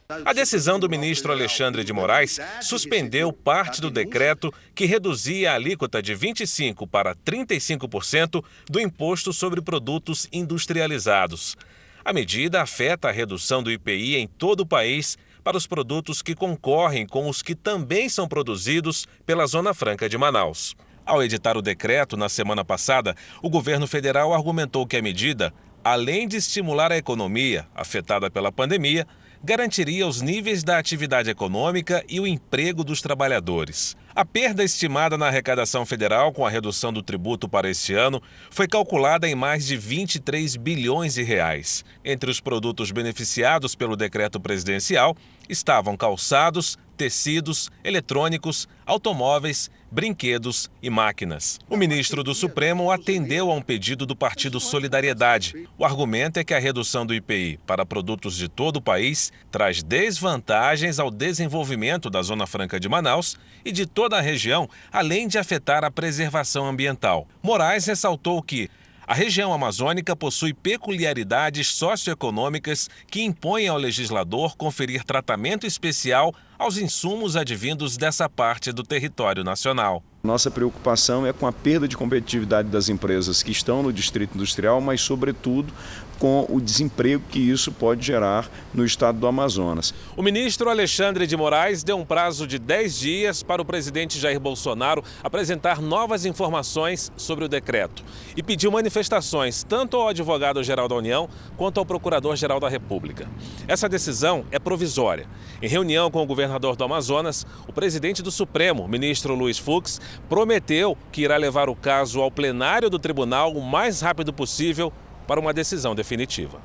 A 0.08 0.32
decisão 0.32 0.80
do 0.80 0.88
ministro 0.88 1.30
Alexandre 1.30 1.84
de 1.84 1.92
Moraes 1.92 2.40
suspendeu 2.60 3.32
parte 3.32 3.80
do 3.80 3.88
decreto 3.88 4.52
que 4.74 4.84
reduzia 4.84 5.52
a 5.52 5.54
alíquota 5.54 6.02
de 6.02 6.12
25% 6.14 6.88
para 6.88 7.14
35% 7.14 8.42
do 8.68 8.80
imposto 8.80 9.32
sobre 9.32 9.60
produtos 9.60 10.26
industrializados. 10.32 11.56
A 12.04 12.12
medida 12.12 12.62
afeta 12.62 13.08
a 13.08 13.12
redução 13.12 13.62
do 13.62 13.70
IPI 13.70 14.16
em 14.16 14.26
todo 14.26 14.60
o 14.60 14.66
país 14.66 15.16
para 15.46 15.56
os 15.56 15.64
produtos 15.64 16.22
que 16.22 16.34
concorrem 16.34 17.06
com 17.06 17.28
os 17.28 17.40
que 17.40 17.54
também 17.54 18.08
são 18.08 18.26
produzidos 18.26 19.06
pela 19.24 19.46
Zona 19.46 19.72
Franca 19.72 20.08
de 20.08 20.18
Manaus. 20.18 20.74
Ao 21.04 21.22
editar 21.22 21.56
o 21.56 21.62
decreto 21.62 22.16
na 22.16 22.28
semana 22.28 22.64
passada, 22.64 23.14
o 23.40 23.48
governo 23.48 23.86
federal 23.86 24.34
argumentou 24.34 24.84
que 24.84 24.96
a 24.96 25.02
medida, 25.02 25.54
além 25.84 26.26
de 26.26 26.36
estimular 26.36 26.90
a 26.90 26.96
economia 26.96 27.64
afetada 27.76 28.28
pela 28.28 28.50
pandemia, 28.50 29.06
garantiria 29.40 30.04
os 30.04 30.20
níveis 30.20 30.64
da 30.64 30.78
atividade 30.78 31.30
econômica 31.30 32.04
e 32.08 32.18
o 32.18 32.26
emprego 32.26 32.82
dos 32.82 33.00
trabalhadores. 33.00 33.96
A 34.16 34.24
perda 34.24 34.64
estimada 34.64 35.18
na 35.18 35.26
arrecadação 35.26 35.84
federal 35.84 36.32
com 36.32 36.46
a 36.46 36.48
redução 36.48 36.90
do 36.90 37.02
tributo 37.02 37.46
para 37.46 37.68
este 37.68 37.92
ano 37.92 38.22
foi 38.50 38.66
calculada 38.66 39.28
em 39.28 39.34
mais 39.34 39.66
de 39.66 39.76
23 39.76 40.56
bilhões 40.56 41.16
de 41.16 41.22
reais. 41.22 41.84
Entre 42.02 42.30
os 42.30 42.40
produtos 42.40 42.90
beneficiados 42.90 43.74
pelo 43.74 43.94
decreto 43.94 44.40
presidencial 44.40 45.14
estavam 45.50 45.98
calçados, 45.98 46.78
tecidos, 46.96 47.70
eletrônicos, 47.84 48.66
automóveis, 48.84 49.70
brinquedos 49.90 50.70
e 50.82 50.90
máquinas. 50.90 51.58
O 51.68 51.76
ministro 51.76 52.24
do 52.24 52.34
Supremo 52.34 52.90
atendeu 52.90 53.50
a 53.50 53.54
um 53.54 53.62
pedido 53.62 54.04
do 54.04 54.16
Partido 54.16 54.58
Solidariedade. 54.58 55.68
O 55.78 55.84
argumento 55.84 56.38
é 56.38 56.44
que 56.44 56.54
a 56.54 56.58
redução 56.58 57.06
do 57.06 57.14
IPI 57.14 57.60
para 57.66 57.86
produtos 57.86 58.36
de 58.36 58.48
todo 58.48 58.76
o 58.76 58.82
país 58.82 59.32
traz 59.50 59.82
desvantagens 59.82 60.98
ao 60.98 61.10
desenvolvimento 61.10 62.10
da 62.10 62.22
Zona 62.22 62.46
Franca 62.46 62.80
de 62.80 62.88
Manaus 62.88 63.36
e 63.64 63.70
de 63.70 63.86
toda 63.86 64.16
a 64.16 64.20
região, 64.20 64.68
além 64.92 65.28
de 65.28 65.38
afetar 65.38 65.84
a 65.84 65.90
preservação 65.90 66.66
ambiental. 66.66 67.28
Moraes 67.42 67.86
ressaltou 67.86 68.42
que 68.42 68.70
a 69.06 69.14
região 69.14 69.52
amazônica 69.52 70.16
possui 70.16 70.52
peculiaridades 70.52 71.68
socioeconômicas 71.68 72.90
que 73.08 73.22
impõem 73.22 73.68
ao 73.68 73.78
legislador 73.78 74.56
conferir 74.56 75.04
tratamento 75.04 75.64
especial 75.64 76.34
aos 76.58 76.76
insumos 76.76 77.36
advindos 77.36 77.96
dessa 77.96 78.28
parte 78.28 78.72
do 78.72 78.82
território 78.82 79.44
nacional. 79.44 80.02
Nossa 80.24 80.50
preocupação 80.50 81.24
é 81.24 81.32
com 81.32 81.46
a 81.46 81.52
perda 81.52 81.86
de 81.86 81.96
competitividade 81.96 82.68
das 82.68 82.88
empresas 82.88 83.44
que 83.44 83.52
estão 83.52 83.80
no 83.80 83.92
distrito 83.92 84.34
industrial, 84.34 84.80
mas, 84.80 85.00
sobretudo, 85.00 85.72
com 86.18 86.46
o 86.48 86.60
desemprego 86.60 87.22
que 87.30 87.38
isso 87.38 87.70
pode 87.70 88.04
gerar 88.04 88.48
no 88.72 88.84
estado 88.84 89.18
do 89.18 89.26
Amazonas. 89.26 89.94
O 90.16 90.22
ministro 90.22 90.70
Alexandre 90.70 91.26
de 91.26 91.36
Moraes 91.36 91.82
deu 91.82 91.96
um 91.96 92.04
prazo 92.04 92.46
de 92.46 92.58
10 92.58 92.98
dias 92.98 93.42
para 93.42 93.60
o 93.60 93.64
presidente 93.64 94.18
Jair 94.18 94.40
Bolsonaro 94.40 95.02
apresentar 95.22 95.80
novas 95.80 96.24
informações 96.24 97.12
sobre 97.16 97.44
o 97.44 97.48
decreto 97.48 98.02
e 98.36 98.42
pediu 98.42 98.70
manifestações 98.70 99.62
tanto 99.62 99.96
ao 99.96 100.08
advogado-geral 100.08 100.88
da 100.88 100.94
União 100.94 101.28
quanto 101.56 101.78
ao 101.78 101.86
procurador-geral 101.86 102.60
da 102.60 102.68
República. 102.68 103.28
Essa 103.68 103.88
decisão 103.88 104.44
é 104.50 104.58
provisória. 104.58 105.26
Em 105.60 105.68
reunião 105.68 106.10
com 106.10 106.22
o 106.22 106.26
governador 106.26 106.76
do 106.76 106.84
Amazonas, 106.84 107.46
o 107.66 107.72
presidente 107.72 108.22
do 108.22 108.30
Supremo, 108.30 108.86
ministro 108.86 109.34
Luiz 109.34 109.58
Fux, 109.58 110.00
prometeu 110.28 110.96
que 111.10 111.22
irá 111.22 111.36
levar 111.36 111.68
o 111.68 111.74
caso 111.74 112.20
ao 112.20 112.30
plenário 112.30 112.90
do 112.90 112.98
tribunal 112.98 113.52
o 113.52 113.62
mais 113.62 114.00
rápido 114.00 114.32
possível 114.32 114.92
para 115.26 115.40
uma 115.40 115.52
decisão 115.52 115.94
definitiva. 115.94 116.60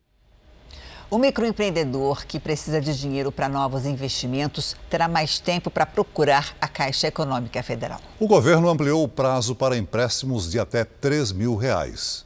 O 1.09 1.17
microempreendedor 1.17 2.25
que 2.25 2.39
precisa 2.39 2.79
de 2.79 2.97
dinheiro 2.97 3.33
para 3.33 3.49
novos 3.49 3.85
investimentos 3.85 4.77
terá 4.89 5.09
mais 5.09 5.39
tempo 5.39 5.69
para 5.69 5.85
procurar 5.85 6.55
a 6.61 6.69
Caixa 6.69 7.07
Econômica 7.07 7.61
Federal. 7.61 7.99
O 8.17 8.25
governo 8.25 8.69
ampliou 8.69 9.03
o 9.03 9.09
prazo 9.09 9.53
para 9.53 9.75
empréstimos 9.75 10.49
de 10.49 10.57
até 10.57 10.85
3 10.85 11.33
mil 11.33 11.57
reais. 11.57 12.25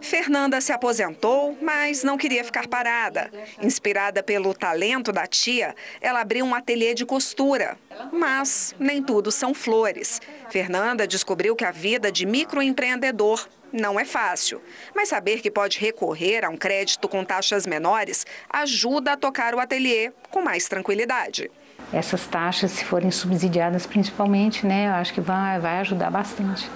Fernanda 0.00 0.60
se 0.60 0.72
aposentou, 0.72 1.56
mas 1.60 2.02
não 2.02 2.16
queria 2.16 2.42
ficar 2.42 2.66
parada. 2.66 3.30
Inspirada 3.62 4.22
pelo 4.22 4.54
talento 4.54 5.12
da 5.12 5.26
tia, 5.26 5.74
ela 6.00 6.20
abriu 6.20 6.44
um 6.44 6.54
ateliê 6.54 6.94
de 6.94 7.04
costura. 7.04 7.76
Mas 8.12 8.74
nem 8.78 9.02
tudo 9.02 9.30
são 9.30 9.52
flores. 9.52 10.20
Fernanda 10.48 11.06
descobriu 11.06 11.54
que 11.54 11.64
a 11.64 11.70
vida 11.70 12.10
de 12.10 12.24
microempreendedor 12.26 13.46
não 13.72 14.00
é 14.00 14.04
fácil, 14.04 14.60
mas 14.96 15.10
saber 15.10 15.40
que 15.40 15.50
pode 15.50 15.78
recorrer 15.78 16.44
a 16.44 16.48
um 16.48 16.56
crédito 16.56 17.08
com 17.08 17.24
taxas 17.24 17.66
menores 17.66 18.26
ajuda 18.48 19.12
a 19.12 19.16
tocar 19.16 19.54
o 19.54 19.60
ateliê 19.60 20.12
com 20.30 20.42
mais 20.42 20.66
tranquilidade. 20.66 21.48
Essas 21.92 22.26
taxas, 22.26 22.72
se 22.72 22.84
forem 22.84 23.12
subsidiadas 23.12 23.86
principalmente, 23.86 24.66
né, 24.66 24.88
eu 24.88 24.92
acho 24.92 25.14
que 25.14 25.20
vai, 25.20 25.60
vai 25.60 25.78
ajudar 25.78 26.10
bastante 26.10 26.68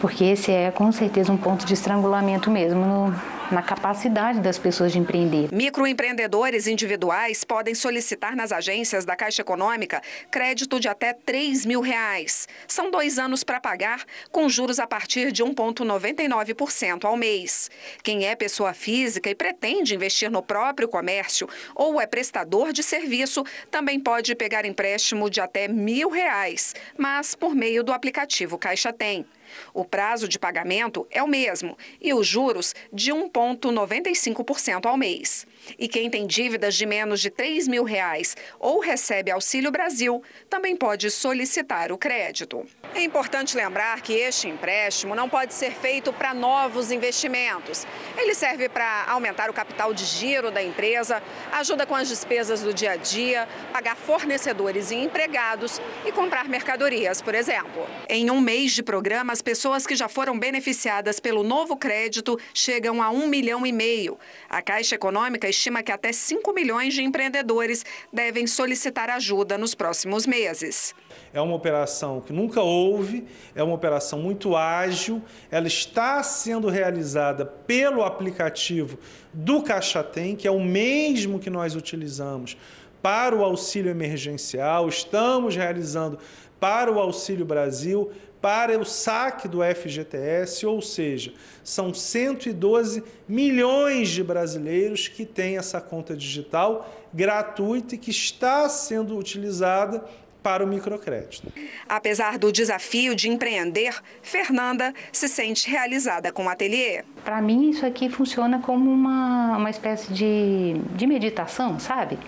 porque 0.00 0.24
esse 0.24 0.50
é 0.50 0.70
com 0.70 0.90
certeza 0.90 1.30
um 1.30 1.36
ponto 1.36 1.66
de 1.66 1.74
estrangulamento 1.74 2.50
mesmo 2.50 2.84
no, 2.84 3.14
na 3.52 3.62
capacidade 3.62 4.40
das 4.40 4.58
pessoas 4.58 4.92
de 4.92 4.98
empreender. 4.98 5.48
Microempreendedores 5.52 6.66
individuais 6.66 7.44
podem 7.44 7.74
solicitar 7.74 8.34
nas 8.34 8.50
agências 8.50 9.04
da 9.04 9.14
Caixa 9.14 9.42
Econômica 9.42 10.00
crédito 10.30 10.80
de 10.80 10.88
até 10.88 11.12
3 11.12 11.66
mil 11.66 11.80
reais. 11.80 12.48
São 12.66 12.90
dois 12.90 13.18
anos 13.18 13.44
para 13.44 13.60
pagar, 13.60 14.04
com 14.32 14.48
juros 14.48 14.78
a 14.78 14.86
partir 14.86 15.30
de 15.32 15.44
1,99% 15.44 17.04
ao 17.04 17.16
mês. 17.16 17.70
Quem 18.02 18.26
é 18.26 18.34
pessoa 18.34 18.72
física 18.72 19.28
e 19.28 19.34
pretende 19.34 19.94
investir 19.94 20.30
no 20.30 20.42
próprio 20.42 20.88
comércio 20.88 21.48
ou 21.74 22.00
é 22.00 22.06
prestador 22.06 22.72
de 22.72 22.82
serviço 22.82 23.44
também 23.70 24.00
pode 24.00 24.34
pegar 24.34 24.64
empréstimo 24.64 25.28
de 25.28 25.40
até 25.40 25.68
mil 25.68 26.08
reais, 26.08 26.74
mas 26.96 27.34
por 27.34 27.54
meio 27.54 27.84
do 27.84 27.92
aplicativo 27.92 28.56
Caixa 28.56 28.92
Tem. 28.92 29.26
O 29.72 29.84
prazo 29.84 30.28
de 30.28 30.38
pagamento 30.38 31.06
é 31.10 31.22
o 31.22 31.28
mesmo 31.28 31.76
e 32.00 32.12
os 32.14 32.26
juros 32.26 32.74
de 32.92 33.12
1,95% 33.12 34.86
ao 34.86 34.96
mês. 34.96 35.46
E 35.78 35.88
quem 35.88 36.10
tem 36.10 36.26
dívidas 36.26 36.74
de 36.74 36.86
menos 36.86 37.20
de 37.20 37.30
3 37.30 37.68
mil 37.68 37.84
reais 37.84 38.36
ou 38.58 38.80
recebe 38.80 39.30
Auxílio 39.30 39.70
Brasil 39.70 40.22
também 40.48 40.76
pode 40.76 41.10
solicitar 41.10 41.92
o 41.92 41.98
crédito. 41.98 42.66
É 42.94 43.02
importante 43.02 43.56
lembrar 43.56 44.00
que 44.00 44.12
este 44.12 44.48
empréstimo 44.48 45.14
não 45.14 45.28
pode 45.28 45.54
ser 45.54 45.72
feito 45.72 46.12
para 46.12 46.34
novos 46.34 46.90
investimentos. 46.90 47.86
Ele 48.16 48.34
serve 48.34 48.68
para 48.68 49.04
aumentar 49.06 49.48
o 49.50 49.52
capital 49.52 49.94
de 49.94 50.04
giro 50.04 50.50
da 50.50 50.62
empresa, 50.62 51.22
ajuda 51.52 51.86
com 51.86 51.94
as 51.94 52.08
despesas 52.08 52.62
do 52.62 52.74
dia 52.74 52.92
a 52.92 52.96
dia, 52.96 53.48
pagar 53.72 53.96
fornecedores 53.96 54.90
e 54.90 54.96
empregados 54.96 55.80
e 56.04 56.12
comprar 56.12 56.48
mercadorias, 56.48 57.22
por 57.22 57.34
exemplo. 57.34 57.86
Em 58.08 58.30
um 58.30 58.40
mês 58.40 58.72
de 58.72 58.82
programa, 58.82 59.32
as 59.32 59.42
pessoas 59.42 59.86
que 59.86 59.94
já 59.94 60.08
foram 60.08 60.38
beneficiadas 60.38 61.20
pelo 61.20 61.42
novo 61.42 61.76
crédito 61.76 62.38
chegam 62.52 63.02
a 63.02 63.10
um 63.10 63.26
milhão 63.28 63.66
e 63.66 63.72
meio. 63.72 64.18
A 64.48 64.60
Caixa 64.62 64.94
Econômica 64.94 65.49
estima 65.50 65.82
que 65.82 65.92
até 65.92 66.12
5 66.12 66.52
milhões 66.52 66.94
de 66.94 67.02
empreendedores 67.02 67.84
devem 68.12 68.46
solicitar 68.46 69.10
ajuda 69.10 69.58
nos 69.58 69.74
próximos 69.74 70.26
meses. 70.26 70.94
É 71.32 71.40
uma 71.40 71.54
operação 71.54 72.20
que 72.20 72.32
nunca 72.32 72.62
houve, 72.62 73.26
é 73.54 73.62
uma 73.62 73.74
operação 73.74 74.18
muito 74.18 74.56
ágil, 74.56 75.22
ela 75.50 75.66
está 75.66 76.22
sendo 76.22 76.68
realizada 76.68 77.44
pelo 77.44 78.02
aplicativo 78.02 78.98
do 79.32 79.62
Caixa 79.62 80.02
Tem, 80.02 80.34
que 80.34 80.48
é 80.48 80.50
o 80.50 80.60
mesmo 80.60 81.38
que 81.38 81.50
nós 81.50 81.76
utilizamos 81.76 82.56
para 83.02 83.34
o 83.34 83.44
auxílio 83.44 83.90
emergencial, 83.90 84.88
estamos 84.88 85.56
realizando 85.56 86.18
para 86.60 86.92
o 86.92 86.98
Auxílio 87.00 87.46
Brasil, 87.46 88.12
para 88.40 88.78
o 88.78 88.84
saque 88.84 89.46
do 89.46 89.58
FGTS, 89.62 90.64
ou 90.66 90.80
seja, 90.80 91.32
são 91.62 91.92
112 91.92 93.02
milhões 93.28 94.08
de 94.08 94.24
brasileiros 94.24 95.08
que 95.08 95.26
têm 95.26 95.58
essa 95.58 95.80
conta 95.80 96.16
digital 96.16 96.90
gratuita 97.12 97.94
e 97.94 97.98
que 97.98 98.10
está 98.10 98.68
sendo 98.68 99.18
utilizada 99.18 100.04
para 100.42 100.64
o 100.64 100.66
microcrédito. 100.66 101.52
Apesar 101.88 102.38
do 102.38 102.50
desafio 102.50 103.14
de 103.14 103.28
empreender, 103.28 103.94
Fernanda 104.22 104.94
se 105.12 105.28
sente 105.28 105.68
realizada 105.68 106.32
com 106.32 106.46
o 106.46 106.48
ateliê. 106.48 107.04
Para 107.24 107.42
mim, 107.42 107.70
isso 107.70 107.84
aqui 107.84 108.08
funciona 108.08 108.58
como 108.60 108.90
uma, 108.90 109.58
uma 109.58 109.70
espécie 109.70 110.12
de, 110.12 110.74
de 110.94 111.06
meditação, 111.06 111.78
sabe? 111.78 112.18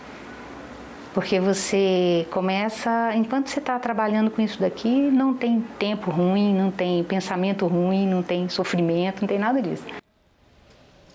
Porque 1.15 1.39
você 1.39 2.27
começa, 2.31 3.15
enquanto 3.15 3.49
você 3.49 3.59
está 3.59 3.79
trabalhando 3.79 4.31
com 4.31 4.41
isso 4.41 4.59
daqui, 4.59 4.89
não 4.89 5.35
tem 5.35 5.61
tempo 5.79 6.11
ruim, 6.11 6.55
não 6.55 6.71
tem 6.71 7.05
pensamento 7.05 7.67
ruim, 7.67 8.07
não 8.07 8.23
tem 8.23 8.49
sofrimento, 8.49 9.21
não 9.21 9.29
tem 9.29 9.39
nada 9.39 9.61
disso. 9.61 9.85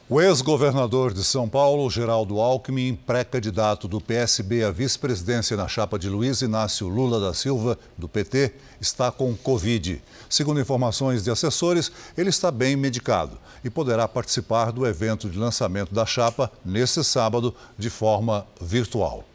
O 0.09 0.21
ex-governador 0.21 1.13
de 1.13 1.21
São 1.21 1.49
Paulo, 1.49 1.89
Geraldo 1.89 2.39
Alckmin, 2.39 2.95
pré-candidato 2.95 3.89
do 3.89 3.99
PSB 3.99 4.63
à 4.63 4.71
vice-presidência 4.71 5.57
na 5.57 5.67
chapa 5.67 5.99
de 5.99 6.07
Luiz 6.07 6.41
Inácio 6.41 6.87
Lula 6.87 7.19
da 7.19 7.33
Silva, 7.33 7.77
do 7.97 8.07
PT, 8.07 8.53
está 8.79 9.11
com 9.11 9.35
Covid. 9.35 10.01
Segundo 10.29 10.61
informações 10.61 11.25
de 11.25 11.31
assessores, 11.31 11.91
ele 12.17 12.29
está 12.29 12.49
bem 12.51 12.77
medicado 12.77 13.37
e 13.65 13.69
poderá 13.69 14.07
participar 14.07 14.71
do 14.71 14.87
evento 14.87 15.29
de 15.29 15.37
lançamento 15.37 15.93
da 15.93 16.05
chapa 16.05 16.49
neste 16.63 17.03
sábado 17.03 17.53
de 17.77 17.89
forma 17.89 18.47
virtual. 18.61 19.25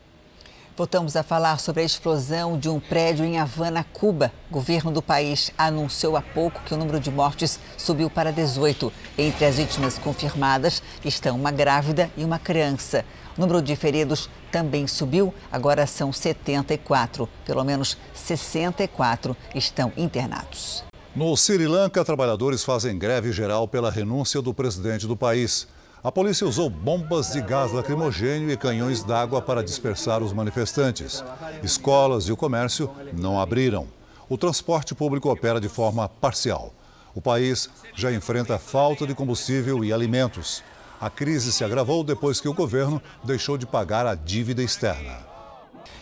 Voltamos 0.75 1.17
a 1.17 1.23
falar 1.23 1.61
sobre 1.61 1.83
a 1.83 1.85
explosão 1.85 2.59
de 2.59 2.67
um 2.67 2.81
prédio 2.81 3.27
em 3.27 3.39
Havana, 3.39 3.85
Cuba. 3.93 4.33
O 4.49 4.55
governo 4.55 4.91
do 4.91 5.03
país 5.03 5.51
anunciou 5.59 6.17
há 6.17 6.23
pouco 6.23 6.63
que 6.63 6.73
o 6.73 6.79
número 6.79 6.99
de 6.99 7.11
mortes 7.11 7.61
subiu 7.77 8.09
para 8.09 8.33
18. 8.33 8.91
Entre 9.19 9.45
as 9.45 9.57
vítimas 9.57 9.99
confirmadas 9.99 10.83
estão 11.05 11.37
uma 11.37 11.51
grávida 11.51 12.11
e 12.17 12.25
uma 12.25 12.39
criança. 12.39 13.05
O 13.37 13.41
número 13.43 13.61
de 13.61 13.77
feridos 13.77 14.31
também 14.51 14.87
subiu, 14.87 15.35
agora 15.51 15.87
são 15.87 16.11
74. 16.11 17.29
Pelo 17.45 17.65
menos 17.65 17.99
64 18.15 19.37
estão 19.55 19.93
internados. 19.95 20.83
No 21.15 21.37
Sri 21.37 21.67
Lanka, 21.67 22.03
trabalhadores 22.03 22.65
fazem 22.65 22.99
greve 22.99 23.31
geral 23.31 23.69
pela 23.69 23.91
renúncia 23.91 24.41
do 24.41 24.55
presidente 24.55 25.07
do 25.07 25.19
país. 25.19 25.69
A 26.05 26.11
polícia 26.11 26.45
usou 26.45 26.69
bombas 26.69 27.31
de 27.31 27.41
gás 27.41 27.71
lacrimogênio 27.71 28.51
e 28.51 28.57
canhões 28.57 29.05
d'água 29.05 29.41
para 29.41 29.63
dispersar 29.63 30.21
os 30.21 30.33
manifestantes. 30.33 31.23
Escolas 31.63 32.25
e 32.25 32.33
o 32.33 32.37
comércio 32.37 32.91
não 33.13 33.41
abriram. 33.41 33.87
O 34.29 34.37
transporte 34.37 34.97
público 34.97 35.31
opera 35.31 35.61
de 35.61 35.69
forma 35.69 36.09
parcial. 36.09 36.75
O 37.15 37.21
país 37.21 37.71
já 37.95 38.11
enfrenta 38.11 38.59
falta 38.59 39.07
de 39.07 39.15
combustível 39.15 39.85
e 39.85 39.93
alimentos. 39.93 40.61
A 41.01 41.09
crise 41.09 41.53
se 41.53 41.63
agravou 41.63 42.03
depois 42.03 42.41
que 42.41 42.49
o 42.49 42.55
governo 42.55 43.01
deixou 43.23 43.57
de 43.57 43.65
pagar 43.65 44.05
a 44.05 44.17
dívida 44.17 44.61
externa. 44.61 45.31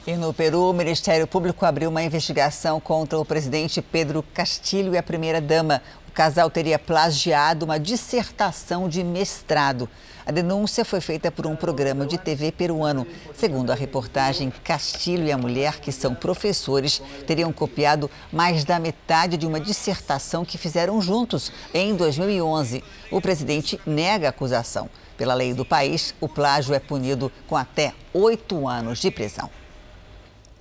E 0.06 0.16
no 0.16 0.32
Peru, 0.32 0.70
o 0.70 0.72
Ministério 0.72 1.26
Público 1.26 1.66
abriu 1.66 1.90
uma 1.90 2.02
investigação 2.02 2.80
contra 2.80 3.18
o 3.18 3.24
presidente 3.24 3.82
Pedro 3.82 4.22
Castilho 4.22 4.94
e 4.94 4.98
a 4.98 5.02
primeira-dama. 5.02 5.82
O 6.10 6.12
casal 6.12 6.50
teria 6.50 6.76
plagiado 6.76 7.64
uma 7.64 7.78
dissertação 7.78 8.88
de 8.88 9.04
mestrado. 9.04 9.88
A 10.26 10.32
denúncia 10.32 10.84
foi 10.84 11.00
feita 11.00 11.30
por 11.30 11.46
um 11.46 11.54
programa 11.54 12.04
de 12.04 12.18
TV 12.18 12.50
peruano. 12.50 13.06
Segundo 13.32 13.70
a 13.70 13.76
reportagem, 13.76 14.52
Castilho 14.64 15.24
e 15.26 15.30
a 15.30 15.38
mulher, 15.38 15.78
que 15.78 15.92
são 15.92 16.12
professores, 16.12 17.00
teriam 17.28 17.52
copiado 17.52 18.10
mais 18.32 18.64
da 18.64 18.80
metade 18.80 19.36
de 19.36 19.46
uma 19.46 19.60
dissertação 19.60 20.44
que 20.44 20.58
fizeram 20.58 21.00
juntos 21.00 21.52
em 21.72 21.94
2011. 21.94 22.82
O 23.12 23.20
presidente 23.20 23.80
nega 23.86 24.26
a 24.26 24.30
acusação. 24.30 24.90
Pela 25.16 25.34
lei 25.34 25.54
do 25.54 25.64
país, 25.64 26.12
o 26.20 26.28
plágio 26.28 26.74
é 26.74 26.80
punido 26.80 27.30
com 27.46 27.56
até 27.56 27.94
oito 28.12 28.66
anos 28.66 28.98
de 28.98 29.12
prisão. 29.12 29.48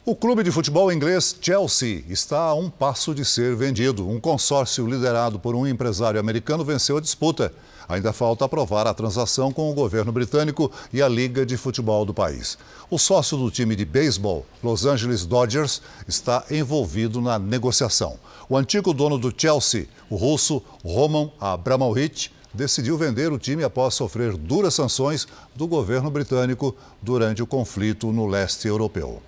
O 0.06 0.16
clube 0.16 0.44
de 0.44 0.52
futebol 0.52 0.92
inglês 0.94 1.36
Chelsea 1.42 2.06
está 2.08 2.40
a 2.40 2.56
um 2.56 2.70
passo 2.70 3.14
de 3.14 3.26
ser 3.26 3.54
vendido. 3.54 4.08
Um 4.08 4.18
consórcio 4.20 4.88
liderado 4.88 5.38
por 5.38 5.54
um 5.54 5.68
empresário 5.68 6.20
americano 6.20 6.64
venceu 6.64 6.98
a 6.98 7.02
disputa. 7.02 7.54
Ainda 7.88 8.14
falta 8.14 8.46
aprovar 8.46 8.88
a 8.88 8.94
transação 8.94 9.52
com 9.52 9.70
o 9.70 9.74
governo 9.74 10.12
britânico 10.12 10.72
e 10.94 11.02
a 11.02 11.08
Liga 11.08 11.46
de 11.46 11.58
Futebol 11.58 12.06
do 12.06 12.14
país. 12.14 12.58
O 12.90 12.98
sócio 12.98 13.38
do 13.38 13.52
time 13.52 13.76
de 13.76 13.84
beisebol, 13.84 14.46
Los 14.64 14.86
Angeles 14.86 15.26
Dodgers, 15.26 15.82
está 16.08 16.46
envolvido 16.50 17.20
na 17.20 17.38
negociação. 17.38 18.18
O 18.48 18.56
antigo 18.56 18.94
dono 18.94 19.18
do 19.18 19.34
Chelsea, 19.36 19.88
o 20.10 20.16
russo 20.16 20.64
Roman 20.84 21.30
Abramovich, 21.42 22.32
decidiu 22.54 22.98
vender 22.98 23.34
o 23.34 23.38
time 23.38 23.66
após 23.66 23.96
sofrer 23.96 24.38
duras 24.38 24.74
sanções 24.74 25.28
do 25.54 25.68
governo 25.68 26.10
britânico 26.10 26.74
durante 27.02 27.44
o 27.44 27.48
conflito 27.48 28.14
no 28.14 28.26
leste 28.26 28.68
europeu. 28.68 29.22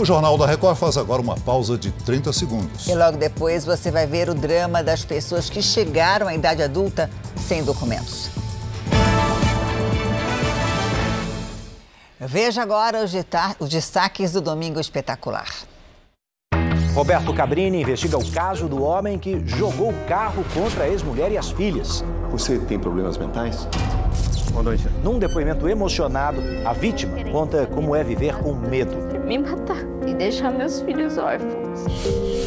O 0.00 0.04
Jornal 0.04 0.38
da 0.38 0.46
Record 0.46 0.78
faz 0.78 0.96
agora 0.96 1.20
uma 1.20 1.36
pausa 1.36 1.76
de 1.76 1.92
30 1.92 2.32
segundos. 2.32 2.86
E 2.86 2.94
logo 2.94 3.18
depois 3.18 3.66
você 3.66 3.90
vai 3.90 4.06
ver 4.06 4.30
o 4.30 4.34
drama 4.34 4.82
das 4.82 5.04
pessoas 5.04 5.50
que 5.50 5.60
chegaram 5.60 6.26
à 6.26 6.34
idade 6.34 6.62
adulta 6.62 7.10
sem 7.36 7.62
documentos. 7.62 8.30
Veja 12.18 12.62
agora 12.62 13.04
os 13.04 13.68
destaques 13.68 14.32
do 14.32 14.40
Domingo 14.40 14.80
Espetacular. 14.80 15.48
Roberto 16.94 17.34
Cabrini 17.34 17.82
investiga 17.82 18.16
o 18.16 18.32
caso 18.32 18.68
do 18.68 18.82
homem 18.82 19.18
que 19.18 19.46
jogou 19.46 19.90
o 19.90 20.04
carro 20.06 20.42
contra 20.54 20.84
a 20.84 20.88
ex-mulher 20.88 21.30
e 21.30 21.36
as 21.36 21.50
filhas. 21.50 22.02
Você 22.30 22.58
tem 22.58 22.78
problemas 22.78 23.18
mentais? 23.18 23.68
Boa 24.52 24.64
noite. 24.64 24.88
Num 25.02 25.18
depoimento 25.18 25.68
emocionado, 25.68 26.42
a 26.64 26.72
vítima 26.72 27.22
conta 27.30 27.66
como 27.66 27.94
é 27.94 28.02
viver 28.02 28.36
com 28.38 28.52
medo. 28.52 28.96
Me 29.24 29.38
matar 29.38 29.78
e 30.06 30.12
deixar 30.12 30.50
meus 30.50 30.80
filhos 30.80 31.16
órfãos. 31.16 31.84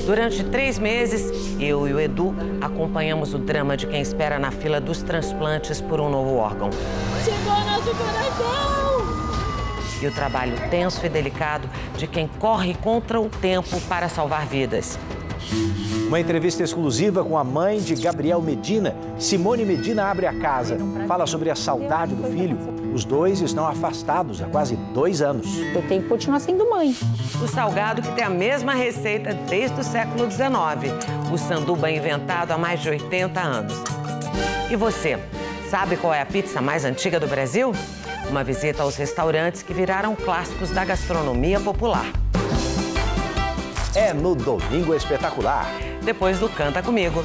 Durante 0.05 0.43
três 0.43 0.77
meses, 0.77 1.31
eu 1.59 1.87
e 1.87 1.93
o 1.93 1.99
Edu 1.99 2.35
acompanhamos 2.61 3.33
o 3.33 3.37
drama 3.37 3.77
de 3.77 3.87
quem 3.87 4.01
espera 4.01 4.37
na 4.37 4.51
fila 4.51 4.81
dos 4.81 5.01
transplantes 5.01 5.79
por 5.79 6.01
um 6.01 6.09
novo 6.09 6.35
órgão. 6.35 6.69
Chegou 7.23 7.53
nosso 7.65 7.95
coração! 7.95 8.83
E 10.01 10.07
o 10.07 10.11
trabalho 10.11 10.53
tenso 10.69 11.05
e 11.05 11.09
delicado 11.09 11.69
de 11.97 12.05
quem 12.05 12.27
corre 12.27 12.73
contra 12.73 13.21
o 13.21 13.29
tempo 13.29 13.79
para 13.87 14.09
salvar 14.09 14.45
vidas. 14.45 14.99
Uma 16.07 16.19
entrevista 16.19 16.63
exclusiva 16.63 17.23
com 17.23 17.37
a 17.37 17.43
mãe 17.43 17.79
de 17.79 17.95
Gabriel 17.95 18.41
Medina. 18.41 18.95
Simone 19.17 19.65
Medina 19.65 20.05
abre 20.05 20.27
a 20.27 20.33
casa, 20.33 20.77
fala 21.07 21.25
sobre 21.25 21.49
a 21.49 21.55
saudade 21.55 22.13
do 22.13 22.23
filho. 22.31 22.57
Os 22.93 23.03
dois 23.03 23.41
estão 23.41 23.65
afastados 23.67 24.41
há 24.41 24.45
quase 24.45 24.75
dois 24.93 25.21
anos. 25.21 25.47
Eu 25.73 25.81
tenho 25.87 26.03
que 26.03 26.09
continuar 26.09 26.39
sendo 26.39 26.69
mãe. 26.69 26.95
O 27.43 27.47
salgado 27.47 28.03
que 28.03 28.11
tem 28.11 28.23
a 28.23 28.29
mesma 28.29 28.75
receita 28.75 29.33
desde 29.49 29.79
o 29.79 29.83
século 29.83 30.29
XIX. 30.29 30.93
O 31.33 31.37
sanduba 31.37 31.89
inventado 31.89 32.51
há 32.51 32.57
mais 32.57 32.81
de 32.81 32.89
80 32.89 33.41
anos. 33.41 33.73
E 34.69 34.75
você, 34.75 35.17
sabe 35.69 35.97
qual 35.97 36.13
é 36.13 36.21
a 36.21 36.25
pizza 36.25 36.61
mais 36.61 36.85
antiga 36.85 37.19
do 37.19 37.27
Brasil? 37.27 37.71
Uma 38.29 38.43
visita 38.43 38.83
aos 38.83 38.95
restaurantes 38.95 39.63
que 39.63 39.73
viraram 39.73 40.15
clássicos 40.15 40.69
da 40.69 40.85
gastronomia 40.85 41.59
popular. 41.59 42.22
É 43.95 44.11
no 44.11 44.33
Domingo 44.33 44.95
Espetacular. 44.95 45.67
Depois 46.03 46.39
do 46.39 46.49
Canta 46.49 46.81
Comigo. 46.81 47.23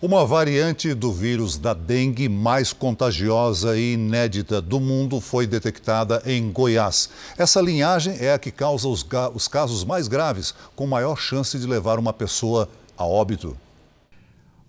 Uma 0.00 0.24
variante 0.24 0.94
do 0.94 1.12
vírus 1.12 1.58
da 1.58 1.74
dengue 1.74 2.28
mais 2.28 2.72
contagiosa 2.72 3.76
e 3.76 3.94
inédita 3.94 4.62
do 4.62 4.78
mundo 4.78 5.20
foi 5.20 5.44
detectada 5.44 6.22
em 6.24 6.52
Goiás. 6.52 7.10
Essa 7.36 7.60
linhagem 7.60 8.16
é 8.20 8.32
a 8.32 8.38
que 8.38 8.52
causa 8.52 8.86
os, 8.86 9.04
os 9.34 9.48
casos 9.48 9.82
mais 9.82 10.06
graves, 10.06 10.54
com 10.76 10.86
maior 10.86 11.16
chance 11.16 11.58
de 11.58 11.66
levar 11.66 11.98
uma 11.98 12.12
pessoa 12.12 12.68
a 12.96 13.04
óbito. 13.04 13.56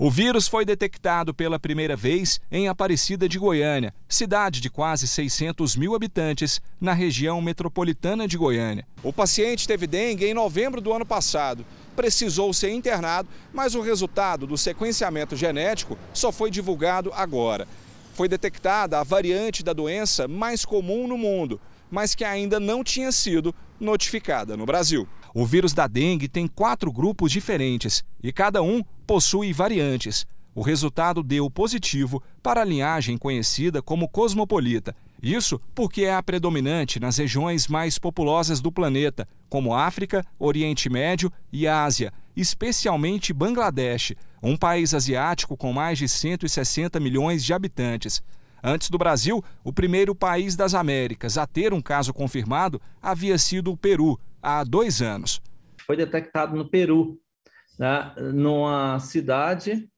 O 0.01 0.09
vírus 0.09 0.47
foi 0.47 0.63
detectado 0.63 1.33
pela 1.33 1.59
primeira 1.59 1.93
vez 1.93 2.39
em 2.49 2.69
Aparecida 2.69 3.27
de 3.27 3.37
Goiânia, 3.37 3.93
cidade 4.07 4.61
de 4.61 4.69
quase 4.69 5.05
600 5.05 5.75
mil 5.75 5.93
habitantes, 5.93 6.61
na 6.79 6.93
região 6.93 7.41
metropolitana 7.41 8.25
de 8.25 8.37
Goiânia. 8.37 8.87
O 9.03 9.11
paciente 9.11 9.67
teve 9.67 9.85
dengue 9.85 10.25
em 10.25 10.33
novembro 10.33 10.79
do 10.79 10.93
ano 10.93 11.05
passado. 11.05 11.65
Precisou 11.97 12.53
ser 12.53 12.71
internado, 12.71 13.27
mas 13.53 13.75
o 13.75 13.81
resultado 13.81 14.47
do 14.47 14.57
sequenciamento 14.57 15.35
genético 15.35 15.97
só 16.13 16.31
foi 16.31 16.49
divulgado 16.49 17.11
agora. 17.13 17.67
Foi 18.13 18.29
detectada 18.29 18.97
a 18.97 19.03
variante 19.03 19.65
da 19.65 19.73
doença 19.73 20.29
mais 20.29 20.63
comum 20.63 21.09
no 21.09 21.17
mundo, 21.17 21.59
mas 21.91 22.15
que 22.15 22.23
ainda 22.23 22.57
não 22.57 22.85
tinha 22.85 23.11
sido 23.11 23.53
notificada 23.77 24.55
no 24.55 24.65
Brasil. 24.65 25.05
O 25.33 25.45
vírus 25.45 25.73
da 25.73 25.87
dengue 25.87 26.27
tem 26.27 26.47
quatro 26.47 26.91
grupos 26.91 27.31
diferentes 27.31 28.03
e 28.21 28.31
cada 28.31 28.61
um 28.61 28.83
possui 29.05 29.53
variantes. 29.53 30.25
O 30.55 30.61
resultado 30.61 31.21
deu 31.21 31.49
positivo 31.49 32.21
para 32.41 32.61
a 32.61 32.65
linhagem 32.65 33.17
conhecida 33.17 33.81
como 33.81 34.09
cosmopolita. 34.09 34.95
Isso 35.21 35.59
porque 35.75 36.03
é 36.03 36.15
a 36.15 36.23
predominante 36.23 36.99
nas 36.99 37.17
regiões 37.17 37.67
mais 37.67 37.99
populosas 37.99 38.59
do 38.59 38.71
planeta, 38.71 39.27
como 39.47 39.73
África, 39.73 40.25
Oriente 40.39 40.89
Médio 40.89 41.31
e 41.51 41.67
Ásia, 41.67 42.11
especialmente 42.35 43.33
Bangladesh, 43.33 44.13
um 44.41 44.55
país 44.55 44.93
asiático 44.93 45.55
com 45.57 45.73
mais 45.73 45.97
de 45.97 46.07
160 46.07 46.99
milhões 46.99 47.43
de 47.43 47.53
habitantes. 47.53 48.23
Antes 48.63 48.89
do 48.89 48.97
Brasil, 48.97 49.43
o 49.63 49.71
primeiro 49.71 50.13
país 50.15 50.55
das 50.55 50.73
Américas 50.73 51.37
a 51.37 51.45
ter 51.45 51.73
um 51.73 51.81
caso 51.81 52.13
confirmado 52.13 52.81
havia 53.01 53.37
sido 53.37 53.71
o 53.71 53.77
Peru, 53.77 54.19
há 54.41 54.63
dois 54.63 55.01
anos. 55.01 55.41
Foi 55.85 55.95
detectado 55.95 56.55
no 56.55 56.69
Peru, 56.69 57.19
né, 57.77 58.13
numa 58.33 58.99
cidade 58.99 59.89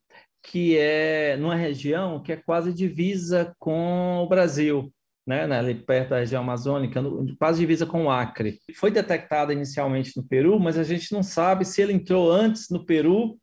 que 0.43 0.75
é 0.77 1.37
numa 1.37 1.55
região 1.55 2.21
que 2.21 2.31
é 2.31 2.35
quase 2.37 2.73
divisa 2.73 3.55
com 3.59 4.23
o 4.23 4.27
Brasil, 4.27 4.91
né, 5.25 5.45
né, 5.45 5.59
ali 5.59 5.75
perto 5.75 6.09
da 6.09 6.19
região 6.19 6.41
amazônica, 6.41 6.99
quase 7.37 7.59
divisa 7.59 7.85
com 7.85 8.05
o 8.05 8.09
Acre. 8.09 8.59
Foi 8.75 8.89
detectado 8.89 9.53
inicialmente 9.53 10.17
no 10.17 10.27
Peru, 10.27 10.59
mas 10.59 10.77
a 10.77 10.83
gente 10.83 11.11
não 11.11 11.21
sabe 11.21 11.63
se 11.63 11.81
ele 11.81 11.93
entrou 11.93 12.31
antes 12.31 12.69
no 12.69 12.83
Peru 12.85 13.37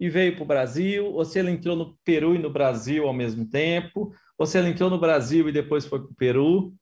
e 0.00 0.08
veio 0.08 0.34
para 0.34 0.42
o 0.42 0.46
Brasil, 0.46 1.06
ou 1.06 1.24
se 1.24 1.38
ele 1.38 1.50
entrou 1.50 1.76
no 1.76 1.96
Peru 2.04 2.34
e 2.34 2.38
no 2.38 2.50
Brasil 2.50 3.06
ao 3.06 3.12
mesmo 3.12 3.48
tempo, 3.48 4.12
ou 4.38 4.46
se 4.46 4.58
ele 4.58 4.70
entrou 4.70 4.88
no 4.88 4.98
Brasil 4.98 5.48
e 5.48 5.52
depois 5.52 5.84
foi 5.84 6.00
para 6.00 6.08
o 6.08 6.14
Peru, 6.14 6.74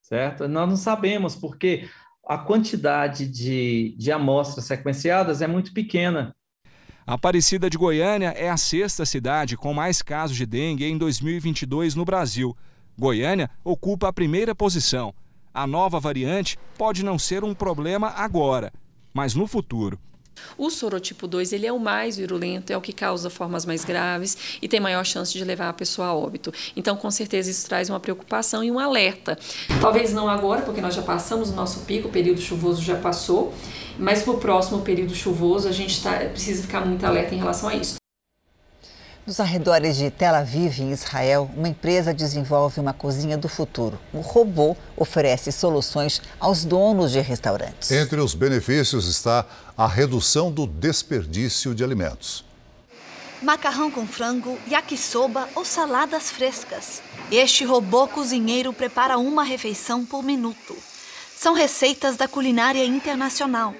certo? 0.00 0.46
Nós 0.48 0.68
não 0.68 0.76
sabemos, 0.76 1.34
porque 1.34 1.88
a 2.26 2.38
quantidade 2.38 3.26
de, 3.26 3.94
de 3.98 4.12
amostras 4.12 4.64
sequenciadas 4.66 5.42
é 5.42 5.46
muito 5.46 5.72
pequena. 5.72 6.34
Aparecida 7.04 7.68
de 7.68 7.76
Goiânia 7.76 8.28
é 8.28 8.48
a 8.48 8.56
sexta 8.56 9.04
cidade 9.04 9.56
com 9.56 9.74
mais 9.74 10.00
casos 10.02 10.36
de 10.36 10.46
dengue 10.46 10.84
em 10.84 10.96
2022 10.96 11.96
no 11.96 12.04
Brasil. 12.04 12.56
Goiânia 12.96 13.50
ocupa 13.64 14.08
a 14.08 14.12
primeira 14.12 14.54
posição. 14.54 15.12
A 15.52 15.66
nova 15.66 15.98
variante 15.98 16.58
pode 16.78 17.04
não 17.04 17.18
ser 17.18 17.42
um 17.42 17.54
problema 17.54 18.08
agora, 18.08 18.72
mas 19.12 19.34
no 19.34 19.46
futuro. 19.46 19.98
O 20.56 20.70
sorotipo 20.70 21.26
2 21.26 21.52
ele 21.52 21.66
é 21.66 21.72
o 21.72 21.78
mais 21.78 22.16
virulento, 22.16 22.72
é 22.72 22.76
o 22.76 22.80
que 22.80 22.92
causa 22.92 23.30
formas 23.30 23.64
mais 23.64 23.84
graves 23.84 24.36
e 24.60 24.68
tem 24.68 24.80
maior 24.80 25.04
chance 25.04 25.32
de 25.32 25.44
levar 25.44 25.68
a 25.68 25.72
pessoa 25.72 26.08
a 26.08 26.14
óbito. 26.14 26.52
Então, 26.76 26.96
com 26.96 27.10
certeza, 27.10 27.50
isso 27.50 27.66
traz 27.66 27.88
uma 27.88 28.00
preocupação 28.00 28.62
e 28.62 28.70
um 28.70 28.78
alerta. 28.78 29.38
Talvez 29.80 30.12
não 30.12 30.28
agora, 30.28 30.62
porque 30.62 30.80
nós 30.80 30.94
já 30.94 31.02
passamos 31.02 31.50
o 31.50 31.54
nosso 31.54 31.80
pico, 31.80 32.08
o 32.08 32.10
período 32.10 32.40
chuvoso 32.40 32.82
já 32.82 32.96
passou, 32.96 33.54
mas 33.98 34.22
para 34.22 34.32
o 34.32 34.38
próximo 34.38 34.82
período 34.82 35.14
chuvoso 35.14 35.68
a 35.68 35.72
gente 35.72 36.02
tá, 36.02 36.12
precisa 36.30 36.62
ficar 36.62 36.84
muito 36.84 37.04
alerta 37.04 37.34
em 37.34 37.38
relação 37.38 37.68
a 37.68 37.74
isso. 37.74 38.01
Nos 39.24 39.38
arredores 39.38 39.96
de 39.96 40.10
Tel 40.10 40.34
Aviv, 40.34 40.80
em 40.80 40.90
Israel, 40.90 41.48
uma 41.56 41.68
empresa 41.68 42.12
desenvolve 42.12 42.80
uma 42.80 42.92
cozinha 42.92 43.38
do 43.38 43.48
futuro. 43.48 43.96
O 44.12 44.18
robô 44.18 44.76
oferece 44.96 45.52
soluções 45.52 46.20
aos 46.40 46.64
donos 46.64 47.12
de 47.12 47.20
restaurantes. 47.20 47.92
Entre 47.92 48.20
os 48.20 48.34
benefícios 48.34 49.06
está 49.06 49.46
a 49.78 49.86
redução 49.86 50.50
do 50.50 50.66
desperdício 50.66 51.72
de 51.72 51.84
alimentos. 51.84 52.44
Macarrão 53.40 53.92
com 53.92 54.04
frango, 54.08 54.58
yakisoba 54.68 55.48
ou 55.54 55.64
saladas 55.64 56.28
frescas. 56.28 57.00
Este 57.30 57.64
robô 57.64 58.08
cozinheiro 58.08 58.72
prepara 58.72 59.18
uma 59.18 59.44
refeição 59.44 60.04
por 60.04 60.24
minuto. 60.24 60.76
São 61.36 61.54
receitas 61.54 62.16
da 62.16 62.26
culinária 62.26 62.84
internacional. 62.84 63.72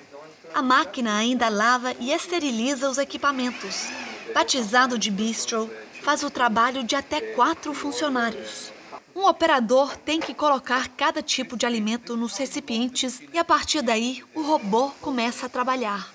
A 0.55 0.63
máquina 0.63 1.17
ainda 1.17 1.49
lava 1.49 1.97
e 1.99 2.13
esteriliza 2.13 2.89
os 2.89 2.99
equipamentos 2.99 3.89
batizado 4.33 4.99
de 4.99 5.11
bistro, 5.11 5.71
faz 6.03 6.23
o 6.23 6.31
trabalho 6.31 6.83
de 6.83 6.97
até 6.97 7.21
quatro 7.21 7.73
funcionários. 7.73 8.73
Um 9.15 9.27
operador 9.27 9.97
tem 9.97 10.19
que 10.21 10.33
colocar 10.33 10.89
cada 10.89 11.23
tipo 11.23 11.57
de 11.57 11.67
alimento 11.67 12.17
nos 12.17 12.37
recipientes 12.37 13.21
e 13.33 13.39
a 13.39 13.45
partir 13.45 13.83
daí 13.83 14.23
o 14.35 14.43
robô 14.43 14.91
começa 15.01 15.47
a 15.47 15.49
trabalhar. 15.49 16.13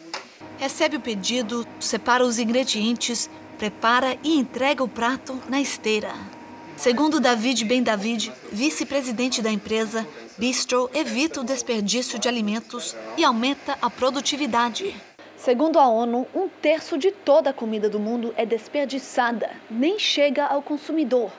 Recebe 0.57 0.97
o 0.97 1.01
pedido, 1.01 1.65
separa 1.79 2.25
os 2.25 2.39
ingredientes, 2.39 3.29
prepara 3.57 4.17
e 4.23 4.37
entrega 4.37 4.83
o 4.83 4.87
prato 4.87 5.39
na 5.47 5.61
esteira. 5.61 6.13
Segundo 6.75 7.19
David 7.19 7.65
Ben 7.65 7.83
David, 7.83 8.31
vice-presidente 8.51 9.41
da 9.41 9.51
empresa, 9.51 10.07
Bistro 10.37 10.87
evita 10.93 11.41
o 11.41 11.43
desperdício 11.43 12.19
de 12.19 12.27
alimentos 12.27 12.95
e 13.17 13.23
aumenta 13.23 13.75
a 13.81 13.89
produtividade. 13.89 14.95
Segundo 15.37 15.77
a 15.77 15.87
ONU, 15.87 16.27
um 16.33 16.49
terço 16.49 16.97
de 16.97 17.11
toda 17.11 17.51
a 17.51 17.53
comida 17.53 17.87
do 17.87 17.99
mundo 17.99 18.33
é 18.35 18.43
desperdiçada, 18.43 19.51
nem 19.69 19.99
chega 19.99 20.43
ao 20.43 20.63
consumidor. 20.63 21.31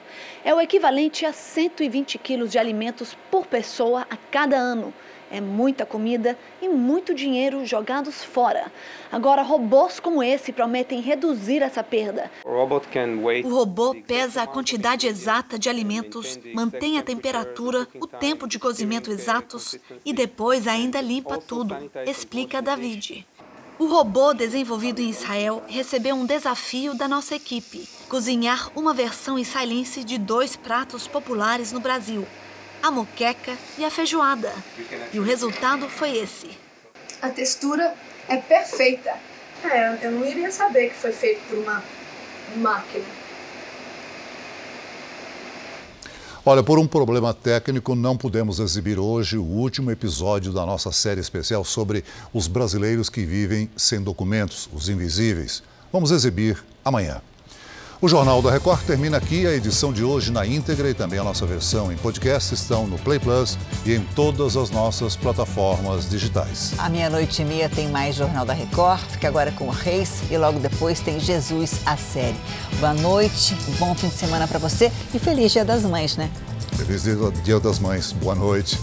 É 0.43 0.55
o 0.55 0.61
equivalente 0.61 1.25
a 1.25 1.33
120 1.33 2.17
quilos 2.17 2.49
de 2.49 2.57
alimentos 2.57 3.15
por 3.29 3.45
pessoa 3.45 4.07
a 4.09 4.15
cada 4.15 4.55
ano. 4.55 4.93
É 5.29 5.39
muita 5.39 5.85
comida 5.85 6.35
e 6.61 6.67
muito 6.67 7.13
dinheiro 7.13 7.63
jogados 7.65 8.23
fora. 8.23 8.71
Agora, 9.11 9.43
robôs 9.43 9.99
como 9.99 10.23
esse 10.23 10.51
prometem 10.51 11.01
reduzir 11.01 11.61
essa 11.61 11.83
perda. 11.83 12.31
O 12.43 13.49
robô 13.49 13.95
pesa 14.07 14.41
a 14.41 14.47
quantidade 14.47 15.07
exata 15.07 15.59
de 15.59 15.69
alimentos, 15.69 16.39
mantém 16.53 16.97
a 16.97 17.03
temperatura, 17.03 17.85
o 17.99 18.07
tempo 18.07 18.47
de 18.47 18.57
cozimento 18.57 19.11
exatos 19.11 19.77
e 20.03 20.13
depois 20.13 20.67
ainda 20.67 20.99
limpa 20.99 21.37
tudo, 21.37 21.75
explica 22.07 22.61
David. 22.61 23.27
O 23.79 23.85
robô 23.85 24.33
desenvolvido 24.33 25.01
em 25.01 25.09
Israel 25.09 25.63
recebeu 25.65 26.13
um 26.13 26.25
desafio 26.25 26.93
da 26.93 27.07
nossa 27.07 27.35
equipe: 27.35 27.87
cozinhar 28.09 28.69
uma 28.75 28.93
versão 28.93 29.39
israelense 29.39 30.03
de 30.03 30.17
dois 30.17 30.57
pratos 30.57 31.07
populares 31.07 31.71
no 31.71 31.79
Brasil, 31.79 32.27
a 32.83 32.91
moqueca 32.91 33.57
e 33.77 33.85
a 33.85 33.89
feijoada. 33.89 34.53
E 35.13 35.19
o 35.19 35.23
resultado 35.23 35.87
foi 35.87 36.17
esse. 36.17 36.49
A 37.21 37.29
textura 37.29 37.95
é 38.27 38.35
perfeita. 38.35 39.13
É, 39.63 39.97
eu 40.05 40.11
não 40.11 40.25
iria 40.25 40.51
saber 40.51 40.89
que 40.89 40.95
foi 40.95 41.13
feito 41.13 41.39
por 41.47 41.59
uma 41.59 41.81
máquina. 42.57 43.18
Olha, 46.45 46.63
por 46.63 46.79
um 46.79 46.87
problema 46.87 47.33
técnico, 47.33 47.93
não 47.95 48.15
pudemos 48.15 48.59
exibir 48.59 48.97
hoje 48.97 49.37
o 49.37 49.43
último 49.43 49.91
episódio 49.91 50.53
da 50.53 50.65
nossa 50.65 50.89
série 50.89 51.19
especial 51.19 51.65
sobre 51.65 52.03
os 52.33 52.47
brasileiros 52.47 53.09
que 53.09 53.25
vivem 53.25 53.69
sem 53.75 54.01
documentos, 54.01 54.69
os 54.73 54.87
invisíveis. 54.87 55.61
Vamos 55.91 56.11
exibir 56.11 56.63
amanhã. 56.83 57.21
O 58.01 58.07
Jornal 58.07 58.41
da 58.41 58.49
Record 58.49 58.81
termina 58.83 59.17
aqui. 59.17 59.45
A 59.45 59.53
edição 59.53 59.91
de 59.91 60.05
hoje 60.05 60.31
na 60.31 60.45
íntegra 60.45 60.89
e 60.89 60.93
também 60.93 61.19
a 61.19 61.23
nossa 61.23 61.45
versão 61.45 61.91
em 61.91 61.97
podcast 61.97 62.53
estão 62.53 62.87
no 62.87 62.97
Play 62.97 63.19
Plus 63.19 63.57
e 63.85 63.93
em 63.93 63.99
todas 64.15 64.55
as 64.55 64.69
nossas 64.69 65.17
plataformas 65.17 66.09
digitais. 66.09 66.73
À 66.77 66.89
meia-noite 66.89 67.41
e 67.41 67.45
meia 67.45 67.67
tem 67.67 67.89
mais 67.89 68.15
Jornal 68.15 68.45
da 68.45 68.53
Record. 68.53 69.01
Fica 69.01 69.27
agora 69.27 69.51
com 69.51 69.67
o 69.67 69.69
Reis 69.69 70.21
e 70.31 70.37
logo 70.37 70.59
depois 70.59 71.01
tem 71.01 71.19
Jesus, 71.19 71.81
a 71.85 71.97
série. 71.97 72.37
Boa 72.79 72.93
noite, 72.93 73.53
bom 73.77 73.93
fim 73.93 74.07
de 74.07 74.15
semana 74.15 74.47
para 74.47 74.59
você 74.59 74.89
e 75.13 75.19
feliz 75.19 75.51
Dia 75.51 75.65
das 75.65 75.83
Mães, 75.83 76.15
né? 76.15 76.31
Feliz 76.77 77.03
Dia 77.43 77.59
das 77.59 77.79
Mães. 77.79 78.13
Boa 78.13 78.33
noite. 78.33 78.79